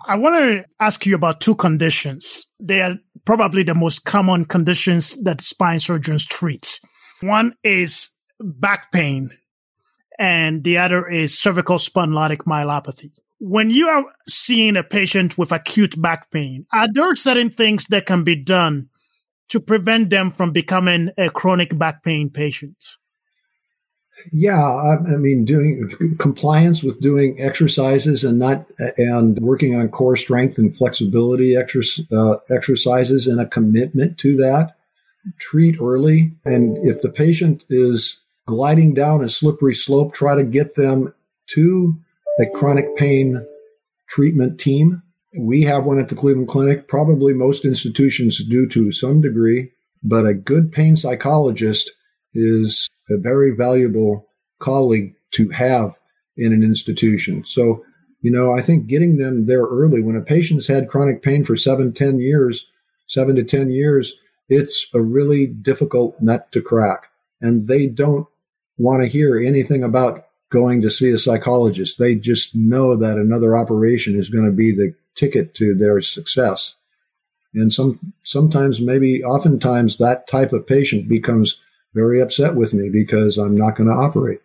I 0.06 0.16
want 0.18 0.36
to 0.36 0.66
ask 0.80 1.06
you 1.06 1.16
about 1.16 1.40
two 1.40 1.56
conditions. 1.56 2.46
They 2.60 2.82
are 2.82 2.96
probably 3.26 3.64
the 3.64 3.76
most 3.76 4.04
common 4.04 4.46
conditions 4.46 5.22
that 5.24 5.42
spine 5.42 5.80
surgeons 5.80 6.26
treat. 6.26 6.80
One 7.22 7.56
is 7.64 8.12
back 8.40 8.92
pain, 8.92 9.30
and 10.20 10.64
the 10.64 10.78
other 10.78 11.08
is 11.08 11.40
cervical 11.40 11.78
spondylotic 11.78 12.40
myelopathy. 12.40 13.12
When 13.40 13.70
you 13.70 13.88
are 13.88 14.06
seeing 14.28 14.76
a 14.76 14.84
patient 14.84 15.38
with 15.38 15.52
acute 15.52 16.02
back 16.02 16.32
pain, 16.32 16.66
are 16.74 16.88
there 16.92 17.16
certain 17.16 17.50
things 17.50 17.86
that 17.88 18.06
can 18.06 18.24
be 18.24 18.36
done 18.36 18.90
to 19.50 19.60
prevent 19.60 20.10
them 20.10 20.32
from 20.32 20.52
becoming 20.52 21.12
a 21.18 21.30
chronic 21.30 21.78
back 21.78 22.04
pain 22.04 22.30
patient? 22.30 22.98
Yeah, 24.32 24.62
I, 24.62 24.96
I, 24.96 25.18
mean, 25.18 25.44
doing 25.44 26.16
compliance 26.18 26.82
with 26.82 27.02
doing 27.02 27.42
exercises 27.42 28.24
and 28.24 28.40
not 28.40 28.66
and 28.98 29.38
working 29.40 29.76
on 29.76 29.90
core 29.90 30.16
strength 30.16 30.58
and 30.58 30.76
flexibility 30.76 31.58
uh, 31.58 32.36
exercises 32.50 33.28
and 33.28 33.42
a 33.42 33.46
commitment 33.46 34.18
to 34.20 34.38
that. 34.38 34.76
Treat 35.40 35.82
early, 35.82 36.34
and 36.46 36.78
if 36.86 37.02
the 37.02 37.10
patient 37.10 37.64
is 37.70 38.22
gliding 38.46 38.94
down 38.94 39.24
a 39.24 39.30
slippery 39.30 39.76
slope, 39.76 40.14
try 40.14 40.36
to 40.36 40.44
get 40.44 40.76
them 40.76 41.14
to 41.48 41.98
a 42.40 42.46
chronic 42.46 42.96
pain 42.98 43.46
treatment 44.08 44.60
team. 44.60 45.02
We 45.40 45.64
have 45.64 45.86
one 45.86 46.00
at 46.00 46.10
the 46.10 46.16
Cleveland 46.16 46.48
Clinic. 46.48 46.88
Probably 46.88 47.34
most 47.34 47.66
institutions 47.66 48.44
do 48.44 48.68
to 48.70 48.92
some 48.92 49.22
degree, 49.22 49.72
but 50.04 50.26
a 50.26 50.34
good 50.34 50.72
pain 50.72 50.96
psychologist 50.96 51.92
is 52.34 52.90
a 53.10 53.18
very 53.18 53.56
valuable 53.56 54.30
colleague 54.60 55.16
to 55.32 55.50
have 55.50 55.98
in 56.38 56.54
an 56.54 56.64
institution. 56.64 57.44
So, 57.46 57.84
you 58.22 58.32
know, 58.32 58.54
I 58.54 58.62
think 58.62 58.88
getting 58.88 59.18
them 59.18 59.46
there 59.46 59.64
early 59.64 60.02
when 60.02 60.16
a 60.16 60.22
patient's 60.22 60.68
had 60.68 60.90
chronic 60.90 61.22
pain 61.22 61.44
for 61.44 61.56
seven, 61.56 61.94
ten 61.94 62.20
years, 62.20 62.68
seven 63.08 63.36
to 63.36 63.44
10 63.44 63.72
years, 63.72 64.16
it's 64.50 64.88
a 64.94 65.02
really 65.02 65.48
difficult 65.48 66.22
nut 66.22 66.52
to 66.52 66.62
crack. 66.62 67.08
And 67.42 67.68
they 67.68 67.88
don't 67.88 68.28
want 68.78 69.04
to 69.04 69.10
hear 69.10 69.38
anything 69.38 69.84
about 69.84 70.26
going 70.50 70.82
to 70.82 70.90
see 70.90 71.10
a 71.12 71.18
psychologist. 71.18 71.98
They 71.98 72.16
just 72.16 72.56
know 72.56 72.98
that 72.98 73.18
another 73.18 73.56
operation 73.56 74.18
is 74.18 74.30
going 74.30 74.46
to 74.46 74.52
be 74.52 74.72
the 74.72 74.94
ticket 75.16 75.54
to 75.56 75.76
their 75.76 76.02
success. 76.02 76.76
And 77.54 77.72
some, 77.72 78.14
sometimes, 78.24 78.82
maybe 78.82 79.24
oftentimes, 79.24 79.98
that 79.98 80.28
type 80.28 80.54
of 80.54 80.66
patient 80.66 81.08
becomes 81.08 81.60
very 81.94 82.22
upset 82.22 82.56
with 82.56 82.74
me 82.74 82.90
because 82.90 83.38
I'm 83.38 83.56
not 83.56 83.76
going 83.76 83.90
to 83.90 83.96
operate. 83.96 84.42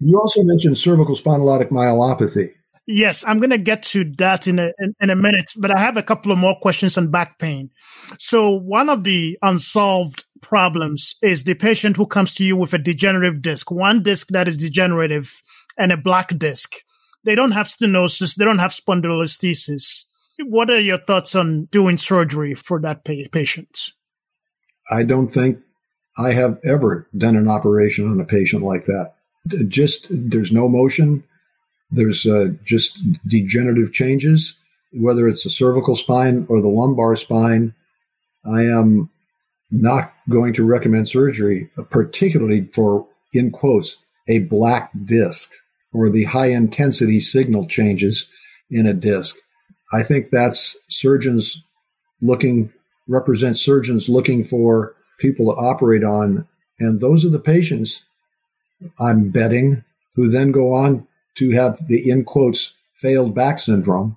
You 0.00 0.18
also 0.20 0.42
mentioned 0.42 0.78
cervical 0.78 1.16
spondylotic 1.16 1.70
myelopathy. 1.70 2.54
Yes, 2.86 3.22
I'm 3.26 3.38
going 3.38 3.50
to 3.50 3.58
get 3.58 3.82
to 3.84 4.04
that 4.16 4.46
in 4.46 4.58
a, 4.58 4.72
in, 4.78 4.94
in, 5.00 5.10
a 5.10 5.16
minute, 5.16 5.52
but 5.58 5.70
I 5.70 5.78
have 5.78 5.98
a 5.98 6.02
couple 6.02 6.32
of 6.32 6.38
more 6.38 6.58
questions 6.58 6.96
on 6.96 7.10
back 7.10 7.38
pain. 7.38 7.70
So 8.18 8.50
one 8.56 8.88
of 8.88 9.04
the 9.04 9.38
unsolved 9.42 10.24
problems 10.40 11.16
is 11.20 11.44
the 11.44 11.54
patient 11.54 11.96
who 11.96 12.06
comes 12.06 12.32
to 12.34 12.44
you 12.44 12.56
with 12.56 12.72
a 12.72 12.78
degenerative 12.78 13.42
disc, 13.42 13.70
one 13.70 14.02
disc 14.02 14.28
that 14.28 14.48
is 14.48 14.56
degenerative 14.56 15.42
and 15.76 15.92
a 15.92 15.98
black 15.98 16.38
disc. 16.38 16.76
They 17.24 17.34
don't 17.34 17.52
have 17.52 17.66
stenosis. 17.66 18.36
They 18.36 18.46
don't 18.46 18.58
have 18.58 18.70
spondylolisthesis. 18.70 20.04
What 20.40 20.70
are 20.70 20.80
your 20.80 20.98
thoughts 20.98 21.34
on 21.34 21.66
doing 21.66 21.96
surgery 21.96 22.54
for 22.54 22.80
that 22.80 23.04
patient? 23.04 23.92
I 24.90 25.02
don't 25.02 25.28
think 25.28 25.58
I 26.16 26.32
have 26.32 26.58
ever 26.64 27.08
done 27.16 27.36
an 27.36 27.48
operation 27.48 28.08
on 28.08 28.20
a 28.20 28.24
patient 28.24 28.62
like 28.62 28.86
that. 28.86 29.14
Just 29.68 30.06
there's 30.10 30.52
no 30.52 30.68
motion. 30.68 31.24
There's 31.90 32.26
uh, 32.26 32.48
just 32.64 32.98
degenerative 33.26 33.92
changes, 33.92 34.56
whether 34.92 35.26
it's 35.26 35.44
the 35.44 35.50
cervical 35.50 35.96
spine 35.96 36.46
or 36.48 36.60
the 36.60 36.68
lumbar 36.68 37.16
spine. 37.16 37.74
I 38.44 38.62
am 38.62 39.10
not 39.70 40.12
going 40.28 40.54
to 40.54 40.64
recommend 40.64 41.08
surgery, 41.08 41.70
particularly 41.90 42.66
for, 42.66 43.06
in 43.32 43.50
quotes, 43.50 43.96
a 44.28 44.40
black 44.40 44.90
disc 45.04 45.50
or 45.92 46.10
the 46.10 46.24
high 46.24 46.48
intensity 46.48 47.20
signal 47.20 47.66
changes 47.66 48.30
in 48.70 48.86
a 48.86 48.94
disc. 48.94 49.36
I 49.92 50.02
think 50.02 50.30
that's 50.30 50.76
surgeons 50.88 51.62
looking, 52.20 52.72
represent 53.06 53.56
surgeons 53.56 54.08
looking 54.08 54.44
for 54.44 54.94
people 55.18 55.46
to 55.46 55.60
operate 55.60 56.04
on. 56.04 56.46
And 56.78 57.00
those 57.00 57.24
are 57.24 57.30
the 57.30 57.38
patients, 57.38 58.04
I'm 59.00 59.30
betting, 59.30 59.84
who 60.14 60.28
then 60.28 60.52
go 60.52 60.74
on 60.74 61.06
to 61.36 61.50
have 61.52 61.86
the, 61.86 62.10
in 62.10 62.24
quotes, 62.24 62.74
failed 62.94 63.34
back 63.34 63.58
syndrome, 63.58 64.16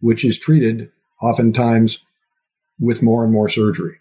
which 0.00 0.24
is 0.24 0.38
treated 0.38 0.90
oftentimes 1.20 2.00
with 2.78 3.02
more 3.02 3.24
and 3.24 3.32
more 3.32 3.48
surgery. 3.48 3.98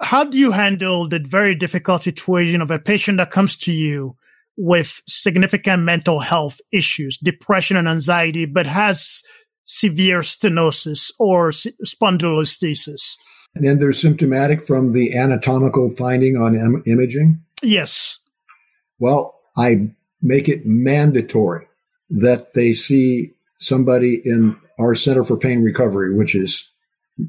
How 0.00 0.24
do 0.24 0.36
you 0.38 0.50
handle 0.50 1.08
the 1.08 1.20
very 1.20 1.54
difficult 1.54 2.02
situation 2.02 2.60
of 2.60 2.70
a 2.70 2.78
patient 2.78 3.18
that 3.18 3.30
comes 3.30 3.56
to 3.58 3.72
you 3.72 4.16
with 4.56 5.00
significant 5.08 5.82
mental 5.82 6.20
health 6.20 6.60
issues, 6.72 7.18
depression 7.18 7.76
and 7.76 7.88
anxiety, 7.88 8.44
but 8.44 8.66
has 8.66 9.22
severe 9.64 10.20
stenosis 10.20 11.10
or 11.18 11.50
spondylolisthesis? 11.50 13.16
And 13.54 13.64
then 13.64 13.78
they're 13.78 13.92
symptomatic 13.92 14.66
from 14.66 14.92
the 14.92 15.16
anatomical 15.16 15.90
finding 15.90 16.36
on 16.36 16.54
Im- 16.54 16.82
imaging? 16.86 17.42
Yes. 17.62 18.18
Well, 18.98 19.38
I 19.56 19.90
make 20.20 20.48
it 20.48 20.64
mandatory 20.64 21.66
that 22.10 22.54
they 22.54 22.72
see 22.72 23.32
somebody 23.58 24.20
in 24.24 24.56
our 24.78 24.94
Center 24.94 25.24
for 25.24 25.36
Pain 25.36 25.62
Recovery, 25.62 26.14
which 26.14 26.34
is 26.34 26.68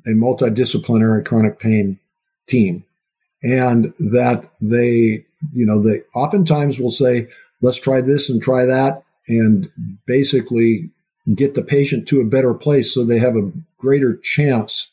a 0.06 0.12
multidisciplinary 0.12 1.26
chronic 1.26 1.60
pain 1.60 2.00
team, 2.48 2.86
and 3.42 3.94
that 4.12 4.52
they, 4.62 5.26
you 5.52 5.66
know, 5.66 5.82
they 5.82 6.02
oftentimes 6.16 6.80
will 6.80 6.92
say, 6.92 7.28
let's 7.62 7.80
try 7.80 8.02
this 8.02 8.30
and 8.30 8.42
try 8.42 8.66
that, 8.66 9.04
and 9.28 9.72
basically 10.06 10.90
get 11.36 11.54
the 11.54 11.64
patient 11.64 12.08
to 12.10 12.22
a 12.22 12.26
better 12.26 12.54
place 12.54 12.94
so 12.94 13.04
they 13.04 13.20
have 13.20 13.36
a 13.36 13.52
greater 13.78 14.18
chance 14.18 14.90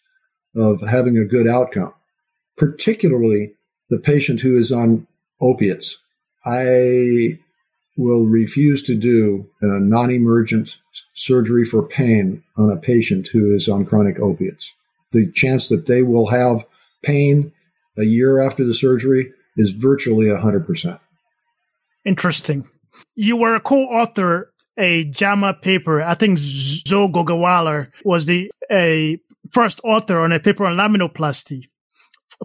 of 0.55 0.80
having 0.80 1.16
a 1.16 1.24
good 1.24 1.48
outcome, 1.48 1.92
particularly 2.57 3.53
the 3.88 3.98
patient 3.98 4.40
who 4.40 4.57
is 4.57 4.72
on 4.72 5.07
opiates. 5.40 5.98
I 6.44 7.38
will 7.96 8.24
refuse 8.24 8.82
to 8.84 8.94
do 8.94 9.48
non 9.61 10.11
emergent 10.11 10.78
surgery 11.14 11.64
for 11.64 11.82
pain 11.82 12.42
on 12.57 12.70
a 12.70 12.76
patient 12.76 13.28
who 13.28 13.55
is 13.55 13.68
on 13.68 13.84
chronic 13.84 14.18
opiates. 14.18 14.72
The 15.12 15.30
chance 15.32 15.68
that 15.68 15.86
they 15.86 16.03
will 16.03 16.28
have 16.28 16.64
pain 17.03 17.53
a 17.98 18.05
year 18.05 18.40
after 18.40 18.64
the 18.64 18.74
surgery 18.74 19.32
is 19.61 19.72
virtually 19.72 20.26
100%. 20.26 20.98
Interesting. 22.04 22.68
You 23.14 23.36
were 23.36 23.54
a 23.54 23.61
co-author 23.61 24.50
a 24.80 25.04
JAMA 25.04 25.54
paper. 25.61 26.02
I 26.02 26.14
think 26.14 26.38
Zoher 26.38 27.12
Ghogawala 27.12 27.88
was 28.04 28.26
the 28.26 28.50
a 28.70 29.18
first 29.52 29.80
author 29.84 30.20
on 30.20 30.32
a 30.32 30.40
paper 30.40 30.64
on 30.64 30.76
laminoplasty 30.76 31.64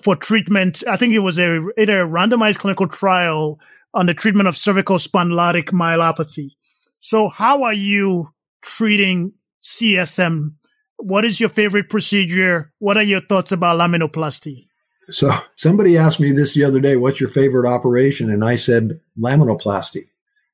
for 0.04 0.16
treatment. 0.16 0.84
I 0.88 0.98
think 0.98 1.14
it 1.14 1.20
was 1.20 1.40
a 1.40 1.62
either 1.78 2.02
a 2.02 2.08
randomized 2.08 2.58
clinical 2.58 2.88
trial 2.88 3.60
on 3.94 4.08
the 4.08 4.14
treatment 4.14 4.50
of 4.50 4.58
cervical 4.58 4.98
spondylotic 4.98 5.72
myelopathy. 5.72 6.52
So 7.00 7.30
how 7.30 7.64
are 7.64 7.74
you 7.74 8.30
treating 8.62 9.34
CSM? 9.64 10.56
What 10.98 11.24
is 11.24 11.40
your 11.40 11.50
favorite 11.50 11.90
procedure? 11.90 12.74
What 12.80 12.98
are 12.98 13.04
your 13.04 13.22
thoughts 13.22 13.52
about 13.52 13.80
laminoplasty? 13.80 14.68
So 15.10 15.32
somebody 15.56 15.98
asked 15.98 16.20
me 16.20 16.32
this 16.32 16.54
the 16.54 16.64
other 16.64 16.80
day, 16.80 16.96
what's 16.96 17.20
your 17.20 17.30
favorite 17.30 17.70
operation? 17.70 18.30
And 18.32 18.44
I 18.44 18.56
said 18.56 19.00
laminoplasty. 19.20 20.08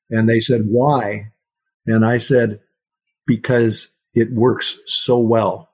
And 0.10 0.28
they 0.28 0.39
said, 0.39 0.64
why? 0.66 1.32
And 1.86 2.06
I 2.06 2.18
said, 2.18 2.60
because 3.26 3.89
it 4.14 4.34
works 4.34 4.78
so 4.86 5.20
well. 5.20 5.70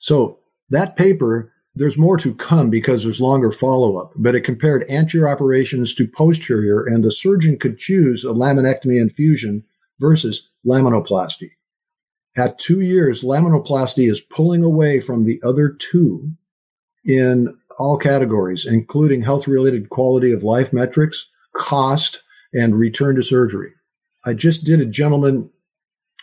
So 0.00 0.40
that 0.70 0.96
paper, 0.96 1.52
there's 1.76 1.96
more 1.96 2.16
to 2.18 2.34
come 2.34 2.68
because 2.68 3.04
there's 3.04 3.20
longer 3.20 3.50
follow 3.50 3.96
up, 3.96 4.12
but 4.16 4.34
it 4.34 4.42
compared 4.42 4.88
anterior 4.90 5.28
operations 5.28 5.94
to 5.94 6.08
posterior 6.08 6.84
and 6.84 7.04
the 7.04 7.12
surgeon 7.12 7.58
could 7.58 7.78
choose 7.78 8.24
a 8.24 8.28
laminectomy 8.28 9.00
and 9.00 9.12
fusion 9.12 9.64
versus 10.00 10.48
laminoplasty. 10.66 11.50
At 12.36 12.58
two 12.58 12.80
years, 12.80 13.22
laminoplasty 13.22 14.10
is 14.10 14.20
pulling 14.20 14.64
away 14.64 14.98
from 14.98 15.24
the 15.24 15.40
other 15.44 15.68
two 15.68 16.32
in 17.04 17.56
all 17.78 17.98
categories, 17.98 18.66
including 18.66 19.22
health 19.22 19.46
related 19.48 19.88
quality 19.88 20.32
of 20.32 20.42
life 20.42 20.72
metrics, 20.72 21.26
cost, 21.54 22.22
and 22.52 22.76
return 22.76 23.16
to 23.16 23.22
surgery. 23.22 23.72
I 24.24 24.34
just 24.34 24.64
did 24.64 24.80
a 24.80 24.86
gentleman 24.86 25.50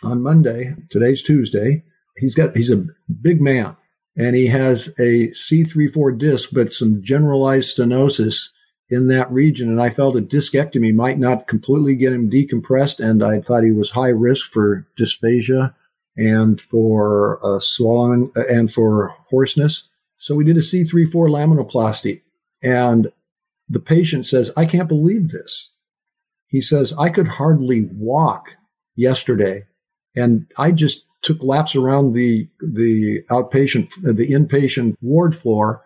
on 0.02 0.22
Monday. 0.22 0.74
Today's 0.90 1.22
Tuesday. 1.22 1.84
He's 2.16 2.34
got, 2.34 2.56
he's 2.56 2.70
a 2.70 2.84
big 3.20 3.40
man 3.40 3.76
and 4.16 4.36
he 4.36 4.46
has 4.48 4.88
a 4.98 5.28
C3-4 5.28 6.18
disc, 6.18 6.50
but 6.52 6.72
some 6.72 7.02
generalized 7.02 7.76
stenosis 7.76 8.50
in 8.90 9.08
that 9.08 9.30
region. 9.32 9.70
And 9.70 9.80
I 9.80 9.90
felt 9.90 10.16
a 10.16 10.20
discectomy 10.20 10.94
might 10.94 11.18
not 11.18 11.48
completely 11.48 11.94
get 11.94 12.12
him 12.12 12.30
decompressed. 12.30 13.00
And 13.00 13.22
I 13.22 13.40
thought 13.40 13.64
he 13.64 13.70
was 13.70 13.90
high 13.90 14.08
risk 14.08 14.50
for 14.50 14.86
dysphagia 14.98 15.74
and 16.16 16.60
for 16.60 17.40
uh, 17.44 17.60
swallowing 17.60 18.30
uh, 18.36 18.42
and 18.50 18.70
for 18.70 19.14
hoarseness. 19.30 19.88
So 20.22 20.36
we 20.36 20.44
did 20.44 20.56
a 20.56 20.60
C3-4 20.60 21.12
laminoplasty 21.12 22.20
and 22.62 23.10
the 23.68 23.80
patient 23.80 24.24
says, 24.24 24.52
I 24.56 24.66
can't 24.66 24.86
believe 24.86 25.30
this. 25.30 25.72
He 26.46 26.60
says, 26.60 26.94
I 26.96 27.08
could 27.08 27.26
hardly 27.26 27.88
walk 27.92 28.50
yesterday 28.94 29.66
and 30.14 30.46
I 30.56 30.70
just 30.70 31.06
took 31.22 31.42
laps 31.42 31.74
around 31.74 32.12
the, 32.12 32.48
the 32.60 33.24
outpatient, 33.32 33.90
the 34.00 34.28
inpatient 34.28 34.94
ward 35.02 35.34
floor 35.34 35.84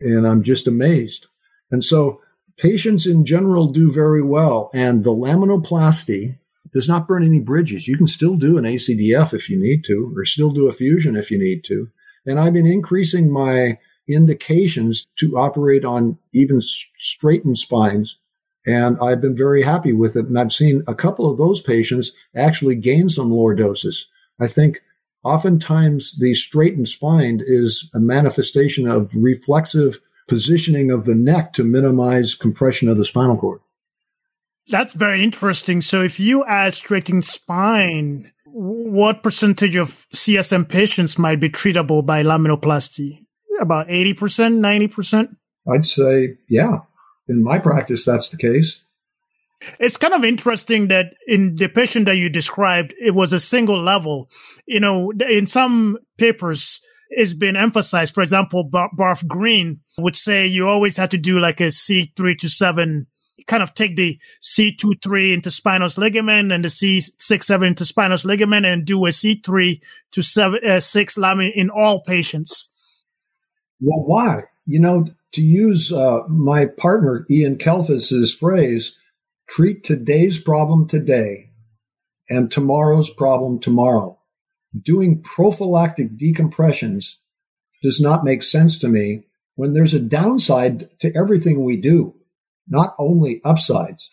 and 0.00 0.28
I'm 0.28 0.42
just 0.42 0.68
amazed. 0.68 1.24
And 1.70 1.82
so 1.82 2.20
patients 2.58 3.06
in 3.06 3.24
general 3.24 3.68
do 3.68 3.90
very 3.90 4.22
well. 4.22 4.68
And 4.74 5.02
the 5.02 5.14
laminoplasty 5.14 6.36
does 6.74 6.88
not 6.88 7.08
burn 7.08 7.24
any 7.24 7.40
bridges. 7.40 7.88
You 7.88 7.96
can 7.96 8.06
still 8.06 8.36
do 8.36 8.58
an 8.58 8.64
ACDF 8.64 9.32
if 9.32 9.48
you 9.48 9.58
need 9.58 9.82
to, 9.84 10.12
or 10.14 10.26
still 10.26 10.50
do 10.50 10.68
a 10.68 10.74
fusion 10.74 11.16
if 11.16 11.30
you 11.30 11.38
need 11.38 11.64
to. 11.64 11.88
And 12.26 12.38
I've 12.38 12.52
been 12.52 12.66
increasing 12.66 13.30
my 13.30 13.78
indications 14.08 15.06
to 15.18 15.38
operate 15.38 15.84
on 15.84 16.18
even 16.32 16.60
straightened 16.60 17.58
spines 17.58 18.18
and 18.66 18.96
I've 19.00 19.20
been 19.20 19.36
very 19.36 19.62
happy 19.62 19.92
with 19.92 20.16
it. 20.16 20.26
And 20.26 20.38
I've 20.38 20.52
seen 20.52 20.82
a 20.86 20.94
couple 20.94 21.30
of 21.30 21.38
those 21.38 21.60
patients 21.60 22.12
actually 22.36 22.76
gain 22.76 23.08
some 23.08 23.30
lordosis. 23.30 24.04
I 24.40 24.46
think 24.46 24.80
oftentimes 25.24 26.16
the 26.18 26.34
straightened 26.34 26.88
spine 26.88 27.40
is 27.44 27.88
a 27.94 28.00
manifestation 28.00 28.88
of 28.88 29.12
reflexive 29.16 30.00
positioning 30.28 30.90
of 30.90 31.04
the 31.04 31.14
neck 31.14 31.52
to 31.54 31.64
minimize 31.64 32.34
compression 32.34 32.88
of 32.88 32.96
the 32.96 33.04
spinal 33.04 33.36
cord. 33.36 33.60
That's 34.68 34.92
very 34.92 35.24
interesting. 35.24 35.80
So 35.82 36.02
if 36.02 36.20
you 36.20 36.44
add 36.44 36.76
straightened 36.76 37.24
spine, 37.24 38.30
what 38.52 39.22
percentage 39.22 39.76
of 39.76 40.06
CSM 40.14 40.68
patients 40.68 41.18
might 41.18 41.40
be 41.40 41.48
treatable 41.48 42.04
by 42.04 42.22
laminoplasty? 42.22 43.18
About 43.60 43.88
80%, 43.88 44.14
90%? 44.16 45.34
I'd 45.72 45.84
say, 45.84 46.36
yeah, 46.48 46.80
in 47.28 47.42
my 47.42 47.58
practice, 47.58 48.04
that's 48.04 48.28
the 48.28 48.36
case. 48.36 48.82
It's 49.78 49.96
kind 49.96 50.12
of 50.12 50.24
interesting 50.24 50.88
that 50.88 51.14
in 51.26 51.56
the 51.56 51.68
patient 51.68 52.06
that 52.06 52.16
you 52.16 52.28
described, 52.28 52.94
it 53.00 53.12
was 53.12 53.32
a 53.32 53.40
single 53.40 53.80
level. 53.80 54.28
You 54.66 54.80
know, 54.80 55.12
in 55.28 55.46
some 55.46 55.98
papers, 56.18 56.80
it's 57.10 57.34
been 57.34 57.56
emphasized. 57.56 58.14
For 58.14 58.22
example, 58.22 58.64
Barth 58.64 59.26
Green 59.28 59.80
would 59.98 60.16
say 60.16 60.46
you 60.46 60.68
always 60.68 60.96
have 60.96 61.10
to 61.10 61.18
do 61.18 61.38
like 61.38 61.60
a 61.60 61.68
C3 61.68 62.38
to 62.38 62.48
7, 62.48 63.06
kind 63.46 63.62
of 63.62 63.74
take 63.74 63.96
the 63.96 64.18
C2-3 64.42 65.36
interspinous 65.36 65.98
ligament 65.98 66.52
and 66.52 66.64
the 66.64 66.68
C6-7 66.68 67.74
interspinous 67.74 68.24
ligament 68.24 68.66
and 68.66 68.84
do 68.84 69.06
a 69.06 69.10
C3 69.10 69.80
to 70.12 70.22
7, 70.22 70.60
uh, 70.64 70.80
6 70.80 71.18
lamin 71.18 71.52
in 71.54 71.70
all 71.70 72.02
patients. 72.02 72.70
Well, 73.80 74.04
why? 74.04 74.44
You 74.66 74.80
know, 74.80 75.06
to 75.32 75.42
use 75.42 75.92
uh, 75.92 76.20
my 76.28 76.66
partner 76.66 77.26
Iain 77.30 77.56
Kalfas's 77.58 78.34
phrase, 78.34 78.96
treat 79.48 79.82
today's 79.82 80.38
problem 80.38 80.86
today 80.86 81.50
and 82.28 82.50
tomorrow's 82.50 83.10
problem 83.10 83.60
tomorrow. 83.60 84.18
Doing 84.80 85.22
prophylactic 85.22 86.16
decompressions 86.16 87.16
does 87.82 88.00
not 88.00 88.24
make 88.24 88.42
sense 88.42 88.78
to 88.78 88.88
me 88.88 89.24
when 89.54 89.74
there's 89.74 89.94
a 89.94 90.00
downside 90.00 90.88
to 91.00 91.14
everything 91.16 91.64
we 91.64 91.76
do, 91.76 92.14
not 92.68 92.94
only 92.98 93.40
upsides. 93.44 94.10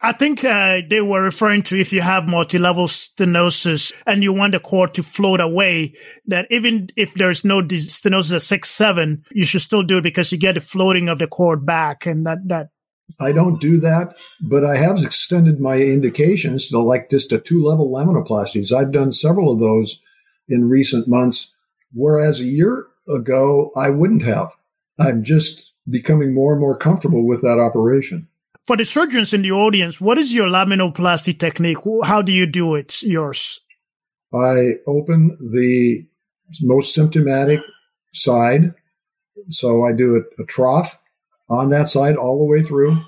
I 0.00 0.12
think 0.12 0.44
uh, 0.44 0.82
they 0.88 1.00
were 1.00 1.22
referring 1.22 1.62
to 1.64 1.80
if 1.80 1.92
you 1.92 2.02
have 2.02 2.28
multi-level 2.28 2.86
stenosis 2.86 3.92
and 4.06 4.22
you 4.22 4.32
want 4.32 4.52
the 4.52 4.60
cord 4.60 4.94
to 4.94 5.02
float 5.02 5.40
away, 5.40 5.94
that 6.26 6.46
even 6.50 6.90
if 6.94 7.14
there's 7.14 7.44
no 7.44 7.62
stenosis 7.62 8.36
at 8.36 8.42
six 8.42 8.70
seven, 8.70 9.24
you 9.32 9.44
should 9.44 9.62
still 9.62 9.82
do 9.82 9.98
it 9.98 10.02
because 10.02 10.30
you 10.30 10.38
get 10.38 10.54
the 10.54 10.60
floating 10.60 11.08
of 11.08 11.18
the 11.18 11.26
cord 11.26 11.66
back, 11.66 12.06
and 12.06 12.24
that 12.26 12.46
that. 12.46 12.68
I 13.18 13.32
don't 13.32 13.60
do 13.60 13.78
that, 13.78 14.16
but 14.40 14.64
I 14.64 14.76
have 14.76 15.02
extended 15.02 15.58
my 15.58 15.78
indications 15.78 16.68
to 16.68 16.78
like 16.78 17.10
just 17.10 17.32
a 17.32 17.38
two-level 17.38 17.90
laminoplasties. 17.90 18.70
I've 18.70 18.92
done 18.92 19.12
several 19.12 19.52
of 19.52 19.58
those 19.58 20.00
in 20.48 20.68
recent 20.68 21.08
months, 21.08 21.52
whereas 21.92 22.38
a 22.38 22.44
year 22.44 22.86
ago 23.08 23.72
I 23.74 23.90
wouldn't 23.90 24.22
have. 24.22 24.52
I'm 24.96 25.24
just 25.24 25.67
becoming 25.90 26.34
more 26.34 26.52
and 26.52 26.60
more 26.60 26.76
comfortable 26.76 27.26
with 27.26 27.42
that 27.42 27.58
operation. 27.58 28.28
For 28.66 28.76
the 28.76 28.84
surgeons 28.84 29.32
in 29.32 29.42
the 29.42 29.52
audience, 29.52 30.00
what 30.00 30.18
is 30.18 30.34
your 30.34 30.46
laminoplasty 30.46 31.38
technique? 31.38 31.78
How 32.04 32.20
do 32.20 32.32
you 32.32 32.46
do 32.46 32.74
it? 32.74 33.02
Yours? 33.02 33.60
I 34.34 34.74
open 34.86 35.36
the 35.40 36.06
most 36.60 36.92
symptomatic 36.92 37.60
side. 38.12 38.74
So 39.48 39.84
I 39.84 39.92
do 39.92 40.16
a, 40.16 40.42
a 40.42 40.46
trough 40.46 40.98
on 41.48 41.70
that 41.70 41.88
side 41.88 42.16
all 42.16 42.38
the 42.38 42.44
way 42.44 42.62
through. 42.62 42.98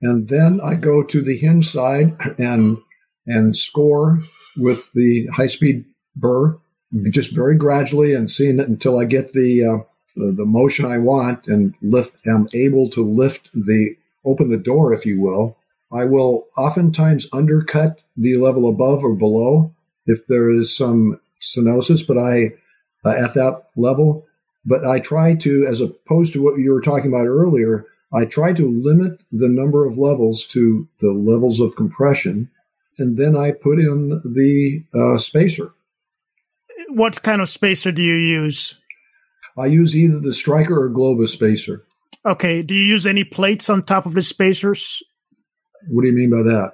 And 0.00 0.28
then 0.28 0.60
I 0.62 0.76
go 0.76 1.02
to 1.02 1.20
the 1.20 1.36
hinge 1.36 1.70
side 1.70 2.16
and 2.38 2.78
and 3.26 3.56
score 3.56 4.22
with 4.56 4.90
the 4.94 5.26
high 5.26 5.48
speed 5.48 5.84
burr, 6.16 6.58
just 7.10 7.34
very 7.34 7.56
gradually 7.56 8.14
and 8.14 8.30
seeing 8.30 8.58
it 8.58 8.68
until 8.68 8.98
I 8.98 9.04
get 9.04 9.32
the 9.32 9.64
uh, 9.64 9.78
the, 10.18 10.44
motion 10.44 10.84
I 10.84 10.98
want 10.98 11.46
and 11.46 11.74
lift. 11.82 12.14
am 12.26 12.48
able 12.52 12.88
to 12.90 13.04
lift 13.04 13.50
the 13.52 13.96
open 14.24 14.50
the 14.50 14.58
door, 14.58 14.92
if 14.92 15.06
you 15.06 15.20
will. 15.20 15.56
I 15.92 16.04
will 16.04 16.46
oftentimes 16.56 17.28
undercut 17.32 18.02
the 18.16 18.36
level 18.36 18.68
above 18.68 19.04
or 19.04 19.14
below 19.14 19.74
if 20.06 20.26
there 20.26 20.50
is 20.50 20.76
some 20.76 21.20
stenosis, 21.40 22.06
but 22.06 22.18
I, 22.18 22.52
uh, 23.04 23.24
at 23.24 23.34
that 23.34 23.64
level, 23.76 24.26
but 24.64 24.84
I 24.84 25.00
try 25.00 25.34
to, 25.36 25.66
as 25.66 25.80
opposed 25.80 26.32
to 26.32 26.42
what 26.42 26.58
you 26.58 26.72
were 26.72 26.80
talking 26.80 27.12
about 27.12 27.26
earlier, 27.26 27.86
I 28.12 28.24
try 28.24 28.52
to 28.54 28.68
limit 28.68 29.22
the 29.30 29.48
number 29.48 29.86
of 29.86 29.98
levels 29.98 30.46
to 30.46 30.88
the 31.00 31.12
levels 31.12 31.60
of 31.60 31.76
compression, 31.76 32.50
and 32.98 33.16
then 33.16 33.36
I 33.36 33.52
put 33.52 33.78
in 33.78 34.08
the 34.24 34.82
uh, 34.94 35.18
spacer. 35.18 35.72
What 36.88 37.22
kind 37.22 37.42
of 37.42 37.48
spacer 37.48 37.92
do 37.92 38.02
you 38.02 38.14
use? 38.14 38.78
I 39.58 39.66
use 39.66 39.96
either 39.96 40.20
the 40.20 40.32
Stryker 40.32 40.84
or 40.84 40.90
Globus 40.90 41.30
spacer. 41.30 41.84
Okay. 42.24 42.62
Do 42.62 42.74
you 42.74 42.84
use 42.84 43.06
any 43.06 43.24
plates 43.24 43.70
on 43.70 43.82
top 43.82 44.06
of 44.06 44.14
the 44.14 44.22
spacers? 44.22 45.02
What 45.88 46.02
do 46.02 46.08
you 46.08 46.14
mean 46.14 46.30
by 46.30 46.42
that? 46.42 46.72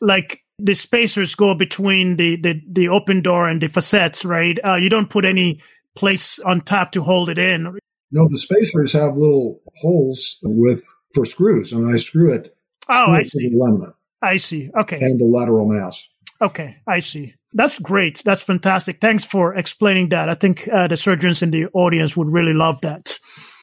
Like 0.00 0.40
the 0.58 0.74
spacers 0.74 1.34
go 1.34 1.54
between 1.54 2.16
the, 2.16 2.36
the, 2.36 2.60
the 2.70 2.88
open 2.88 3.22
door 3.22 3.48
and 3.48 3.60
the 3.60 3.68
facets, 3.68 4.24
right? 4.24 4.58
Uh, 4.64 4.76
you 4.76 4.88
don't 4.88 5.10
put 5.10 5.24
any 5.24 5.60
plates 5.94 6.38
on 6.40 6.60
top 6.60 6.92
to 6.92 7.02
hold 7.02 7.28
it 7.28 7.38
in. 7.38 7.78
No, 8.10 8.28
the 8.28 8.38
spacers 8.38 8.92
have 8.92 9.16
little 9.16 9.60
holes 9.76 10.38
with 10.42 10.84
for 11.14 11.24
screws, 11.24 11.72
and 11.72 11.92
I 11.92 11.96
screw 11.96 12.32
it. 12.32 12.56
Oh, 12.88 13.12
I 13.12 13.22
see. 13.22 13.48
The 13.48 13.94
I 14.22 14.36
see. 14.36 14.70
Okay. 14.76 14.98
And 15.00 15.18
the 15.18 15.24
lateral 15.24 15.68
mass. 15.68 16.06
Okay, 16.40 16.76
I 16.86 17.00
see. 17.00 17.34
That's 17.52 17.78
great. 17.78 18.22
That's 18.24 18.42
fantastic. 18.42 19.00
Thanks 19.00 19.24
for 19.24 19.54
explaining 19.54 20.08
that. 20.10 20.28
I 20.28 20.34
think 20.34 20.68
uh, 20.68 20.86
the 20.86 20.96
surgeons 20.96 21.42
in 21.42 21.50
the 21.50 21.66
audience 21.74 22.16
would 22.16 22.28
really 22.28 22.54
love 22.54 22.80
that. 22.80 23.18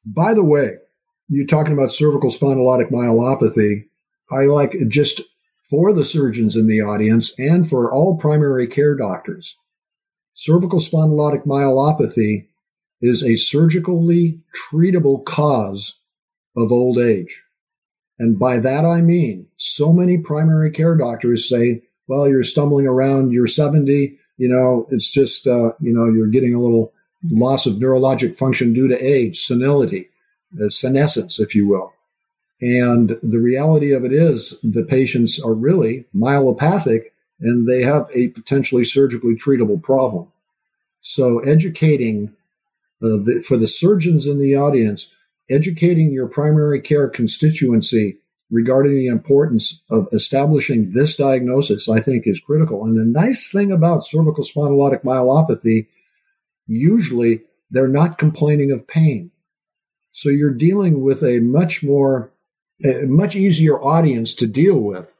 By 0.05 0.33
the 0.33 0.43
way, 0.43 0.77
you're 1.27 1.47
talking 1.47 1.73
about 1.73 1.91
cervical 1.91 2.29
spondylotic 2.29 2.91
myelopathy. 2.91 3.85
I 4.31 4.45
like 4.45 4.75
just 4.87 5.21
for 5.69 5.93
the 5.93 6.05
surgeons 6.05 6.55
in 6.55 6.67
the 6.67 6.81
audience 6.81 7.31
and 7.37 7.69
for 7.69 7.91
all 7.93 8.17
primary 8.17 8.67
care 8.67 8.95
doctors. 8.95 9.55
Cervical 10.33 10.79
spondylotic 10.79 11.45
myelopathy 11.45 12.47
is 13.01 13.23
a 13.23 13.35
surgically 13.35 14.41
treatable 14.71 15.23
cause 15.23 15.95
of 16.55 16.71
old 16.71 16.97
age. 16.97 17.43
And 18.17 18.37
by 18.37 18.59
that 18.59 18.85
I 18.85 19.01
mean 19.01 19.47
so 19.57 19.93
many 19.93 20.17
primary 20.17 20.71
care 20.71 20.95
doctors 20.95 21.47
say, 21.47 21.83
well, 22.09 22.27
you're 22.27 22.43
stumbling 22.43 22.87
around, 22.87 23.31
you're 23.31 23.47
70, 23.47 24.17
you 24.37 24.49
know, 24.49 24.87
it's 24.89 25.09
just, 25.09 25.47
uh, 25.47 25.71
you 25.79 25.93
know, 25.93 26.05
you're 26.05 26.27
getting 26.27 26.55
a 26.55 26.59
little 26.59 26.91
loss 27.29 27.65
of 27.65 27.75
neurologic 27.75 28.35
function 28.35 28.73
due 28.73 28.87
to 28.87 28.97
age, 28.97 29.45
senility 29.45 30.09
senescence, 30.69 31.39
if 31.39 31.53
you 31.53 31.67
will. 31.67 31.93
And 32.61 33.17
the 33.21 33.39
reality 33.39 33.91
of 33.91 34.03
it 34.03 34.11
is 34.11 34.57
the 34.63 34.83
patients 34.83 35.39
are 35.39 35.53
really 35.53 36.05
myelopathic 36.15 37.11
and 37.39 37.69
they 37.69 37.83
have 37.83 38.09
a 38.13 38.29
potentially 38.29 38.83
surgically 38.83 39.35
treatable 39.35 39.81
problem. 39.81 40.31
So 41.01 41.39
educating 41.39 42.33
uh, 43.01 43.21
the, 43.23 43.43
for 43.47 43.55
the 43.55 43.67
surgeons 43.67 44.27
in 44.27 44.39
the 44.39 44.55
audience, 44.55 45.09
educating 45.49 46.11
your 46.11 46.27
primary 46.27 46.81
care 46.81 47.07
constituency 47.07 48.17
regarding 48.51 48.95
the 48.95 49.07
importance 49.07 49.81
of 49.89 50.07
establishing 50.11 50.91
this 50.91 51.15
diagnosis, 51.15 51.87
I 51.87 51.99
think 51.99 52.23
is 52.25 52.39
critical. 52.39 52.83
And 52.83 52.99
the 52.99 53.05
nice 53.05 53.51
thing 53.51 53.71
about 53.71 54.05
cervical 54.05 54.43
spondylotic 54.43 55.03
myelopathy, 55.03 55.87
usually 56.65 57.41
they're 57.69 57.87
not 57.87 58.17
complaining 58.17 58.71
of 58.71 58.87
pain. 58.87 59.31
So 60.11 60.29
you're 60.29 60.53
dealing 60.53 61.03
with 61.03 61.23
a 61.23 61.39
much 61.39 61.83
more, 61.83 62.33
a 62.83 63.05
much 63.05 63.35
easier 63.35 63.79
audience 63.81 64.33
to 64.35 64.47
deal 64.47 64.79
with. 64.79 65.13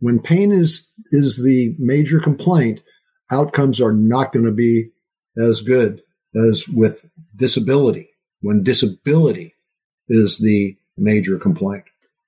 When 0.00 0.20
pain 0.20 0.50
is, 0.50 0.90
is 1.10 1.36
the 1.36 1.76
major 1.78 2.20
complaint, 2.20 2.80
outcomes 3.30 3.80
are 3.80 3.92
not 3.92 4.32
going 4.32 4.46
to 4.46 4.52
be 4.52 4.88
as 5.36 5.60
good 5.60 6.02
as 6.48 6.66
with 6.68 7.08
disability. 7.36 8.08
When 8.40 8.62
disability 8.62 9.54
is 10.08 10.38
the 10.38 10.76
major 10.96 11.38
complaint 11.38 11.84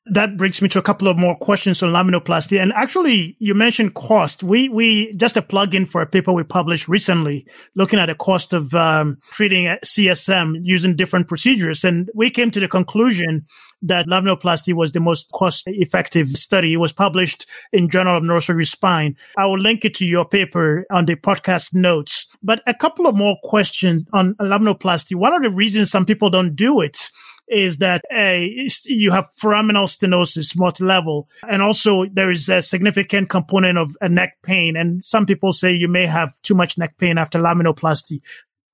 that 0.06 0.36
brings 0.36 0.60
me 0.60 0.68
to 0.68 0.78
a 0.78 0.82
couple 0.82 1.08
of 1.08 1.18
more 1.18 1.34
questions 1.36 1.82
on 1.82 1.92
laminoplasty. 1.92 2.60
And 2.60 2.72
actually, 2.74 3.36
you 3.38 3.54
mentioned 3.54 3.94
cost. 3.94 4.42
We, 4.42 4.68
we, 4.68 5.14
just 5.14 5.36
a 5.36 5.42
plug 5.42 5.74
in 5.74 5.86
for 5.86 6.02
a 6.02 6.06
paper 6.06 6.30
we 6.30 6.42
published 6.42 6.88
recently 6.88 7.46
looking 7.74 7.98
at 7.98 8.06
the 8.06 8.14
cost 8.14 8.52
of 8.52 8.74
um, 8.74 9.18
treating 9.30 9.64
CSM 9.82 10.60
using 10.62 10.94
different 10.94 11.26
procedures. 11.26 11.84
And 11.84 12.10
we 12.14 12.28
came 12.28 12.50
to 12.50 12.60
the 12.60 12.68
conclusion 12.68 13.46
that 13.80 14.06
laminoplasty 14.06 14.74
was 14.74 14.92
the 14.92 15.00
most 15.00 15.30
cost 15.32 15.64
effective 15.66 16.28
study. 16.32 16.74
It 16.74 16.78
was 16.78 16.92
published 16.92 17.46
in 17.72 17.88
Journal 17.88 18.18
of 18.18 18.22
Neurosurgery 18.22 18.66
Spine. 18.66 19.16
I 19.38 19.46
will 19.46 19.58
link 19.58 19.86
it 19.86 19.94
to 19.96 20.06
your 20.06 20.26
paper 20.26 20.84
on 20.90 21.06
the 21.06 21.16
podcast 21.16 21.74
notes. 21.74 22.28
But 22.42 22.62
a 22.66 22.74
couple 22.74 23.06
of 23.06 23.16
more 23.16 23.36
questions 23.42 24.04
on 24.12 24.34
laminoplasty. 24.34 25.14
One 25.16 25.32
of 25.32 25.42
the 25.42 25.50
reasons 25.50 25.90
some 25.90 26.04
people 26.04 26.28
don't 26.28 26.54
do 26.54 26.82
it 26.82 27.10
is 27.48 27.78
that 27.78 28.02
a 28.12 28.68
you 28.86 29.10
have 29.10 29.28
foraminal 29.40 29.86
stenosis 29.86 30.56
multi-level 30.56 31.28
and 31.48 31.60
also 31.62 32.06
there 32.06 32.30
is 32.30 32.48
a 32.48 32.62
significant 32.62 33.28
component 33.28 33.76
of 33.76 33.96
a 34.00 34.08
neck 34.08 34.38
pain 34.42 34.76
and 34.76 35.04
some 35.04 35.26
people 35.26 35.52
say 35.52 35.72
you 35.72 35.88
may 35.88 36.06
have 36.06 36.32
too 36.42 36.54
much 36.54 36.78
neck 36.78 36.96
pain 36.98 37.18
after 37.18 37.38
laminoplasty. 37.38 38.20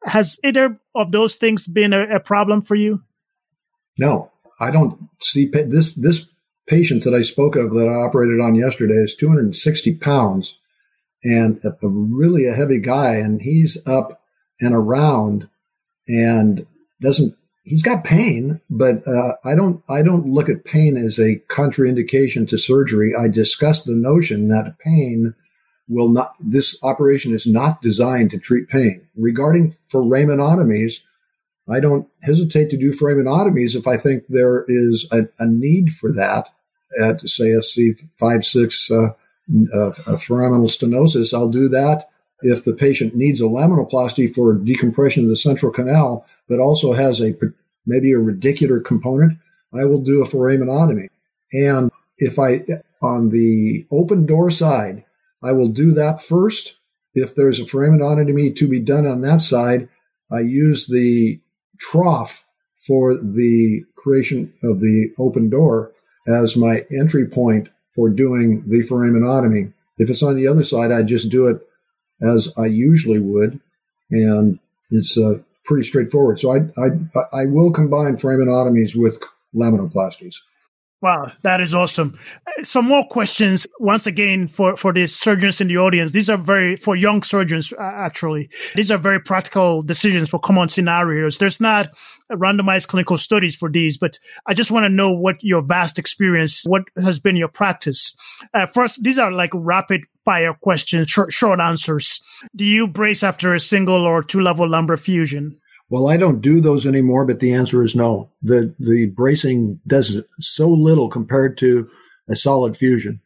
Has 0.04 0.38
either 0.44 0.80
of 0.94 1.12
those 1.12 1.36
things 1.36 1.66
been 1.66 1.92
a, 1.92 2.16
a 2.16 2.20
problem 2.20 2.62
for 2.62 2.74
you? 2.74 3.02
No 3.98 4.30
i 4.60 4.70
don't 4.70 5.08
see 5.20 5.46
this 5.46 5.94
this 5.94 6.28
patient 6.68 7.02
that 7.02 7.14
i 7.14 7.22
spoke 7.22 7.56
of 7.56 7.72
that 7.74 7.88
i 7.88 7.94
operated 7.94 8.40
on 8.40 8.54
yesterday 8.54 8.94
is 8.94 9.16
260 9.16 9.94
pounds 9.94 10.58
and 11.24 11.60
a, 11.64 11.70
a 11.84 11.88
really 11.88 12.46
a 12.46 12.54
heavy 12.54 12.78
guy 12.78 13.14
and 13.14 13.42
he's 13.42 13.76
up 13.86 14.22
and 14.60 14.74
around 14.74 15.48
and 16.06 16.66
doesn't 17.00 17.34
he's 17.62 17.82
got 17.82 18.04
pain, 18.04 18.61
but 18.70 19.06
uh, 19.06 19.34
I 19.44 19.54
don't 19.54 19.82
I 19.88 20.02
don't 20.02 20.32
look 20.32 20.48
at 20.48 20.64
pain 20.64 20.96
as 20.96 21.18
a 21.18 21.36
contraindication 21.50 22.48
to 22.48 22.58
surgery. 22.58 23.14
I 23.18 23.28
discuss 23.28 23.82
the 23.82 23.94
notion 23.94 24.48
that 24.48 24.78
pain 24.78 25.34
will 25.88 26.08
not 26.08 26.34
this 26.38 26.78
operation 26.82 27.34
is 27.34 27.46
not 27.46 27.82
designed 27.82 28.30
to 28.30 28.38
treat 28.38 28.68
pain. 28.68 29.06
Regarding 29.16 29.76
foraminotomies, 29.92 31.00
I 31.68 31.80
don't 31.80 32.08
hesitate 32.22 32.70
to 32.70 32.76
do 32.76 32.92
foraminotomies 32.92 33.76
if 33.76 33.86
I 33.86 33.96
think 33.96 34.24
there 34.28 34.64
is 34.68 35.08
a, 35.12 35.28
a 35.38 35.46
need 35.46 35.90
for 35.90 36.12
that 36.12 36.48
at 37.00 37.28
say 37.28 37.52
a 37.52 37.61
C5 37.61 38.44
6 38.44 38.90
uh, 38.90 38.94
uh, 38.94 39.11
foraminal 40.16 40.68
stenosis. 40.68 41.34
I'll 41.34 41.48
do 41.48 41.68
that 41.68 42.08
if 42.43 42.64
the 42.64 42.72
patient 42.72 43.14
needs 43.14 43.41
a 43.41 43.45
laminoplasty 43.45 44.34
for 44.34 44.55
decompression 44.55 45.24
of 45.24 45.28
the 45.28 45.36
central 45.36 45.72
canal, 45.72 46.26
but 46.49 46.61
also 46.61 46.93
has 46.93 47.20
a 47.20 47.34
maybe 47.86 48.12
a 48.12 48.18
radicular 48.18 48.84
component, 48.84 49.38
I 49.74 49.84
will 49.84 50.01
do 50.01 50.22
a 50.22 50.28
foraminotomy. 50.28 51.09
And 51.53 51.91
if 52.18 52.38
I, 52.38 52.64
on 53.03 53.30
the 53.30 53.86
open 53.91 54.26
door 54.26 54.51
side, 54.51 55.05
I 55.43 55.53
will 55.53 55.68
do 55.68 55.93
that 55.93 56.22
first. 56.22 56.76
If 57.14 57.34
there's 57.34 57.61
a 57.61 57.64
foraminotomy 57.64 58.55
to 58.57 58.68
be 58.68 58.80
done 58.80 59.07
on 59.07 59.22
that 59.22 59.41
side, 59.41 59.88
I 60.30 60.41
use 60.41 60.86
the 60.86 61.41
trough 61.78 62.45
for 62.86 63.14
the 63.14 63.84
creation 63.97 64.53
of 64.62 64.80
the 64.80 65.12
open 65.18 65.51
door 65.51 65.93
as 66.28 66.57
my 66.57 66.84
entry 66.99 67.26
point 67.26 67.68
for 67.95 68.09
doing 68.09 68.62
the 68.68 68.82
foraminotomy. 68.82 69.72
If 69.99 70.11
it's 70.11 70.22
on 70.22 70.36
the 70.36 70.47
other 70.47 70.62
side, 70.62 70.93
I 70.93 71.03
just 71.03 71.28
do 71.28 71.49
it 71.49 71.61
as 72.22 72.52
I 72.56 72.66
usually 72.66 73.18
would, 73.18 73.60
and 74.10 74.58
it's 74.90 75.16
uh, 75.16 75.34
pretty 75.64 75.86
straightforward. 75.86 76.38
So 76.38 76.52
I, 76.52 76.58
I 76.78 76.88
I 77.42 77.46
will 77.46 77.70
combine 77.70 78.16
frame 78.16 78.40
foraminotomies 78.40 78.96
with 78.96 79.22
laminoplasties. 79.54 80.36
Wow, 81.03 81.32
that 81.42 81.62
is 81.62 81.74
awesome. 81.74 82.18
Some 82.62 82.86
more 82.86 83.07
questions 83.09 83.66
once 83.78 84.07
again 84.07 84.48
for, 84.48 84.76
for 84.76 84.92
the 84.92 85.07
surgeons 85.07 85.59
in 85.62 85.68
the 85.68 85.78
audience. 85.78 86.12
These 86.12 86.28
are 86.28 86.36
very, 86.36 86.76
for 86.76 86.94
young 86.94 87.22
surgeons, 87.22 87.72
actually, 87.78 88.51
these 88.74 88.90
are 88.90 88.98
very 88.98 89.18
practical 89.18 89.82
decisions 89.82 90.28
for 90.28 90.38
common 90.38 90.68
scenarios. 90.68 91.38
There's 91.38 91.59
not 91.59 91.88
randomized 92.30 92.88
clinical 92.88 93.16
studies 93.16 93.57
for 93.57 93.70
these, 93.70 93.96
but 93.96 94.18
I 94.46 94.53
just 94.53 94.70
want 94.70 94.84
to 94.84 94.90
know 94.90 95.11
what 95.11 95.42
your 95.42 95.62
vast 95.62 95.98
experience, 95.98 96.64
what 96.66 96.82
has 97.03 97.18
been 97.18 97.36
your 97.36 97.48
practice. 97.48 98.14
Uh, 98.53 98.66
first, 98.66 99.03
these 99.03 99.18
are 99.18 99.32
like 99.32 99.51
rapid 99.55 100.03
fire 100.26 100.53
questions, 100.53 101.09
short, 101.09 101.32
short 101.32 101.61
answers. 101.61 102.20
Do 102.55 102.66
you 102.66 102.86
brace 102.86 103.22
after 103.22 103.55
a 103.55 103.61
single 103.61 104.03
or 104.03 104.22
two 104.22 104.42
level 104.42 104.68
lumbar 104.68 104.98
fusion? 104.98 105.59
Well, 105.91 106.09
I 106.09 106.16
don't 106.16 106.41
do 106.41 106.61
those 106.61 106.86
anymore, 106.86 107.26
but 107.26 107.41
the 107.41 107.53
answer 107.53 107.82
is 107.82 107.97
no. 107.97 108.28
The 108.43 108.74
the 108.78 109.07
bracing 109.07 109.80
does 109.86 110.22
so 110.38 110.68
little 110.68 111.09
compared 111.09 111.59
to 111.59 111.91
a 112.28 112.36
solid 112.36 112.76
fusion 112.76 113.20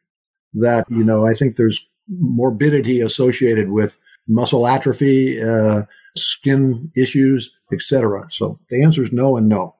that 0.54 0.86
you 0.90 1.04
know 1.04 1.26
I 1.26 1.34
think 1.34 1.56
there's 1.56 1.86
morbidity 2.08 3.00
associated 3.00 3.70
with 3.70 3.98
muscle 4.28 4.66
atrophy, 4.66 5.42
uh, 5.42 5.82
skin 6.16 6.90
issues, 6.96 7.52
etc. 7.72 8.26
So 8.30 8.58
the 8.70 8.82
answer 8.82 9.02
is 9.02 9.12
no 9.12 9.36
and 9.36 9.48
no. 9.48 9.76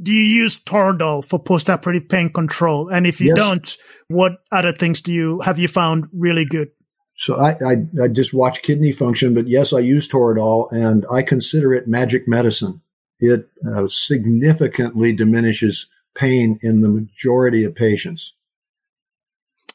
Do 0.00 0.12
you 0.12 0.22
use 0.22 0.60
Toradol 0.60 1.24
for 1.24 1.42
postoperative 1.42 2.08
pain 2.08 2.32
control? 2.32 2.88
And 2.88 3.04
if 3.04 3.20
you 3.20 3.34
yes. 3.34 3.36
don't, 3.36 3.76
what 4.06 4.38
other 4.52 4.70
things 4.70 5.02
do 5.02 5.12
you 5.12 5.40
have 5.40 5.58
you 5.58 5.66
found 5.66 6.08
really 6.12 6.44
good? 6.44 6.70
So 7.18 7.34
I, 7.34 7.56
I, 7.66 7.76
I, 8.04 8.08
just 8.08 8.32
watch 8.32 8.62
kidney 8.62 8.92
function, 8.92 9.34
but 9.34 9.48
yes, 9.48 9.72
I 9.72 9.80
use 9.80 10.08
Toradol 10.08 10.70
and 10.70 11.04
I 11.12 11.22
consider 11.22 11.74
it 11.74 11.88
magic 11.88 12.28
medicine. 12.28 12.80
It 13.18 13.48
uh, 13.68 13.88
significantly 13.88 15.12
diminishes 15.12 15.86
pain 16.14 16.60
in 16.62 16.80
the 16.80 16.88
majority 16.88 17.64
of 17.64 17.74
patients. 17.74 18.34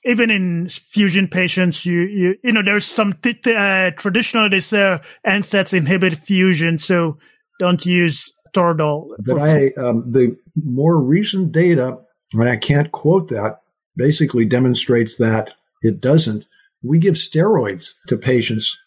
Even 0.05 0.29
in 0.29 0.69
fusion 0.69 1.27
patients, 1.27 1.85
you 1.85 2.01
you, 2.01 2.35
you 2.43 2.51
know 2.53 2.61
there's 2.61 2.85
some 2.85 3.13
t- 3.13 3.33
t- 3.33 3.55
uh, 3.55 3.91
traditional 3.91 4.49
they 4.49 4.59
say 4.61 4.99
NSAIDs 5.25 5.73
inhibit 5.73 6.17
fusion, 6.19 6.77
so 6.77 7.17
don't 7.59 7.85
use 7.85 8.33
Toradol. 8.53 9.11
But 9.19 9.39
I 9.39 9.71
um, 9.77 10.09
the 10.09 10.37
more 10.55 10.97
recent 10.97 11.51
data, 11.51 11.97
and 12.33 12.49
I 12.49 12.57
can't 12.57 12.91
quote 12.91 13.29
that, 13.29 13.61
basically 13.95 14.45
demonstrates 14.45 15.17
that 15.17 15.51
it 15.81 16.01
doesn't 16.01 16.45
we 16.83 16.99
give 16.99 17.15
steroids 17.15 17.93
to 18.07 18.17
patients 18.17 18.77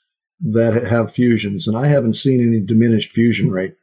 that 0.40 0.86
have 0.86 1.12
fusions, 1.12 1.66
and 1.66 1.76
I 1.76 1.86
haven't 1.86 2.14
seen 2.14 2.47
any 2.47 2.61
diminished 2.61 3.12
fusion 3.12 3.51
rate. 3.51 3.74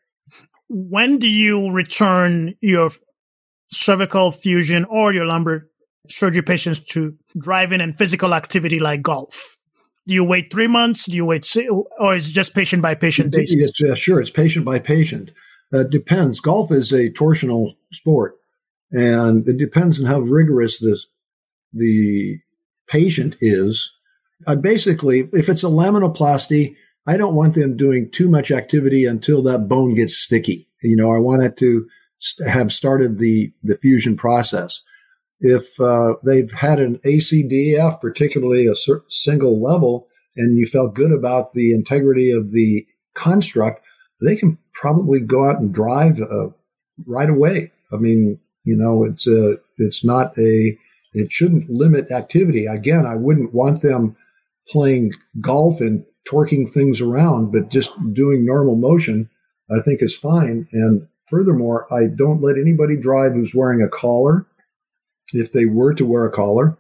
When 0.70 1.18
do 1.18 1.28
you 1.28 1.72
return 1.72 2.56
your 2.62 2.92
cervical 3.72 4.32
fusion 4.32 4.86
or 4.86 5.14
your 5.14 5.26
lumbar 5.26 5.68
surgery 6.10 6.44
patients 6.44 6.80
to 6.80 7.16
driving 7.38 7.82
and 7.82 7.98
physical 7.98 8.34
activity 8.34 8.80
like 8.80 9.02
golf? 9.02 9.58
Do 10.06 10.14
you 10.14 10.24
wait 10.24 10.52
three 10.52 10.68
months? 10.68 11.06
Do 11.06 11.16
you 11.16 11.26
wait, 11.26 11.46
six, 11.46 11.72
or 12.00 12.16
is 12.16 12.30
it 12.30 12.34
just 12.34 12.54
patient 12.54 12.82
by 12.82 12.94
patient 12.96 13.32
basis? 13.32 13.72
It's, 13.80 14.00
sure, 14.00 14.20
it's 14.20 14.30
patient 14.30 14.66
by 14.66 14.80
patient. 14.80 15.32
Uh, 15.74 15.80
it 15.80 15.90
depends. 15.90 16.40
Golf 16.40 16.72
is 16.72 16.92
a 16.92 17.10
torsional 17.10 17.72
sport, 17.92 18.36
and 18.92 19.48
it 19.48 19.58
depends 19.58 20.00
on 20.00 20.06
how 20.06 20.20
rigorous 20.20 20.80
the 20.80 21.00
the 21.72 22.40
patient 22.88 23.38
is 23.40 23.92
uh, 24.48 24.56
basically, 24.56 25.30
if 25.34 25.50
it's 25.50 25.64
a 25.64 25.68
laminoplasty, 25.68 26.76
I 27.08 27.18
don't 27.18 27.36
want 27.36 27.56
them 27.56 27.78
doing 27.78 28.10
too 28.12 28.30
much 28.30 28.52
activity 28.52 29.06
until 29.06 29.44
that 29.44 29.68
bone 29.68 29.94
gets 29.94 30.18
sticky. 30.18 30.70
You 30.82 30.96
know, 30.96 31.14
I 31.14 31.20
want 31.20 31.44
it 31.44 31.58
to 31.58 31.88
have 32.48 32.72
started 32.72 33.18
the, 33.18 33.52
the 33.64 33.76
fusion 33.76 34.16
process. 34.16 34.82
If 35.40 35.80
uh, 35.80 36.16
they've 36.24 36.52
had 36.52 36.80
an 36.80 37.00
ACDF, 37.00 38.00
particularly 38.00 38.68
a 38.68 38.76
single 39.10 39.62
level, 39.62 40.08
and 40.38 40.58
you 40.58 40.66
felt 40.66 40.96
good 40.96 41.12
about 41.12 41.54
the 41.54 41.74
integrity 41.74 42.32
of 42.32 42.52
the 42.52 42.88
construct, 43.14 43.84
they 44.26 44.36
can 44.36 44.58
probably 44.72 45.20
go 45.20 45.46
out 45.46 45.60
and 45.60 45.74
drive 45.74 46.22
uh, 46.22 46.48
right 47.06 47.30
away. 47.30 47.72
I 47.92 47.98
mean, 47.98 48.40
you 48.64 48.78
know, 48.78 49.04
it's 49.04 49.28
a, 49.28 49.58
it's 49.78 50.06
not 50.06 50.38
a, 50.40 50.78
it 51.14 51.32
shouldn't 51.32 51.70
limit 51.70 52.12
activity. 52.12 52.66
Again, 52.66 53.06
I 53.06 53.16
wouldn't 53.16 53.54
want 53.54 53.82
them 53.82 54.16
playing 54.68 55.14
golf 55.42 55.82
and 55.82 56.06
torquing 56.28 56.70
things 56.70 57.02
around, 57.02 57.52
but 57.52 57.70
just 57.70 57.92
doing 58.14 58.46
normal 58.46 58.76
motion, 58.76 59.30
I 59.70 59.82
think 59.82 60.02
is 60.02 60.18
fine. 60.18 60.66
And 60.72 61.08
furthermore, 61.28 61.86
I 61.94 62.08
don't 62.08 62.42
let 62.42 62.58
anybody 62.58 62.96
drive 62.96 63.34
who's 63.34 63.56
wearing 63.56 63.82
a 63.82 63.90
collar. 63.90 64.46
If 65.34 65.52
they 65.52 65.66
were 65.66 65.94
to 65.96 66.06
wear 66.06 66.26
a 66.26 66.32
collar, 66.32 66.78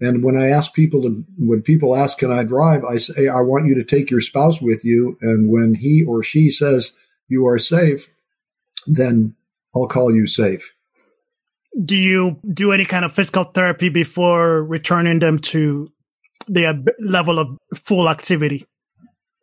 and 0.00 0.22
when 0.22 0.36
I 0.36 0.50
ask 0.50 0.74
people 0.74 1.02
to, 1.02 1.24
when 1.38 1.62
people 1.62 1.96
ask, 1.96 2.18
can 2.18 2.30
I 2.30 2.44
drive? 2.44 2.84
I 2.84 2.98
say, 2.98 3.28
I 3.28 3.40
want 3.40 3.66
you 3.66 3.74
to 3.76 3.84
take 3.84 4.10
your 4.10 4.20
spouse 4.20 4.60
with 4.60 4.84
you. 4.84 5.16
And 5.22 5.50
when 5.50 5.74
he 5.74 6.04
or 6.04 6.22
she 6.22 6.50
says 6.50 6.92
you 7.28 7.46
are 7.46 7.58
safe, 7.58 8.12
then 8.86 9.34
I'll 9.74 9.88
call 9.88 10.14
you 10.14 10.26
safe. 10.26 10.74
Do 11.84 11.96
you 11.96 12.38
do 12.52 12.72
any 12.72 12.84
kind 12.84 13.04
of 13.04 13.12
physical 13.12 13.44
therapy 13.44 13.88
before 13.88 14.64
returning 14.64 15.18
them 15.18 15.38
to 15.40 15.90
their 16.46 16.74
level 16.98 17.38
of 17.38 17.58
full 17.74 18.08
activity? 18.08 18.66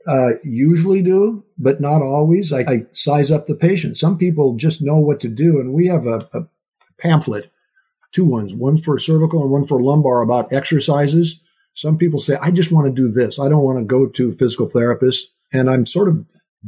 Uh, 0.07 0.31
usually 0.43 1.01
do, 1.01 1.45
but 1.57 1.79
not 1.79 2.01
always. 2.01 2.51
I, 2.51 2.59
I, 2.61 2.85
size 2.91 3.31
up 3.31 3.45
the 3.45 3.55
patient. 3.55 3.97
Some 3.97 4.17
people 4.17 4.55
just 4.55 4.81
know 4.81 4.97
what 4.97 5.21
to 5.21 5.29
do, 5.29 5.59
and 5.59 5.73
we 5.73 5.87
have 5.87 6.07
a, 6.07 6.27
a 6.33 6.47
pamphlet, 6.97 7.51
two 8.11 8.25
ones, 8.25 8.53
one 8.53 8.77
for 8.77 8.99
cervical 8.99 9.41
and 9.41 9.51
one 9.51 9.65
for 9.65 9.81
lumbar 9.81 10.21
about 10.21 10.51
exercises. 10.51 11.39
Some 11.73 11.97
people 11.97 12.19
say, 12.19 12.37
I 12.41 12.51
just 12.51 12.71
want 12.71 12.87
to 12.87 13.01
do 13.01 13.07
this. 13.07 13.39
I 13.39 13.47
don't 13.47 13.63
want 13.63 13.79
to 13.79 13.85
go 13.85 14.07
to 14.07 14.33
physical 14.33 14.69
therapist. 14.69 15.29
And 15.53 15.69
I'm 15.69 15.85
sort 15.85 16.09
of 16.09 16.25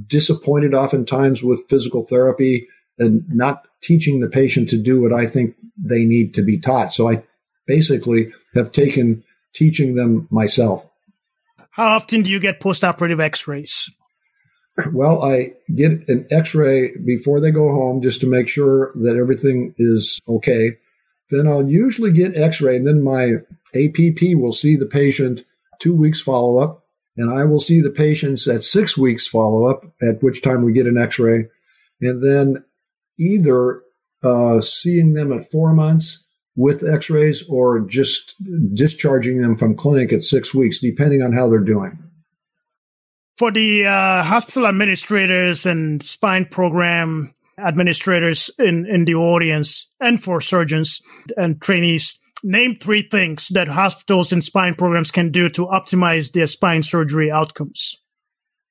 disappointed 0.08 0.74
oftentimes 0.74 1.44
with 1.44 1.68
physical 1.70 2.04
therapy 2.04 2.68
and 2.98 3.24
not 3.30 3.68
teaching 3.86 4.20
the 4.20 4.30
patient 4.30 4.70
to 4.70 4.78
do 4.78 5.02
what 5.02 5.14
I 5.14 5.28
think 5.28 5.56
they 5.78 6.06
need 6.06 6.34
to 6.34 6.42
be 6.42 6.60
taught. 6.60 6.92
So 6.92 7.10
I 7.10 7.24
basically 7.68 8.32
have 8.56 8.72
taken 8.72 9.24
teaching 9.54 9.96
them 9.96 10.28
myself. 10.32 10.88
How 11.70 11.88
often 11.88 12.22
do 12.22 12.32
you 12.32 12.40
get 12.40 12.60
postoperative 12.60 13.22
x 13.22 13.48
rays? 13.48 13.90
Well, 14.92 15.24
I 15.24 15.54
get 15.74 16.10
an 16.10 16.28
x 16.32 16.56
ray 16.56 16.98
before 16.98 17.40
they 17.40 17.52
go 17.52 17.70
home 17.70 18.02
just 18.02 18.22
to 18.22 18.28
make 18.28 18.48
sure 18.48 18.92
that 18.96 19.16
everything 19.16 19.74
is 19.78 20.20
okay. 20.28 20.78
Then 21.30 21.48
I'll 21.48 21.68
usually 21.68 22.12
get 22.12 22.36
x 22.36 22.62
ray, 22.62 22.76
and 22.76 22.88
then 22.88 23.04
my 23.04 23.36
APP 23.74 24.36
will 24.36 24.54
see 24.54 24.76
the 24.76 24.86
patient 24.86 25.44
two 25.80 25.94
weeks 25.94 26.22
follow 26.22 26.58
up, 26.60 26.86
and 27.18 27.34
I 27.34 27.46
will 27.46 27.60
see 27.60 27.82
the 27.82 27.90
patients 27.90 28.48
at 28.48 28.64
six 28.64 28.98
weeks 28.98 29.28
follow 29.28 29.68
up, 29.68 29.86
at 30.02 30.22
which 30.22 30.42
time 30.42 30.64
we 30.64 30.74
get 30.74 30.88
an 30.88 30.98
x 30.98 31.20
ray. 31.20 31.46
And 32.02 32.22
then 32.24 32.64
either 33.18 33.82
uh, 34.24 34.62
seeing 34.62 35.14
them 35.14 35.32
at 35.32 35.50
four 35.52 35.74
months 35.74 36.24
with 36.56 36.88
x-rays 36.88 37.44
or 37.50 37.82
just 37.82 38.36
discharging 38.74 39.42
them 39.42 39.58
from 39.58 39.76
clinic 39.76 40.14
at 40.14 40.24
six 40.24 40.54
weeks, 40.54 40.80
depending 40.80 41.22
on 41.22 41.34
how 41.34 41.50
they're 41.50 41.60
doing. 41.60 42.00
For 43.38 43.52
the 43.52 43.86
uh, 43.86 44.24
hospital 44.24 44.66
administrators 44.66 45.66
and 45.66 46.02
spine 46.02 46.46
program 46.46 47.34
administrators 47.58 48.50
in, 48.58 48.86
in 48.86 49.06
the 49.06 49.16
audience 49.16 49.92
and 50.00 50.24
for 50.24 50.40
surgeons 50.40 51.02
and 51.36 51.62
trainees, 51.62 52.18
name 52.44 52.78
three 52.80 53.02
things 53.02 53.50
that 53.50 53.68
hospitals 53.68 54.32
and 54.32 54.44
spine 54.44 54.76
programs 54.76 55.12
can 55.12 55.32
do 55.32 55.50
to 55.50 55.66
optimize 55.68 56.32
their 56.32 56.48
spine 56.48 56.84
surgery 56.84 57.30
outcomes. 57.30 57.98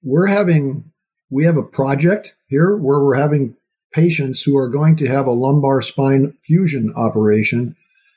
We're 0.03 0.26
having, 0.26 0.92
we 1.30 1.45
have 1.45 1.57
a 1.57 1.62
project 1.62 2.34
here 2.47 2.76
where 2.76 3.01
we're 3.01 3.16
having 3.16 3.57
patients 3.95 4.42
who 4.42 4.57
are 4.57 4.68
going 4.68 4.97
to 4.97 5.07
have 5.07 5.26
a 5.26 5.32
lumbar 5.32 5.80
spine 5.80 6.34
fusion 6.42 6.92
operation 6.97 7.76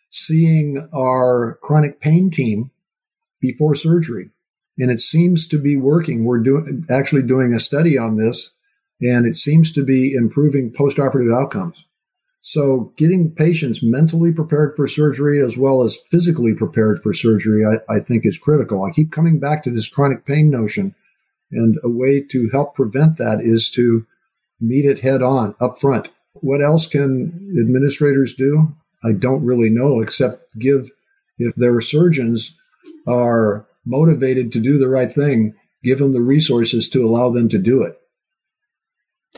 seeing 0.10 0.90
our 0.94 1.60
chronic 1.62 2.02
pain 2.02 2.32
team 2.32 2.72
before 3.40 3.76
surgery. 3.76 4.30
And 4.80 4.90
it 4.90 5.02
seems 5.02 5.48
to 5.50 5.60
be 5.60 5.78
working. 5.78 6.26
We're 6.26 6.40
doing 6.40 6.86
actually 6.90 7.24
doing 7.24 7.54
a 7.54 7.60
study 7.60 7.98
on 7.98 8.18
this 8.18 8.52
and 9.02 9.28
it 9.28 9.38
seems 9.38 9.72
to 9.74 9.84
be 9.84 10.14
improving 10.14 10.74
postoperative 10.74 11.36
outcomes. 11.36 11.86
So 12.42 12.94
getting 12.98 13.32
patients 13.32 13.84
mentally 13.84 14.32
prepared 14.32 14.74
for 14.76 14.88
surgery 14.88 15.44
as 15.44 15.58
well 15.58 15.84
as 15.84 16.00
physically 16.10 16.54
prepared 16.54 17.04
for 17.04 17.14
surgery, 17.14 17.64
I, 17.66 17.94
I 17.94 18.00
think 18.00 18.26
is 18.26 18.40
critical. 18.40 18.84
I 18.84 18.92
keep 18.92 19.12
coming 19.12 19.40
back 19.40 19.64
to 19.64 19.72
this 19.72 19.90
chronic 19.90 20.26
pain 20.26 20.50
notion 20.50 20.96
and 21.52 21.78
a 21.84 21.90
way 21.90 22.22
to 22.32 22.50
help 22.52 22.74
prevent 22.74 23.18
that 23.18 23.42
is 23.42 23.70
to 23.72 24.06
meet 24.60 24.86
it 24.86 25.00
head 25.00 25.22
on 25.22 25.56
up 25.60 25.78
front. 25.78 26.10
What 26.34 26.62
else 26.62 26.88
can 26.88 27.32
administrators 27.60 28.36
do? 28.36 28.76
I 29.04 29.12
don't 29.12 29.46
really 29.46 29.70
know, 29.70 30.02
except 30.02 30.58
give 30.58 30.92
If 31.38 31.56
their 31.56 31.80
surgeons 31.82 32.56
are 33.08 33.68
motivated 33.86 34.52
to 34.54 34.60
do 34.60 34.78
the 34.78 34.90
right 34.90 35.12
thing, 35.12 35.54
give 35.84 36.00
them 36.00 36.12
the 36.12 36.22
resources 36.22 36.90
to 36.90 37.06
allow 37.06 37.30
them 37.30 37.50
to 37.50 37.58
do 37.58 37.84
it. 37.84 37.98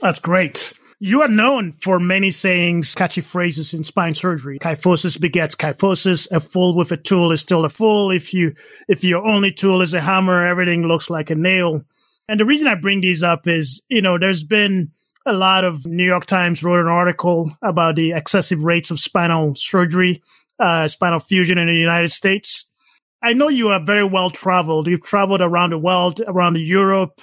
That's 0.01 0.19
great. 0.19 0.73
You 1.01 1.21
are 1.21 1.29
known 1.29 1.73
for 1.73 1.99
many 1.99 2.29
sayings, 2.31 2.93
catchy 2.93 3.21
phrases 3.21 3.73
in 3.73 3.85
spine 3.85 4.15
surgery. 4.15 4.59
Kyphosis 4.59 5.19
begets 5.19 5.55
kyphosis. 5.55 6.29
A 6.31 6.41
fool 6.41 6.75
with 6.75 6.91
a 6.91 6.97
tool 6.97 7.31
is 7.31 7.39
still 7.39 7.63
a 7.63 7.69
fool. 7.69 8.11
If 8.11 8.33
you, 8.33 8.53
if 8.89 9.03
your 9.03 9.25
only 9.25 9.53
tool 9.53 9.81
is 9.81 9.93
a 9.93 10.01
hammer, 10.01 10.45
everything 10.45 10.83
looks 10.83 11.09
like 11.09 11.29
a 11.29 11.35
nail. 11.35 11.85
And 12.27 12.39
the 12.39 12.45
reason 12.45 12.67
I 12.67 12.75
bring 12.75 12.99
these 13.01 13.23
up 13.23 13.47
is, 13.47 13.81
you 13.89 14.01
know, 14.01 14.17
there's 14.17 14.43
been 14.43 14.91
a 15.29 15.33
lot 15.33 15.63
of 15.63 15.85
New 15.85 16.03
York 16.03 16.25
Times 16.25 16.63
wrote 16.63 16.81
an 16.81 16.87
article 16.87 17.55
about 17.61 17.95
the 17.95 18.13
excessive 18.13 18.63
rates 18.63 18.89
of 18.89 18.99
spinal 18.99 19.55
surgery, 19.55 20.23
uh, 20.59 20.87
spinal 20.87 21.19
fusion 21.19 21.59
in 21.59 21.67
the 21.67 21.73
United 21.73 22.11
States. 22.11 22.71
I 23.21 23.33
know 23.33 23.47
you 23.47 23.69
are 23.69 23.79
very 23.79 24.03
well 24.03 24.31
traveled. 24.31 24.87
You've 24.87 25.03
traveled 25.03 25.41
around 25.41 25.69
the 25.69 25.77
world, 25.77 26.19
around 26.25 26.57
Europe. 26.57 27.21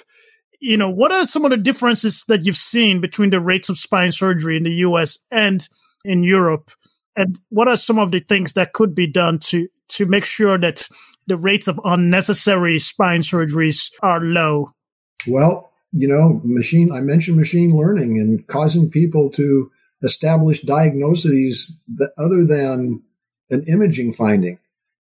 You 0.61 0.77
know, 0.77 0.89
what 0.89 1.11
are 1.11 1.25
some 1.25 1.43
of 1.43 1.51
the 1.51 1.57
differences 1.57 2.23
that 2.29 2.45
you've 2.45 2.55
seen 2.55 3.01
between 3.01 3.29
the 3.29 3.41
rates 3.41 3.67
of 3.67 3.77
spine 3.77 4.13
surgery 4.13 4.55
in 4.55 4.63
the 4.63 4.71
US 4.71 5.19
and 5.29 5.67
in 6.05 6.23
Europe? 6.23 6.71
And 7.17 7.37
what 7.49 7.67
are 7.67 7.75
some 7.75 7.99
of 7.99 8.11
the 8.11 8.21
things 8.21 8.53
that 8.53 8.71
could 8.71 8.95
be 8.95 9.07
done 9.07 9.39
to, 9.39 9.67
to 9.89 10.05
make 10.05 10.23
sure 10.23 10.57
that 10.57 10.87
the 11.25 11.35
rates 11.35 11.67
of 11.67 11.81
unnecessary 11.83 12.79
spine 12.79 13.21
surgeries 13.21 13.91
are 14.01 14.21
low? 14.21 14.71
Well, 15.27 15.66
you 15.91 16.07
know, 16.07 16.41
machine, 16.43 16.91
I 16.91 17.01
mentioned 17.01 17.37
machine 17.37 17.75
learning 17.75 18.19
and 18.19 18.45
causing 18.47 18.89
people 18.89 19.29
to 19.31 19.71
establish 20.03 20.61
diagnoses 20.61 21.75
that 21.95 22.11
other 22.17 22.45
than 22.45 23.01
an 23.49 23.63
imaging 23.67 24.13
finding. 24.13 24.59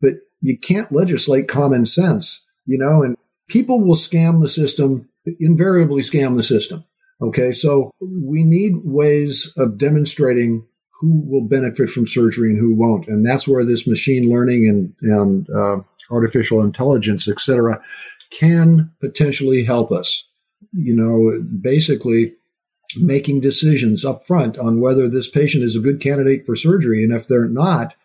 But 0.02 0.16
you 0.42 0.58
can't 0.58 0.92
legislate 0.92 1.48
common 1.48 1.86
sense, 1.86 2.46
you 2.66 2.78
know, 2.78 3.04
and 3.04 3.18
people 3.48 3.82
will 3.82 3.96
scam 3.96 4.42
the 4.42 4.50
system, 4.50 5.10
invariably 5.40 6.04
scam 6.04 6.38
the 6.38 6.44
system. 6.44 6.86
Okay. 7.22 7.52
So 7.54 7.92
we 8.00 8.44
need 8.44 8.76
ways 8.84 9.52
of 9.58 9.80
demonstrating 9.80 10.66
who 11.00 11.22
will 11.26 11.48
benefit 11.48 11.90
from 11.90 12.08
surgery 12.08 12.52
and 12.52 12.60
who 12.60 12.76
won't. 12.76 13.08
And 13.08 13.26
that's 13.26 13.48
where 13.48 13.66
this 13.66 13.88
machine 13.88 14.30
learning 14.30 14.68
and, 14.68 14.94
and 15.02 15.50
uh, 15.50 15.78
artificial 16.12 16.62
intelligence, 16.62 17.28
et 17.28 17.40
cetera, 17.40 17.82
can 18.32 18.92
potentially 19.00 19.64
help 19.64 19.92
us. 19.92 20.24
You 20.72 20.96
know, 20.96 21.44
basically 21.62 22.34
making 22.96 23.42
decisions 23.42 24.06
up 24.06 24.26
front 24.26 24.58
on 24.58 24.80
whether 24.80 25.10
this 25.10 25.28
patient 25.28 25.64
is 25.64 25.76
a 25.76 25.82
good 25.82 26.00
candidate 26.00 26.46
for 26.46 26.56
surgery. 26.56 27.04
And 27.04 27.12
if 27.12 27.28
they're 27.28 27.46
not, 27.46 27.96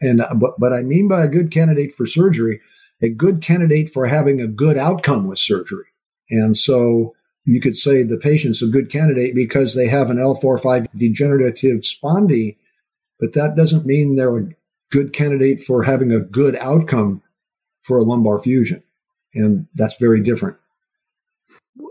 and 0.00 0.22
but, 0.36 0.58
but 0.58 0.72
I 0.72 0.82
mean 0.82 1.08
by 1.08 1.24
a 1.24 1.28
good 1.28 1.50
candidate 1.50 1.94
for 1.94 2.06
surgery, 2.06 2.60
a 3.00 3.08
good 3.08 3.40
candidate 3.40 3.90
for 3.90 4.06
having 4.06 4.40
a 4.40 4.46
good 4.46 4.76
outcome 4.76 5.26
with 5.26 5.38
surgery. 5.38 5.86
And 6.30 6.56
so 6.56 7.14
you 7.44 7.60
could 7.60 7.76
say 7.76 8.02
the 8.02 8.18
patient's 8.18 8.62
a 8.62 8.66
good 8.66 8.90
candidate 8.90 9.34
because 9.34 9.74
they 9.74 9.88
have 9.88 10.10
an 10.10 10.18
L4-5 10.18 10.88
degenerative 10.94 11.80
spondy, 11.80 12.56
but 13.18 13.32
that 13.32 13.56
doesn't 13.56 13.86
mean 13.86 14.16
they're 14.16 14.36
a 14.36 14.48
good 14.90 15.12
candidate 15.12 15.62
for 15.62 15.82
having 15.82 16.12
a 16.12 16.20
good 16.20 16.56
outcome 16.56 17.22
for 17.82 17.98
a 17.98 18.02
lumbar 18.02 18.38
fusion. 18.38 18.82
And 19.34 19.66
that's 19.74 19.96
very 19.96 20.20
different. 20.20 20.58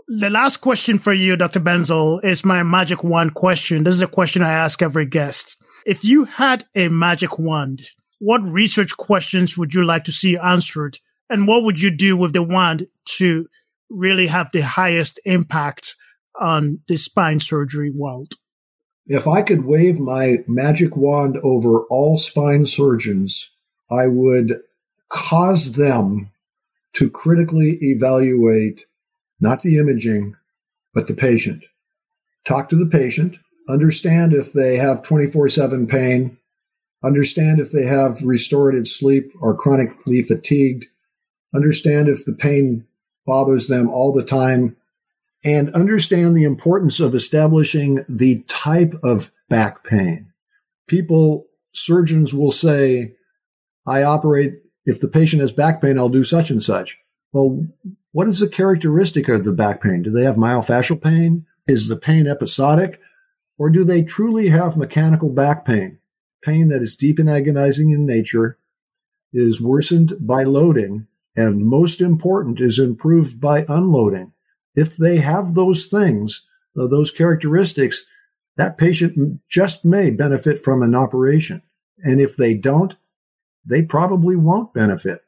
The 0.08 0.30
last 0.30 0.58
question 0.58 0.98
for 0.98 1.12
you, 1.12 1.36
Dr. 1.36 1.60
Benzel, 1.60 2.24
is 2.24 2.44
my 2.44 2.62
magic 2.62 3.04
wand 3.04 3.34
question. 3.34 3.84
This 3.84 3.94
is 3.94 4.02
a 4.02 4.06
question 4.06 4.42
I 4.42 4.52
ask 4.52 4.82
every 4.82 5.06
guest. 5.06 5.56
If 5.86 6.04
you 6.04 6.24
had 6.24 6.64
a 6.74 6.88
magic 6.88 7.38
wand, 7.38 7.82
what 8.18 8.42
research 8.42 8.96
questions 8.96 9.56
would 9.56 9.74
you 9.74 9.84
like 9.84 10.04
to 10.04 10.12
see 10.12 10.36
answered? 10.36 10.98
And 11.30 11.46
what 11.46 11.62
would 11.62 11.80
you 11.80 11.90
do 11.90 12.16
with 12.16 12.32
the 12.32 12.42
wand 12.42 12.86
to 13.16 13.48
really 13.90 14.26
have 14.26 14.50
the 14.52 14.60
highest 14.60 15.20
impact 15.24 15.94
on 16.38 16.80
the 16.88 16.96
spine 16.96 17.40
surgery 17.40 17.90
world? 17.90 18.34
If 19.06 19.26
I 19.26 19.42
could 19.42 19.64
wave 19.64 19.98
my 19.98 20.38
magic 20.46 20.96
wand 20.96 21.38
over 21.42 21.84
all 21.84 22.18
spine 22.18 22.66
surgeons, 22.66 23.50
I 23.90 24.06
would 24.06 24.60
cause 25.08 25.72
them 25.72 26.30
to 26.94 27.08
critically 27.08 27.78
evaluate 27.80 28.84
not 29.40 29.62
the 29.62 29.78
imaging, 29.78 30.34
but 30.94 31.06
the 31.06 31.14
patient. 31.14 31.64
Talk 32.46 32.68
to 32.70 32.76
the 32.76 32.86
patient, 32.86 33.36
understand 33.68 34.32
if 34.32 34.52
they 34.52 34.76
have 34.76 35.02
24 35.02 35.48
7 35.48 35.86
pain, 35.86 36.38
understand 37.04 37.60
if 37.60 37.70
they 37.70 37.84
have 37.84 38.22
restorative 38.22 38.86
sleep 38.86 39.30
or 39.40 39.56
chronically 39.56 40.22
fatigued, 40.22 40.86
understand 41.54 42.08
if 42.08 42.24
the 42.24 42.32
pain 42.32 42.86
bothers 43.26 43.68
them 43.68 43.90
all 43.90 44.12
the 44.12 44.24
time, 44.24 44.76
and 45.44 45.70
understand 45.74 46.36
the 46.36 46.44
importance 46.44 46.98
of 46.98 47.14
establishing 47.14 48.04
the 48.08 48.42
type 48.48 48.94
of 49.04 49.30
back 49.48 49.84
pain. 49.84 50.32
People, 50.88 51.46
surgeons 51.72 52.34
will 52.34 52.50
say, 52.50 53.14
I 53.86 54.02
operate, 54.02 54.54
if 54.84 55.00
the 55.00 55.08
patient 55.08 55.42
has 55.42 55.52
back 55.52 55.80
pain, 55.80 55.98
I'll 55.98 56.08
do 56.08 56.24
such 56.24 56.50
and 56.50 56.62
such. 56.62 56.98
Well, 57.32 57.66
what 58.18 58.26
is 58.26 58.40
the 58.40 58.48
characteristic 58.48 59.28
of 59.28 59.44
the 59.44 59.52
back 59.52 59.80
pain? 59.80 60.02
Do 60.02 60.10
they 60.10 60.24
have 60.24 60.34
myofascial 60.34 61.00
pain? 61.00 61.46
Is 61.68 61.86
the 61.86 61.96
pain 61.96 62.26
episodic? 62.26 63.00
Or 63.58 63.70
do 63.70 63.84
they 63.84 64.02
truly 64.02 64.48
have 64.48 64.76
mechanical 64.76 65.28
back 65.28 65.64
pain? 65.64 66.00
Pain 66.42 66.66
that 66.70 66.82
is 66.82 66.96
deep 66.96 67.20
and 67.20 67.30
agonizing 67.30 67.90
in 67.90 68.06
nature, 68.06 68.58
is 69.32 69.60
worsened 69.60 70.14
by 70.18 70.42
loading, 70.42 71.06
and 71.36 71.64
most 71.64 72.00
important, 72.00 72.60
is 72.60 72.80
improved 72.80 73.40
by 73.40 73.64
unloading. 73.68 74.32
If 74.74 74.96
they 74.96 75.18
have 75.18 75.54
those 75.54 75.86
things, 75.86 76.42
uh, 76.76 76.88
those 76.88 77.12
characteristics, 77.12 78.04
that 78.56 78.78
patient 78.78 79.42
just 79.48 79.84
may 79.84 80.10
benefit 80.10 80.58
from 80.58 80.82
an 80.82 80.96
operation. 80.96 81.62
And 81.98 82.20
if 82.20 82.36
they 82.36 82.54
don't, 82.54 82.96
they 83.64 83.84
probably 83.84 84.34
won't 84.34 84.74
benefit. 84.74 85.20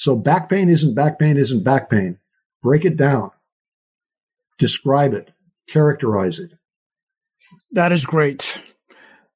So 0.00 0.16
back 0.16 0.48
pain 0.48 0.70
isn't 0.70 0.94
back 0.94 1.18
pain 1.18 1.36
isn't 1.36 1.62
back 1.62 1.90
pain. 1.90 2.16
Break 2.62 2.86
it 2.86 2.96
down. 2.96 3.32
Describe 4.56 5.12
it. 5.12 5.30
Characterize 5.68 6.38
it. 6.38 6.52
That 7.72 7.92
is 7.92 8.06
great. 8.06 8.62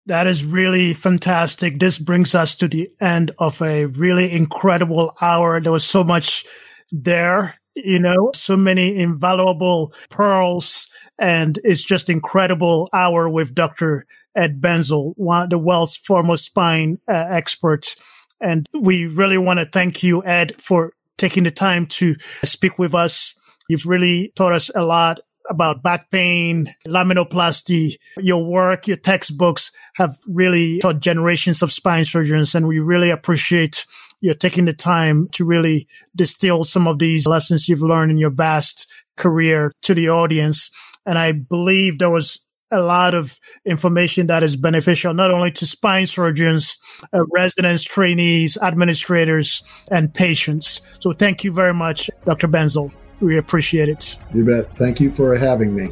That 0.06 0.26
is 0.26 0.42
really 0.42 0.94
fantastic. 0.94 1.78
This 1.78 1.98
brings 1.98 2.34
us 2.34 2.56
to 2.56 2.68
the 2.68 2.88
end 2.98 3.32
of 3.38 3.60
a 3.60 3.84
really 3.84 4.32
incredible 4.32 5.14
hour. 5.20 5.60
There 5.60 5.70
was 5.70 5.84
so 5.84 6.02
much 6.02 6.46
there, 6.90 7.56
you 7.74 7.98
know, 7.98 8.30
so 8.34 8.56
many 8.56 8.96
invaluable 8.96 9.92
pearls, 10.08 10.88
and 11.18 11.58
it's 11.62 11.82
just 11.82 12.08
incredible 12.08 12.88
hour 12.94 13.28
with 13.28 13.54
Dr. 13.54 14.06
Ed 14.34 14.62
Benzel, 14.62 15.12
one 15.18 15.42
of 15.42 15.50
the 15.50 15.58
world's 15.58 15.98
foremost 15.98 16.46
spine 16.46 17.00
uh, 17.06 17.12
experts. 17.12 17.96
And 18.40 18.66
we 18.74 19.06
really 19.06 19.38
want 19.38 19.60
to 19.60 19.66
thank 19.66 20.02
you, 20.02 20.24
Ed, 20.24 20.60
for 20.60 20.92
taking 21.16 21.44
the 21.44 21.50
time 21.50 21.86
to 21.86 22.16
speak 22.44 22.78
with 22.78 22.94
us. 22.94 23.34
You've 23.68 23.86
really 23.86 24.32
taught 24.36 24.52
us 24.52 24.70
a 24.74 24.82
lot 24.82 25.20
about 25.48 25.82
back 25.82 26.10
pain, 26.10 26.72
laminoplasty. 26.86 27.96
Your 28.18 28.44
work, 28.44 28.86
your 28.86 28.96
textbooks 28.96 29.72
have 29.94 30.18
really 30.26 30.80
taught 30.80 31.00
generations 31.00 31.62
of 31.62 31.72
spine 31.72 32.04
surgeons, 32.04 32.54
and 32.54 32.66
we 32.66 32.78
really 32.78 33.10
appreciate 33.10 33.86
you 34.20 34.34
taking 34.34 34.64
the 34.64 34.72
time 34.72 35.28
to 35.32 35.44
really 35.44 35.86
distill 36.16 36.64
some 36.64 36.88
of 36.88 36.98
these 36.98 37.26
lessons 37.26 37.68
you've 37.68 37.82
learned 37.82 38.10
in 38.10 38.18
your 38.18 38.30
vast 38.30 38.90
career 39.16 39.72
to 39.82 39.94
the 39.94 40.08
audience. 40.08 40.70
And 41.04 41.18
I 41.18 41.32
believe 41.32 41.98
there 41.98 42.10
was 42.10 42.40
a 42.74 42.82
lot 42.82 43.14
of 43.14 43.40
information 43.64 44.26
that 44.26 44.42
is 44.42 44.56
beneficial 44.56 45.14
not 45.14 45.30
only 45.30 45.50
to 45.52 45.66
spine 45.66 46.06
surgeons, 46.06 46.78
uh, 47.12 47.24
residents, 47.32 47.82
trainees, 47.82 48.58
administrators, 48.60 49.62
and 49.90 50.12
patients. 50.12 50.80
So 51.00 51.12
thank 51.12 51.44
you 51.44 51.52
very 51.52 51.74
much, 51.74 52.10
Dr. 52.26 52.48
Benzel. 52.48 52.92
We 53.20 53.38
appreciate 53.38 53.88
it. 53.88 54.18
You 54.34 54.44
bet. 54.44 54.76
Thank 54.76 55.00
you 55.00 55.14
for 55.14 55.36
having 55.36 55.74
me. 55.74 55.90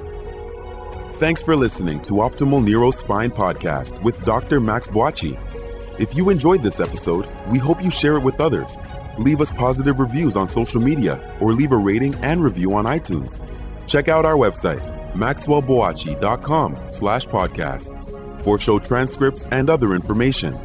Thanks 1.14 1.40
for 1.40 1.54
listening 1.54 2.00
to 2.02 2.14
Optimal 2.14 2.64
Neuro 2.64 2.90
Spine 2.90 3.30
Podcast 3.30 4.00
with 4.02 4.24
Dr. 4.24 4.60
Max 4.60 4.88
Boakye. 4.88 5.38
If 6.00 6.16
you 6.16 6.30
enjoyed 6.30 6.62
this 6.62 6.80
episode, 6.80 7.28
we 7.48 7.58
hope 7.58 7.82
you 7.82 7.90
share 7.90 8.16
it 8.16 8.24
with 8.24 8.40
others. 8.40 8.80
Leave 9.18 9.40
us 9.40 9.50
positive 9.52 10.00
reviews 10.00 10.36
on 10.36 10.48
social 10.48 10.80
media 10.80 11.20
or 11.40 11.52
leave 11.52 11.70
a 11.70 11.76
rating 11.76 12.14
and 12.16 12.42
review 12.42 12.74
on 12.74 12.86
iTunes. 12.86 13.40
Check 13.86 14.08
out 14.08 14.24
our 14.24 14.34
website, 14.34 14.80
maxwellboakye.com 15.14 16.78
slash 16.88 17.26
podcasts 17.26 18.44
for 18.44 18.58
show 18.58 18.78
transcripts 18.78 19.46
and 19.50 19.70
other 19.70 19.94
information. 19.94 20.58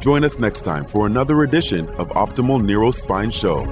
Join 0.00 0.24
us 0.24 0.38
next 0.38 0.62
time 0.62 0.84
for 0.84 1.06
another 1.06 1.42
edition 1.42 1.88
of 1.96 2.08
Optimal 2.10 2.64
Neuro 2.64 2.90
Spine 2.90 3.30
Show. 3.30 3.64